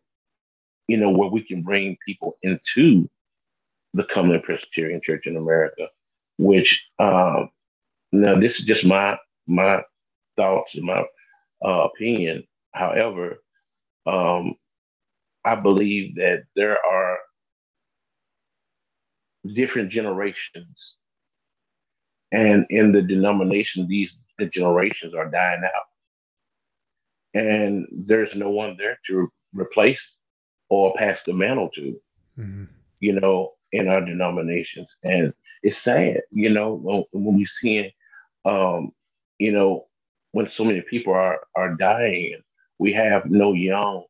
you 0.91 0.97
know, 0.97 1.09
where 1.09 1.29
we 1.29 1.41
can 1.41 1.61
bring 1.61 1.97
people 2.05 2.37
into 2.43 3.09
the 3.93 4.03
Cumberland 4.13 4.43
Presbyterian 4.43 4.99
Church 5.01 5.25
in 5.25 5.37
America, 5.37 5.87
which 6.37 6.81
um, 6.99 7.49
now 8.11 8.37
this 8.37 8.59
is 8.59 8.65
just 8.65 8.83
my 8.83 9.17
my 9.47 9.81
thoughts 10.35 10.71
and 10.73 10.83
my 10.83 11.01
uh, 11.65 11.85
opinion. 11.85 12.43
However, 12.73 13.37
um, 14.05 14.55
I 15.45 15.55
believe 15.55 16.15
that 16.15 16.43
there 16.57 16.77
are 16.85 17.19
different 19.55 19.93
generations, 19.93 20.95
and 22.33 22.65
in 22.69 22.91
the 22.91 23.01
denomination, 23.01 23.87
these 23.87 24.11
the 24.39 24.47
generations 24.47 25.13
are 25.15 25.31
dying 25.31 25.61
out, 25.63 25.97
and 27.41 27.87
there's 28.05 28.35
no 28.35 28.49
one 28.49 28.75
there 28.77 28.99
to 29.07 29.31
replace 29.53 30.01
or 30.71 30.93
pass 30.97 31.17
the 31.25 31.33
mantle 31.33 31.69
to. 31.75 32.01
Mm-hmm. 32.39 32.63
You 33.01 33.19
know, 33.19 33.53
in 33.73 33.89
our 33.89 33.99
denominations, 33.99 34.87
and 35.03 35.33
it's 35.63 35.81
sad. 35.81 36.21
You 36.31 36.49
know, 36.49 36.73
when, 36.75 37.03
when 37.11 37.37
we 37.37 37.45
see, 37.45 37.93
um, 38.45 38.91
you 39.37 39.51
know, 39.51 39.87
when 40.31 40.49
so 40.49 40.63
many 40.63 40.81
people 40.81 41.13
are 41.13 41.41
are 41.55 41.75
dying, 41.75 42.41
we 42.79 42.93
have 42.93 43.25
no 43.25 43.53
young 43.53 44.05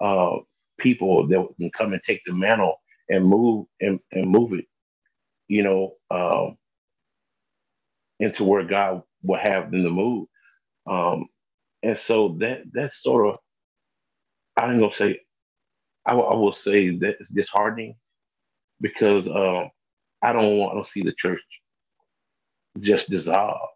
uh, 0.00 0.36
people 0.78 1.26
that 1.28 1.48
can 1.58 1.70
come 1.70 1.94
and 1.94 2.02
take 2.06 2.20
the 2.26 2.34
mantle 2.34 2.76
and 3.08 3.24
move 3.24 3.66
and, 3.80 3.98
and 4.12 4.30
move 4.30 4.52
it, 4.52 4.66
you 5.48 5.62
know, 5.62 5.94
um, 6.10 6.58
into 8.20 8.44
where 8.44 8.64
God 8.64 9.02
will 9.22 9.40
have 9.40 9.70
them 9.70 9.82
to 9.82 9.90
move. 9.90 10.26
Um, 10.86 11.26
and 11.82 11.98
so 12.06 12.36
that 12.40 12.64
that's 12.72 12.94
sort 13.02 13.28
of 13.28 13.38
I 14.58 14.70
ain't 14.70 14.80
gonna 14.80 14.92
say 14.98 15.20
I, 16.06 16.14
will 16.14 16.56
say 16.64 16.96
that 16.98 17.16
it's 17.20 17.30
disheartening 17.32 17.94
because 18.80 19.26
um, 19.26 19.70
I 20.22 20.32
don't 20.32 20.58
want 20.58 20.84
to 20.84 20.92
see 20.92 21.02
the 21.02 21.14
church 21.16 21.40
just 22.80 23.08
dissolve. 23.08 23.68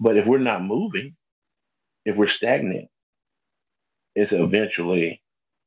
But 0.00 0.16
if 0.16 0.26
we're 0.26 0.38
not 0.38 0.64
moving, 0.64 1.16
if 2.04 2.16
we're 2.16 2.28
stagnant, 2.28 2.88
it's 4.14 4.32
eventually, 4.32 5.22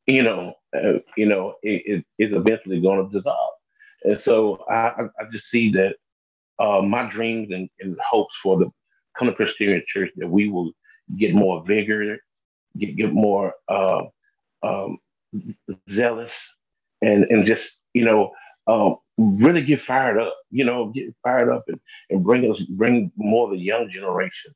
you 0.06 0.24
know, 0.24 0.54
uh, 0.76 1.00
you 1.16 1.26
know, 1.26 1.56
it, 1.64 1.82
it, 1.86 2.06
it's 2.18 2.36
eventually 2.36 2.82
going 2.82 3.10
to 3.10 3.18
dissolve. 3.18 3.54
And 4.04 4.20
so 4.22 4.64
I, 4.70 4.92
I 5.20 5.24
just 5.32 5.50
see 5.50 5.72
that 5.72 5.96
uh, 6.60 6.82
my 6.82 7.10
dreams 7.10 7.50
and, 7.52 7.70
and, 7.80 7.98
hopes 8.10 8.34
for 8.42 8.58
the 8.58 8.66
Cumberland 9.18 9.38
Presbyterian 9.38 9.84
Church 9.88 10.12
that 10.18 10.28
we 10.28 10.50
will 10.50 10.72
get 11.18 11.34
more 11.34 11.64
vigor, 11.66 12.18
get, 12.78 12.96
get 12.96 13.14
more 13.14 13.54
uh, 13.68 14.04
um, 14.64 14.98
zealous, 15.90 16.32
and 17.02 17.26
and 17.26 17.46
just 17.46 17.64
you 17.94 18.06
know 18.06 18.32
um, 18.68 18.98
really 19.18 19.64
get 19.64 19.82
fired 19.84 20.20
up. 20.20 20.36
You 20.52 20.66
know, 20.66 20.92
get 20.94 21.14
fired 21.24 21.50
up 21.50 21.64
and, 21.68 21.80
and 22.10 22.24
bring 22.24 22.50
us 22.52 22.60
bring 22.70 23.12
more 23.18 23.46
of 23.46 23.52
the 23.52 23.64
young 23.64 23.90
generation 23.92 24.54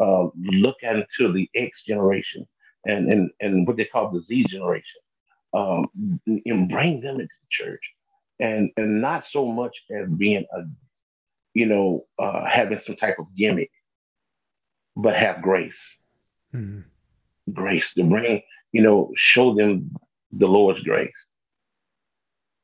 uh, 0.00 0.26
look 0.36 0.76
at 0.82 0.96
into 0.96 1.32
the 1.32 1.48
X 1.54 1.82
generation 1.86 2.46
and, 2.84 3.12
and, 3.12 3.30
and 3.40 3.66
what 3.66 3.76
they 3.76 3.84
call 3.84 4.10
the 4.10 4.22
Z 4.22 4.46
generation 4.48 5.00
um, 5.52 5.86
and 6.26 6.68
bring 6.68 7.00
them 7.00 7.20
into 7.20 7.26
the 7.26 7.48
church 7.50 7.82
and, 8.40 8.70
and 8.76 9.00
not 9.00 9.24
so 9.30 9.46
much 9.46 9.76
as 9.90 10.08
being 10.16 10.44
a, 10.56 10.62
you 11.54 11.66
know, 11.66 12.04
uh, 12.18 12.44
having 12.50 12.80
some 12.86 12.96
type 12.96 13.16
of 13.18 13.26
gimmick, 13.36 13.70
but 14.96 15.14
have 15.14 15.42
grace. 15.42 15.74
Mm-hmm. 16.54 16.80
Grace 17.52 17.84
to 17.96 18.04
bring, 18.04 18.42
you 18.72 18.82
know, 18.82 19.10
show 19.14 19.54
them 19.54 19.90
the 20.38 20.46
Lord's 20.48 20.82
grace 20.82 21.12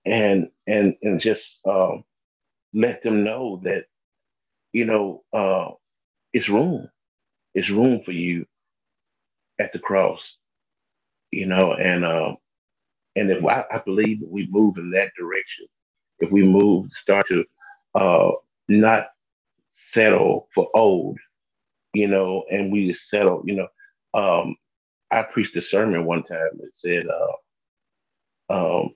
and 0.06 0.48
and 0.66 0.94
and 1.02 1.20
just 1.20 1.42
um, 1.68 2.04
let 2.74 3.02
them 3.02 3.24
know 3.24 3.60
that 3.64 3.84
you 4.72 4.86
know 4.86 5.24
uh, 5.34 5.70
it's 6.32 6.48
room 6.48 6.88
it's 7.54 7.70
room 7.70 8.02
for 8.04 8.12
you 8.12 8.46
at 9.60 9.72
the 9.72 9.80
cross, 9.80 10.20
you 11.32 11.46
know, 11.46 11.74
and 11.74 12.04
uh, 12.04 12.32
and 13.16 13.30
if 13.30 13.44
I, 13.44 13.64
I 13.72 13.80
believe 13.84 14.20
that 14.20 14.30
we 14.30 14.48
move 14.50 14.76
in 14.78 14.90
that 14.92 15.10
direction, 15.18 15.66
if 16.20 16.30
we 16.32 16.44
move, 16.44 16.88
start 17.02 17.26
to 17.28 17.44
uh, 17.94 18.32
not 18.68 19.08
settle 19.94 20.48
for 20.54 20.68
old, 20.74 21.18
you 21.94 22.08
know, 22.08 22.44
and 22.50 22.72
we 22.72 22.90
just 22.92 23.08
settle, 23.10 23.42
you 23.46 23.56
know. 23.56 23.68
Um, 24.14 24.56
I 25.12 25.22
preached 25.22 25.56
a 25.56 25.62
sermon 25.62 26.06
one 26.06 26.24
time 26.24 26.50
that 26.58 26.70
said, 26.74 27.06
uh, 27.08 27.32
um, 28.50 28.94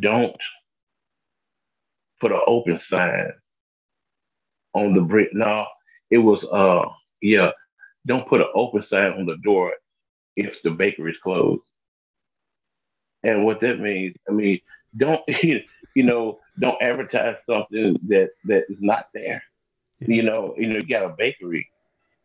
"Don't 0.00 0.36
put 2.20 2.32
an 2.32 2.40
open 2.46 2.78
sign 2.88 3.32
on 4.74 4.94
the 4.94 5.02
brick." 5.02 5.30
No, 5.32 5.66
it 6.10 6.18
was 6.18 6.44
uh 6.52 6.90
yeah, 7.22 7.50
don't 8.06 8.28
put 8.28 8.40
an 8.42 8.48
open 8.54 8.84
sign 8.84 9.12
on 9.12 9.26
the 9.26 9.36
door 9.44 9.74
if 10.36 10.54
the 10.64 10.70
bakery 10.70 11.12
is 11.12 11.18
closed. 11.22 11.62
And 13.24 13.44
what 13.44 13.60
that 13.62 13.80
means, 13.80 14.16
I 14.28 14.32
mean, 14.32 14.60
don't 14.96 15.22
you 15.42 16.04
know, 16.04 16.40
don't 16.60 16.82
advertise 16.82 17.36
something 17.48 17.98
that 18.08 18.30
that 18.46 18.64
is 18.70 18.78
not 18.80 19.08
there. 19.14 19.42
Yeah. 20.00 20.16
You 20.16 20.22
know, 20.24 20.54
you 20.58 20.68
know, 20.68 20.76
you 20.76 20.86
got 20.88 21.04
a 21.04 21.14
bakery 21.18 21.68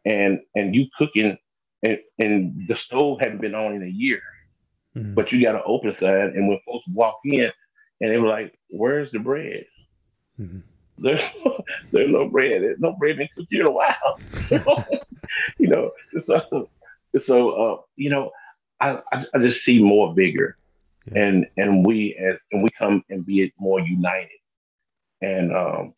and 0.05 0.39
and 0.55 0.75
you 0.75 0.87
cooking 0.97 1.37
and, 1.83 1.99
and 2.19 2.67
the 2.67 2.75
stove 2.85 3.19
hadn't 3.21 3.41
been 3.41 3.55
on 3.55 3.75
in 3.75 3.83
a 3.83 3.87
year. 3.87 4.21
Mm-hmm. 4.95 5.13
But 5.13 5.31
you 5.31 5.41
got 5.41 5.55
an 5.55 5.61
open 5.65 5.95
sign 5.99 6.33
and 6.35 6.47
when 6.47 6.59
folks 6.65 6.85
walk 6.93 7.19
in 7.23 7.49
and 8.01 8.11
they 8.11 8.17
were 8.17 8.27
like, 8.27 8.57
Where's 8.69 9.11
the 9.11 9.19
bread? 9.19 9.65
Mm-hmm. 10.39 10.59
There's 11.01 11.21
no, 11.43 11.63
there's 11.91 12.11
no 12.11 12.29
bread. 12.29 12.61
There's 12.61 12.79
no 12.79 12.93
bread 12.93 13.17
been 13.17 13.29
cooked 13.35 13.53
in 13.53 13.65
a 13.65 13.71
while. 13.71 14.19
you 15.57 15.67
know, 15.67 15.91
so 16.25 16.69
so 17.25 17.49
uh, 17.51 17.81
you 17.95 18.09
know, 18.09 18.31
I, 18.79 18.99
I, 19.11 19.25
I 19.33 19.39
just 19.39 19.63
see 19.63 19.81
more 19.81 20.13
vigor, 20.13 20.57
yeah. 21.11 21.23
and 21.23 21.47
and 21.57 21.85
we 21.85 22.15
as 22.15 22.37
and 22.51 22.61
we 22.61 22.69
come 22.77 23.03
and 23.09 23.25
be 23.25 23.41
it 23.41 23.51
more 23.59 23.79
united, 23.79 24.29
and 25.21 25.55
um, 25.55 25.93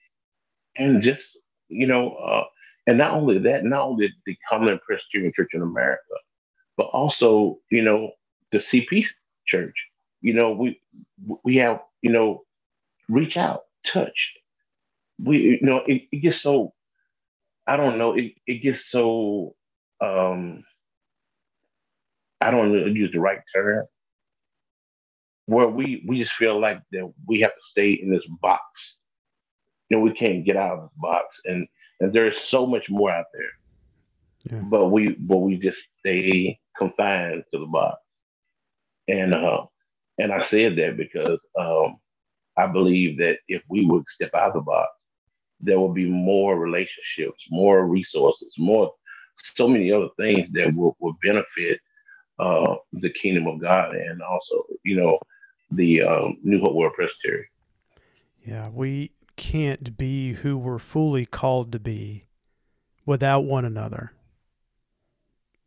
and 0.77 1.03
just 1.03 1.21
you 1.67 1.87
know, 1.87 2.13
uh, 2.15 2.43
and 2.87 2.97
not 2.97 3.11
only 3.11 3.39
that, 3.39 3.65
not 3.65 3.81
only 3.81 4.09
the 4.25 4.37
Cumberland 4.49 4.81
Presbyterian 4.87 5.33
Church 5.35 5.49
in 5.53 5.61
America, 5.61 6.01
but 6.77 6.85
also 6.85 7.59
you 7.69 7.81
know 7.83 8.11
the 8.53 8.59
CP 8.59 9.05
Church. 9.45 9.75
You 10.21 10.33
know, 10.33 10.53
we 10.53 10.79
we 11.43 11.57
have 11.57 11.81
you 12.01 12.11
know 12.11 12.43
reach 13.09 13.35
out, 13.35 13.63
touch, 13.93 14.31
we 15.23 15.59
you 15.61 15.67
know 15.67 15.81
it, 15.85 16.03
it 16.11 16.19
gets 16.21 16.41
so 16.41 16.73
I 17.67 17.75
don't 17.75 17.97
know 17.97 18.13
it, 18.13 18.33
it 18.47 18.63
gets 18.63 18.79
so 18.89 19.55
um 20.01 20.63
I 22.41 22.51
don't 22.51 22.71
use 22.95 23.11
the 23.13 23.19
right 23.19 23.39
term 23.53 23.85
where 25.45 25.67
we 25.67 26.03
we 26.07 26.19
just 26.19 26.31
feel 26.39 26.59
like 26.59 26.81
that 26.93 27.13
we 27.27 27.41
have 27.41 27.51
to 27.51 27.61
stay 27.71 27.91
in 27.91 28.11
this 28.11 28.23
box 28.41 28.63
you 29.89 29.99
know, 29.99 30.03
we 30.03 30.13
can't 30.13 30.45
get 30.45 30.57
out 30.57 30.79
of 30.79 30.83
the 30.83 30.89
box, 30.97 31.27
and 31.45 31.67
and 31.99 32.13
there's 32.13 32.35
so 32.47 32.65
much 32.65 32.85
more 32.89 33.11
out 33.11 33.25
there. 33.33 34.55
Yeah. 34.57 34.63
But 34.69 34.87
we 34.87 35.15
but 35.19 35.37
we 35.37 35.57
just 35.57 35.77
stay 35.99 36.59
confined 36.77 37.43
to 37.53 37.59
the 37.59 37.65
box, 37.65 37.99
and 39.07 39.35
uh, 39.35 39.65
and 40.17 40.31
I 40.31 40.47
said 40.49 40.75
that 40.77 40.95
because 40.97 41.39
um, 41.59 41.97
I 42.57 42.67
believe 42.67 43.17
that 43.17 43.37
if 43.47 43.61
we 43.69 43.85
would 43.85 44.03
step 44.15 44.33
out 44.33 44.49
of 44.49 44.53
the 44.53 44.61
box, 44.61 44.89
there 45.59 45.79
will 45.79 45.93
be 45.93 46.09
more 46.09 46.59
relationships, 46.59 47.41
more 47.49 47.87
resources, 47.87 48.53
more 48.57 48.91
so 49.55 49.67
many 49.67 49.91
other 49.91 50.09
things 50.17 50.47
that 50.53 50.73
will, 50.75 50.95
will 50.99 51.15
benefit 51.23 51.79
uh, 52.39 52.75
the 52.93 53.11
kingdom 53.21 53.47
of 53.47 53.61
God 53.61 53.95
and 53.95 54.21
also, 54.21 54.63
you 54.83 54.97
know, 54.97 55.17
the 55.71 56.01
um, 56.01 56.37
New 56.43 56.59
Hopewell 56.59 56.91
Presbytery. 56.95 57.47
Yeah, 58.45 58.69
we 58.69 59.11
can't 59.35 59.97
be 59.97 60.33
who 60.33 60.57
we're 60.57 60.79
fully 60.79 61.25
called 61.25 61.71
to 61.71 61.79
be 61.79 62.27
without 63.05 63.41
one 63.41 63.65
another. 63.65 64.11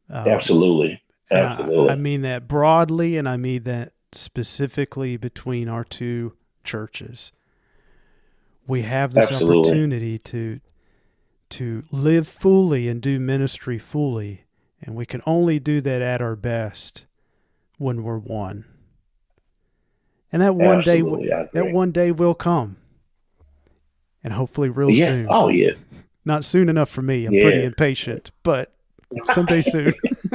Um, 0.09 0.29
Absolutely. 0.29 1.03
Absolutely. 1.31 1.89
I, 1.89 1.93
I 1.93 1.97
mean 1.97 2.23
that 2.23 2.49
broadly, 2.49 3.17
and 3.17 3.29
I 3.29 3.37
mean 3.37 3.65
that 3.65 3.93
specifically 4.13 5.17
between 5.17 5.69
our 5.69 5.85
two 5.85 6.35
churches. 6.65 7.33
We 8.67 8.83
have 8.83 9.13
this 9.13 9.31
Absolutely. 9.31 9.59
opportunity 9.61 10.19
to 10.19 10.61
to 11.49 11.85
live 11.93 12.27
fully 12.27 12.89
and 12.89 13.01
do 13.01 13.21
ministry 13.21 13.79
fully, 13.79 14.45
and 14.83 14.97
we 14.97 15.07
can 15.07 15.23
only 15.27 15.61
do 15.61 15.81
that 15.81 16.03
at 16.03 16.21
our 16.21 16.35
best 16.35 17.07
when 17.79 18.03
we're 18.03 18.19
one. 18.19 18.65
And 20.33 20.43
that 20.43 20.57
one 20.57 20.81
Absolutely, 20.81 21.29
day 21.29 21.49
that 21.53 21.71
one 21.71 21.93
day 21.93 22.11
will 22.11 22.35
come. 22.35 22.77
And 24.25 24.33
hopefully 24.33 24.69
real 24.69 24.91
yeah. 24.91 25.07
soon. 25.07 25.27
Oh 25.31 25.49
yeah. 25.49 25.73
Not 26.25 26.45
soon 26.45 26.69
enough 26.69 26.89
for 26.91 27.03
me. 27.03 27.27
I'm 27.27 27.33
yeah. 27.33 27.43
pretty 27.43 27.65
impatient, 27.65 28.33
but 28.43 28.75
someday 29.33 29.61
soon. 29.61 29.95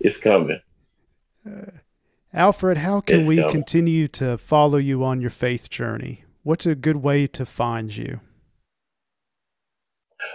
it's 0.00 0.18
coming. 0.22 0.60
Uh, 1.46 1.70
Alfred, 2.32 2.78
how 2.78 3.00
can 3.00 3.26
we 3.26 3.42
continue 3.50 4.08
to 4.08 4.38
follow 4.38 4.78
you 4.78 5.04
on 5.04 5.20
your 5.20 5.30
faith 5.30 5.68
journey? 5.68 6.24
What's 6.42 6.66
a 6.66 6.74
good 6.74 6.96
way 6.96 7.26
to 7.28 7.44
find 7.44 7.94
you? 7.94 8.20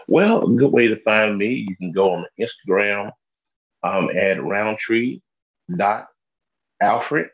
Well, 0.08 0.46
a 0.46 0.56
good 0.56 0.72
way 0.72 0.88
to 0.88 1.02
find 1.02 1.38
me, 1.38 1.66
you 1.68 1.76
can 1.76 1.92
go 1.92 2.12
on 2.12 2.26
Instagram 2.40 3.12
um, 3.84 4.10
at 4.10 4.44
roundtree 4.44 5.22
dot 5.78 6.08
Alfred, 6.82 7.28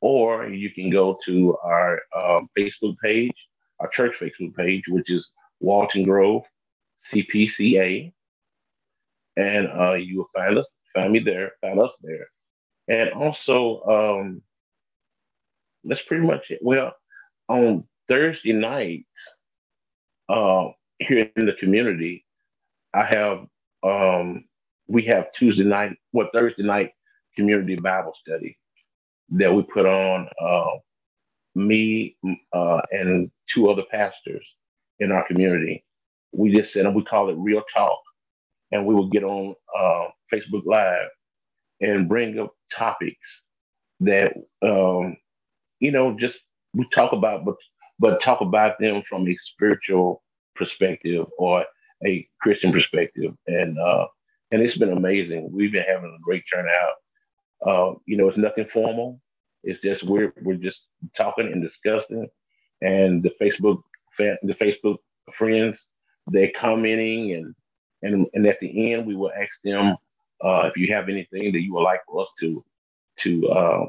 or 0.00 0.48
you 0.48 0.70
can 0.70 0.90
go 0.90 1.18
to 1.26 1.56
our 1.62 2.00
um, 2.22 2.48
Facebook 2.56 2.96
page, 3.02 3.34
our 3.80 3.88
church 3.88 4.14
Facebook 4.20 4.54
page, 4.54 4.84
which 4.88 5.10
is 5.10 5.26
Walton 5.60 6.04
Grove 6.04 6.42
CPCA, 7.12 8.12
and 9.36 9.68
uh, 9.68 9.94
you 9.94 10.18
will 10.18 10.30
find 10.34 10.58
us, 10.58 10.66
find 10.94 11.12
me 11.12 11.20
there, 11.20 11.52
find 11.60 11.80
us 11.80 11.90
there. 12.02 12.28
And 12.88 13.10
also, 13.12 13.82
um, 13.88 14.42
that's 15.84 16.02
pretty 16.08 16.26
much 16.26 16.46
it. 16.50 16.60
Well, 16.62 16.92
on 17.48 17.84
Thursday 18.08 18.52
nights, 18.52 19.06
uh, 20.28 20.68
here 21.00 21.30
in 21.36 21.46
the 21.46 21.54
community, 21.60 22.24
I 22.94 23.04
have 23.04 23.46
um, 23.82 24.44
we 24.88 25.04
have 25.06 25.26
Tuesday 25.38 25.64
night, 25.64 25.92
what 26.12 26.28
well, 26.32 26.42
Thursday 26.42 26.62
night 26.62 26.92
community 27.36 27.76
Bible 27.76 28.14
study 28.26 28.58
that 29.30 29.52
we 29.52 29.62
put 29.62 29.86
on. 29.86 30.28
Uh, 30.40 30.78
me 31.54 32.16
uh, 32.52 32.80
and 32.90 33.30
two 33.54 33.68
other 33.68 33.82
pastors 33.90 34.46
in 35.00 35.12
our 35.12 35.26
community. 35.26 35.84
We 36.32 36.52
just 36.54 36.72
said, 36.72 36.86
and 36.86 36.94
we 36.94 37.04
call 37.04 37.30
it 37.30 37.36
Real 37.38 37.62
Talk, 37.74 38.00
and 38.72 38.86
we 38.86 38.94
will 38.94 39.08
get 39.08 39.24
on 39.24 39.54
uh, 39.78 40.08
Facebook 40.32 40.64
Live 40.66 41.08
and 41.80 42.08
bring 42.08 42.38
up 42.38 42.52
topics 42.76 43.28
that 44.00 44.32
um, 44.62 45.16
you 45.80 45.92
know 45.92 46.16
just 46.18 46.36
we 46.74 46.86
talk 46.96 47.12
about, 47.12 47.44
but 47.44 47.56
but 47.98 48.20
talk 48.22 48.40
about 48.40 48.78
them 48.80 49.02
from 49.08 49.28
a 49.28 49.36
spiritual 49.54 50.22
perspective 50.56 51.26
or 51.38 51.64
a 52.06 52.26
Christian 52.40 52.72
perspective, 52.72 53.32
and 53.46 53.78
uh, 53.78 54.06
and 54.50 54.62
it's 54.62 54.78
been 54.78 54.92
amazing. 54.92 55.50
We've 55.52 55.72
been 55.72 55.84
having 55.86 56.16
a 56.18 56.22
great 56.22 56.44
turnout. 56.52 56.94
Uh, 57.66 57.98
you 58.06 58.16
know, 58.16 58.28
it's 58.28 58.38
nothing 58.38 58.66
formal. 58.72 59.20
It's 59.62 59.80
just 59.82 60.02
we're 60.04 60.32
we're 60.42 60.56
just 60.56 60.78
talking 61.18 61.46
and 61.46 61.62
discussing, 61.62 62.28
and 62.82 63.22
the 63.22 63.30
Facebook 63.40 63.82
the 64.18 64.54
Facebook 64.62 64.98
friends 65.36 65.76
they're 66.28 66.52
commenting 66.58 67.32
and 67.32 67.54
and 68.04 68.26
and 68.34 68.46
at 68.46 68.60
the 68.60 68.92
end 68.92 69.06
we 69.06 69.16
will 69.16 69.32
ask 69.32 69.50
them 69.64 69.96
uh, 70.44 70.62
if 70.66 70.76
you 70.76 70.92
have 70.92 71.08
anything 71.08 71.52
that 71.52 71.60
you 71.60 71.74
would 71.74 71.82
like 71.82 72.00
for 72.06 72.22
us 72.22 72.28
to 72.40 72.64
to 73.22 73.48
uh, 73.48 73.86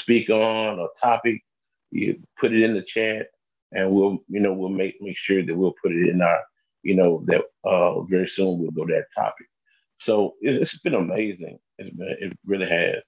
speak 0.00 0.30
on 0.30 0.78
a 0.78 0.86
topic, 1.04 1.42
you 1.90 2.20
put 2.38 2.52
it 2.52 2.62
in 2.62 2.74
the 2.74 2.84
chat, 2.94 3.26
and 3.72 3.90
we'll 3.90 4.18
you 4.28 4.40
know 4.40 4.52
we'll 4.52 4.68
make 4.68 4.96
make 5.00 5.16
sure 5.16 5.44
that 5.44 5.56
we'll 5.56 5.74
put 5.82 5.92
it 5.92 6.08
in 6.08 6.22
our 6.22 6.40
you 6.82 6.94
know 6.94 7.22
that 7.26 7.42
uh, 7.68 8.00
very 8.02 8.30
soon 8.34 8.58
we'll 8.58 8.70
go 8.70 8.86
to 8.86 8.94
that 8.94 9.06
topic. 9.20 9.46
So 10.00 10.34
it, 10.40 10.62
it's 10.62 10.78
been 10.78 10.94
amazing. 10.94 11.58
It's 11.78 11.94
been, 11.94 12.16
it 12.20 12.38
really 12.46 12.68
has. 12.68 13.02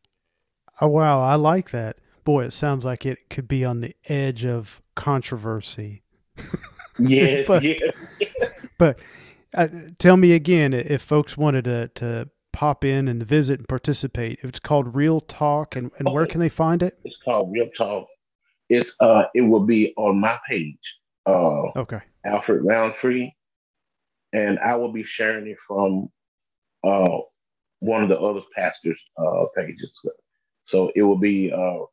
Oh 0.81 0.89
wow, 0.89 1.21
I 1.21 1.37
like 1.37 1.71
that. 1.71 1.99
Boy, 2.25 2.45
it 2.45 2.53
sounds 2.53 2.85
like 2.85 3.07
it 3.07 3.31
could 3.31 3.49
be 3.49 3.65
on 3.65 3.81
the 3.81 3.95
edge 4.09 4.45
of 4.45 4.83
controversy. 4.95 6.03
yes, 6.99 7.47
but, 7.47 7.63
yes. 7.65 7.81
but 8.79 8.99
uh, 9.55 9.69
tell 9.99 10.17
me 10.17 10.33
again 10.33 10.73
if 10.73 11.03
folks 11.03 11.37
wanted 11.37 11.65
to 11.65 11.89
to 11.95 12.29
pop 12.53 12.85
in 12.85 13.09
and 13.09 13.23
visit 13.23 13.61
and 13.61 13.69
participate. 13.69 14.39
It's 14.43 14.59
called 14.59 14.95
Real 14.95 15.21
Talk, 15.21 15.77
and, 15.77 15.91
and 15.99 16.09
okay. 16.09 16.15
where 16.15 16.27
can 16.27 16.41
they 16.41 16.49
find 16.49 16.83
it? 16.83 16.99
It's 17.05 17.17
called 17.25 17.53
Real 17.53 17.69
Talk. 17.77 18.07
It's 18.69 18.91
uh, 19.01 19.25
it 19.35 19.43
will 19.43 19.67
be 19.67 19.93
on 19.97 20.21
my 20.21 20.39
page. 20.49 20.79
Uh, 21.27 21.69
okay. 21.77 22.01
Alfred 22.25 22.65
Roundtree, 22.65 23.31
and 24.33 24.59
I 24.59 24.77
will 24.77 24.93
be 24.93 25.05
sharing 25.05 25.47
it 25.47 25.57
from 25.67 26.11
uh, 26.85 27.19
one 27.81 28.03
of 28.03 28.09
the 28.09 28.19
other 28.19 28.41
pastors' 28.55 29.01
uh, 29.17 29.45
pages. 29.57 29.99
So 30.65 30.91
it 30.95 31.03
will 31.03 31.19
be 31.19 31.53
uh, 31.53 31.85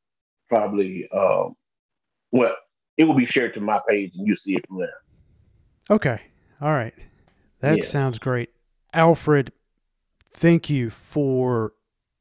probably 0.49 1.07
uh, 1.11 1.45
well, 2.31 2.55
it 2.97 3.05
will 3.05 3.15
be 3.15 3.25
shared 3.25 3.53
to 3.55 3.61
my 3.61 3.79
page, 3.87 4.11
and 4.15 4.27
you 4.27 4.35
see 4.35 4.55
it 4.55 4.65
from 4.67 4.79
there. 4.79 5.01
Okay. 5.89 6.21
All 6.61 6.73
right. 6.73 6.93
That 7.59 7.77
yeah. 7.77 7.83
sounds 7.83 8.19
great. 8.19 8.49
Alfred, 8.93 9.51
thank 10.33 10.69
you 10.69 10.89
for 10.89 11.73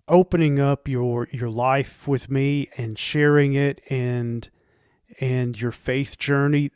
opening 0.09 0.61
up 0.61 0.89
your 0.89 1.28
your 1.32 1.51
life 1.51 2.07
with 2.07 2.30
me 2.30 2.68
and 2.76 2.99
sharing 2.99 3.55
it 3.55 3.80
and 3.91 4.49
and 5.20 5.61
your 5.61 5.72
faith 5.72 6.18
journey 6.18 6.70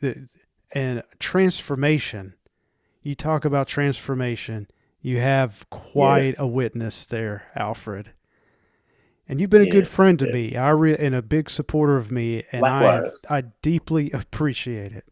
and 0.73 1.03
transformation. 1.19 2.33
You 3.01 3.15
talk 3.15 3.45
about 3.45 3.67
transformation. 3.67 4.67
You 5.01 5.19
have 5.19 5.67
quite 5.69 6.35
yeah. 6.35 6.43
a 6.43 6.47
witness 6.47 7.05
there, 7.05 7.45
Alfred. 7.55 8.11
And 9.27 9.39
you've 9.39 9.49
been 9.49 9.63
yeah, 9.63 9.69
a 9.69 9.71
good 9.71 9.87
friend 9.87 10.19
to 10.19 10.27
yeah. 10.27 10.33
me. 10.33 10.55
I 10.55 10.69
re- 10.69 10.97
and 10.97 11.15
a 11.15 11.21
big 11.21 11.49
supporter 11.49 11.97
of 11.97 12.11
me, 12.11 12.43
and 12.51 12.61
likewise. 12.61 13.11
I 13.29 13.37
I 13.37 13.43
deeply 13.61 14.11
appreciate 14.13 14.91
it. 14.91 15.05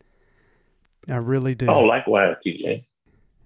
I 1.07 1.15
really 1.15 1.55
do. 1.55 1.67
Oh, 1.67 1.79
likewise, 1.79 2.35
TJ. 2.45 2.85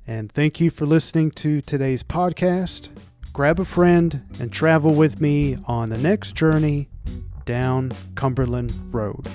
And 0.06 0.32
thank 0.32 0.60
you 0.60 0.70
for 0.70 0.86
listening 0.86 1.32
to 1.32 1.62
today's 1.62 2.04
podcast. 2.04 2.90
Grab 3.32 3.60
a 3.60 3.66
friend 3.66 4.22
and 4.40 4.52
travel 4.52 4.94
with 4.94 5.22
me 5.22 5.58
on 5.66 5.90
the 5.90 5.98
next 5.98 6.36
journey 6.36 6.90
down 7.46 7.92
Cumberland 8.16 8.74
Road. 8.94 9.28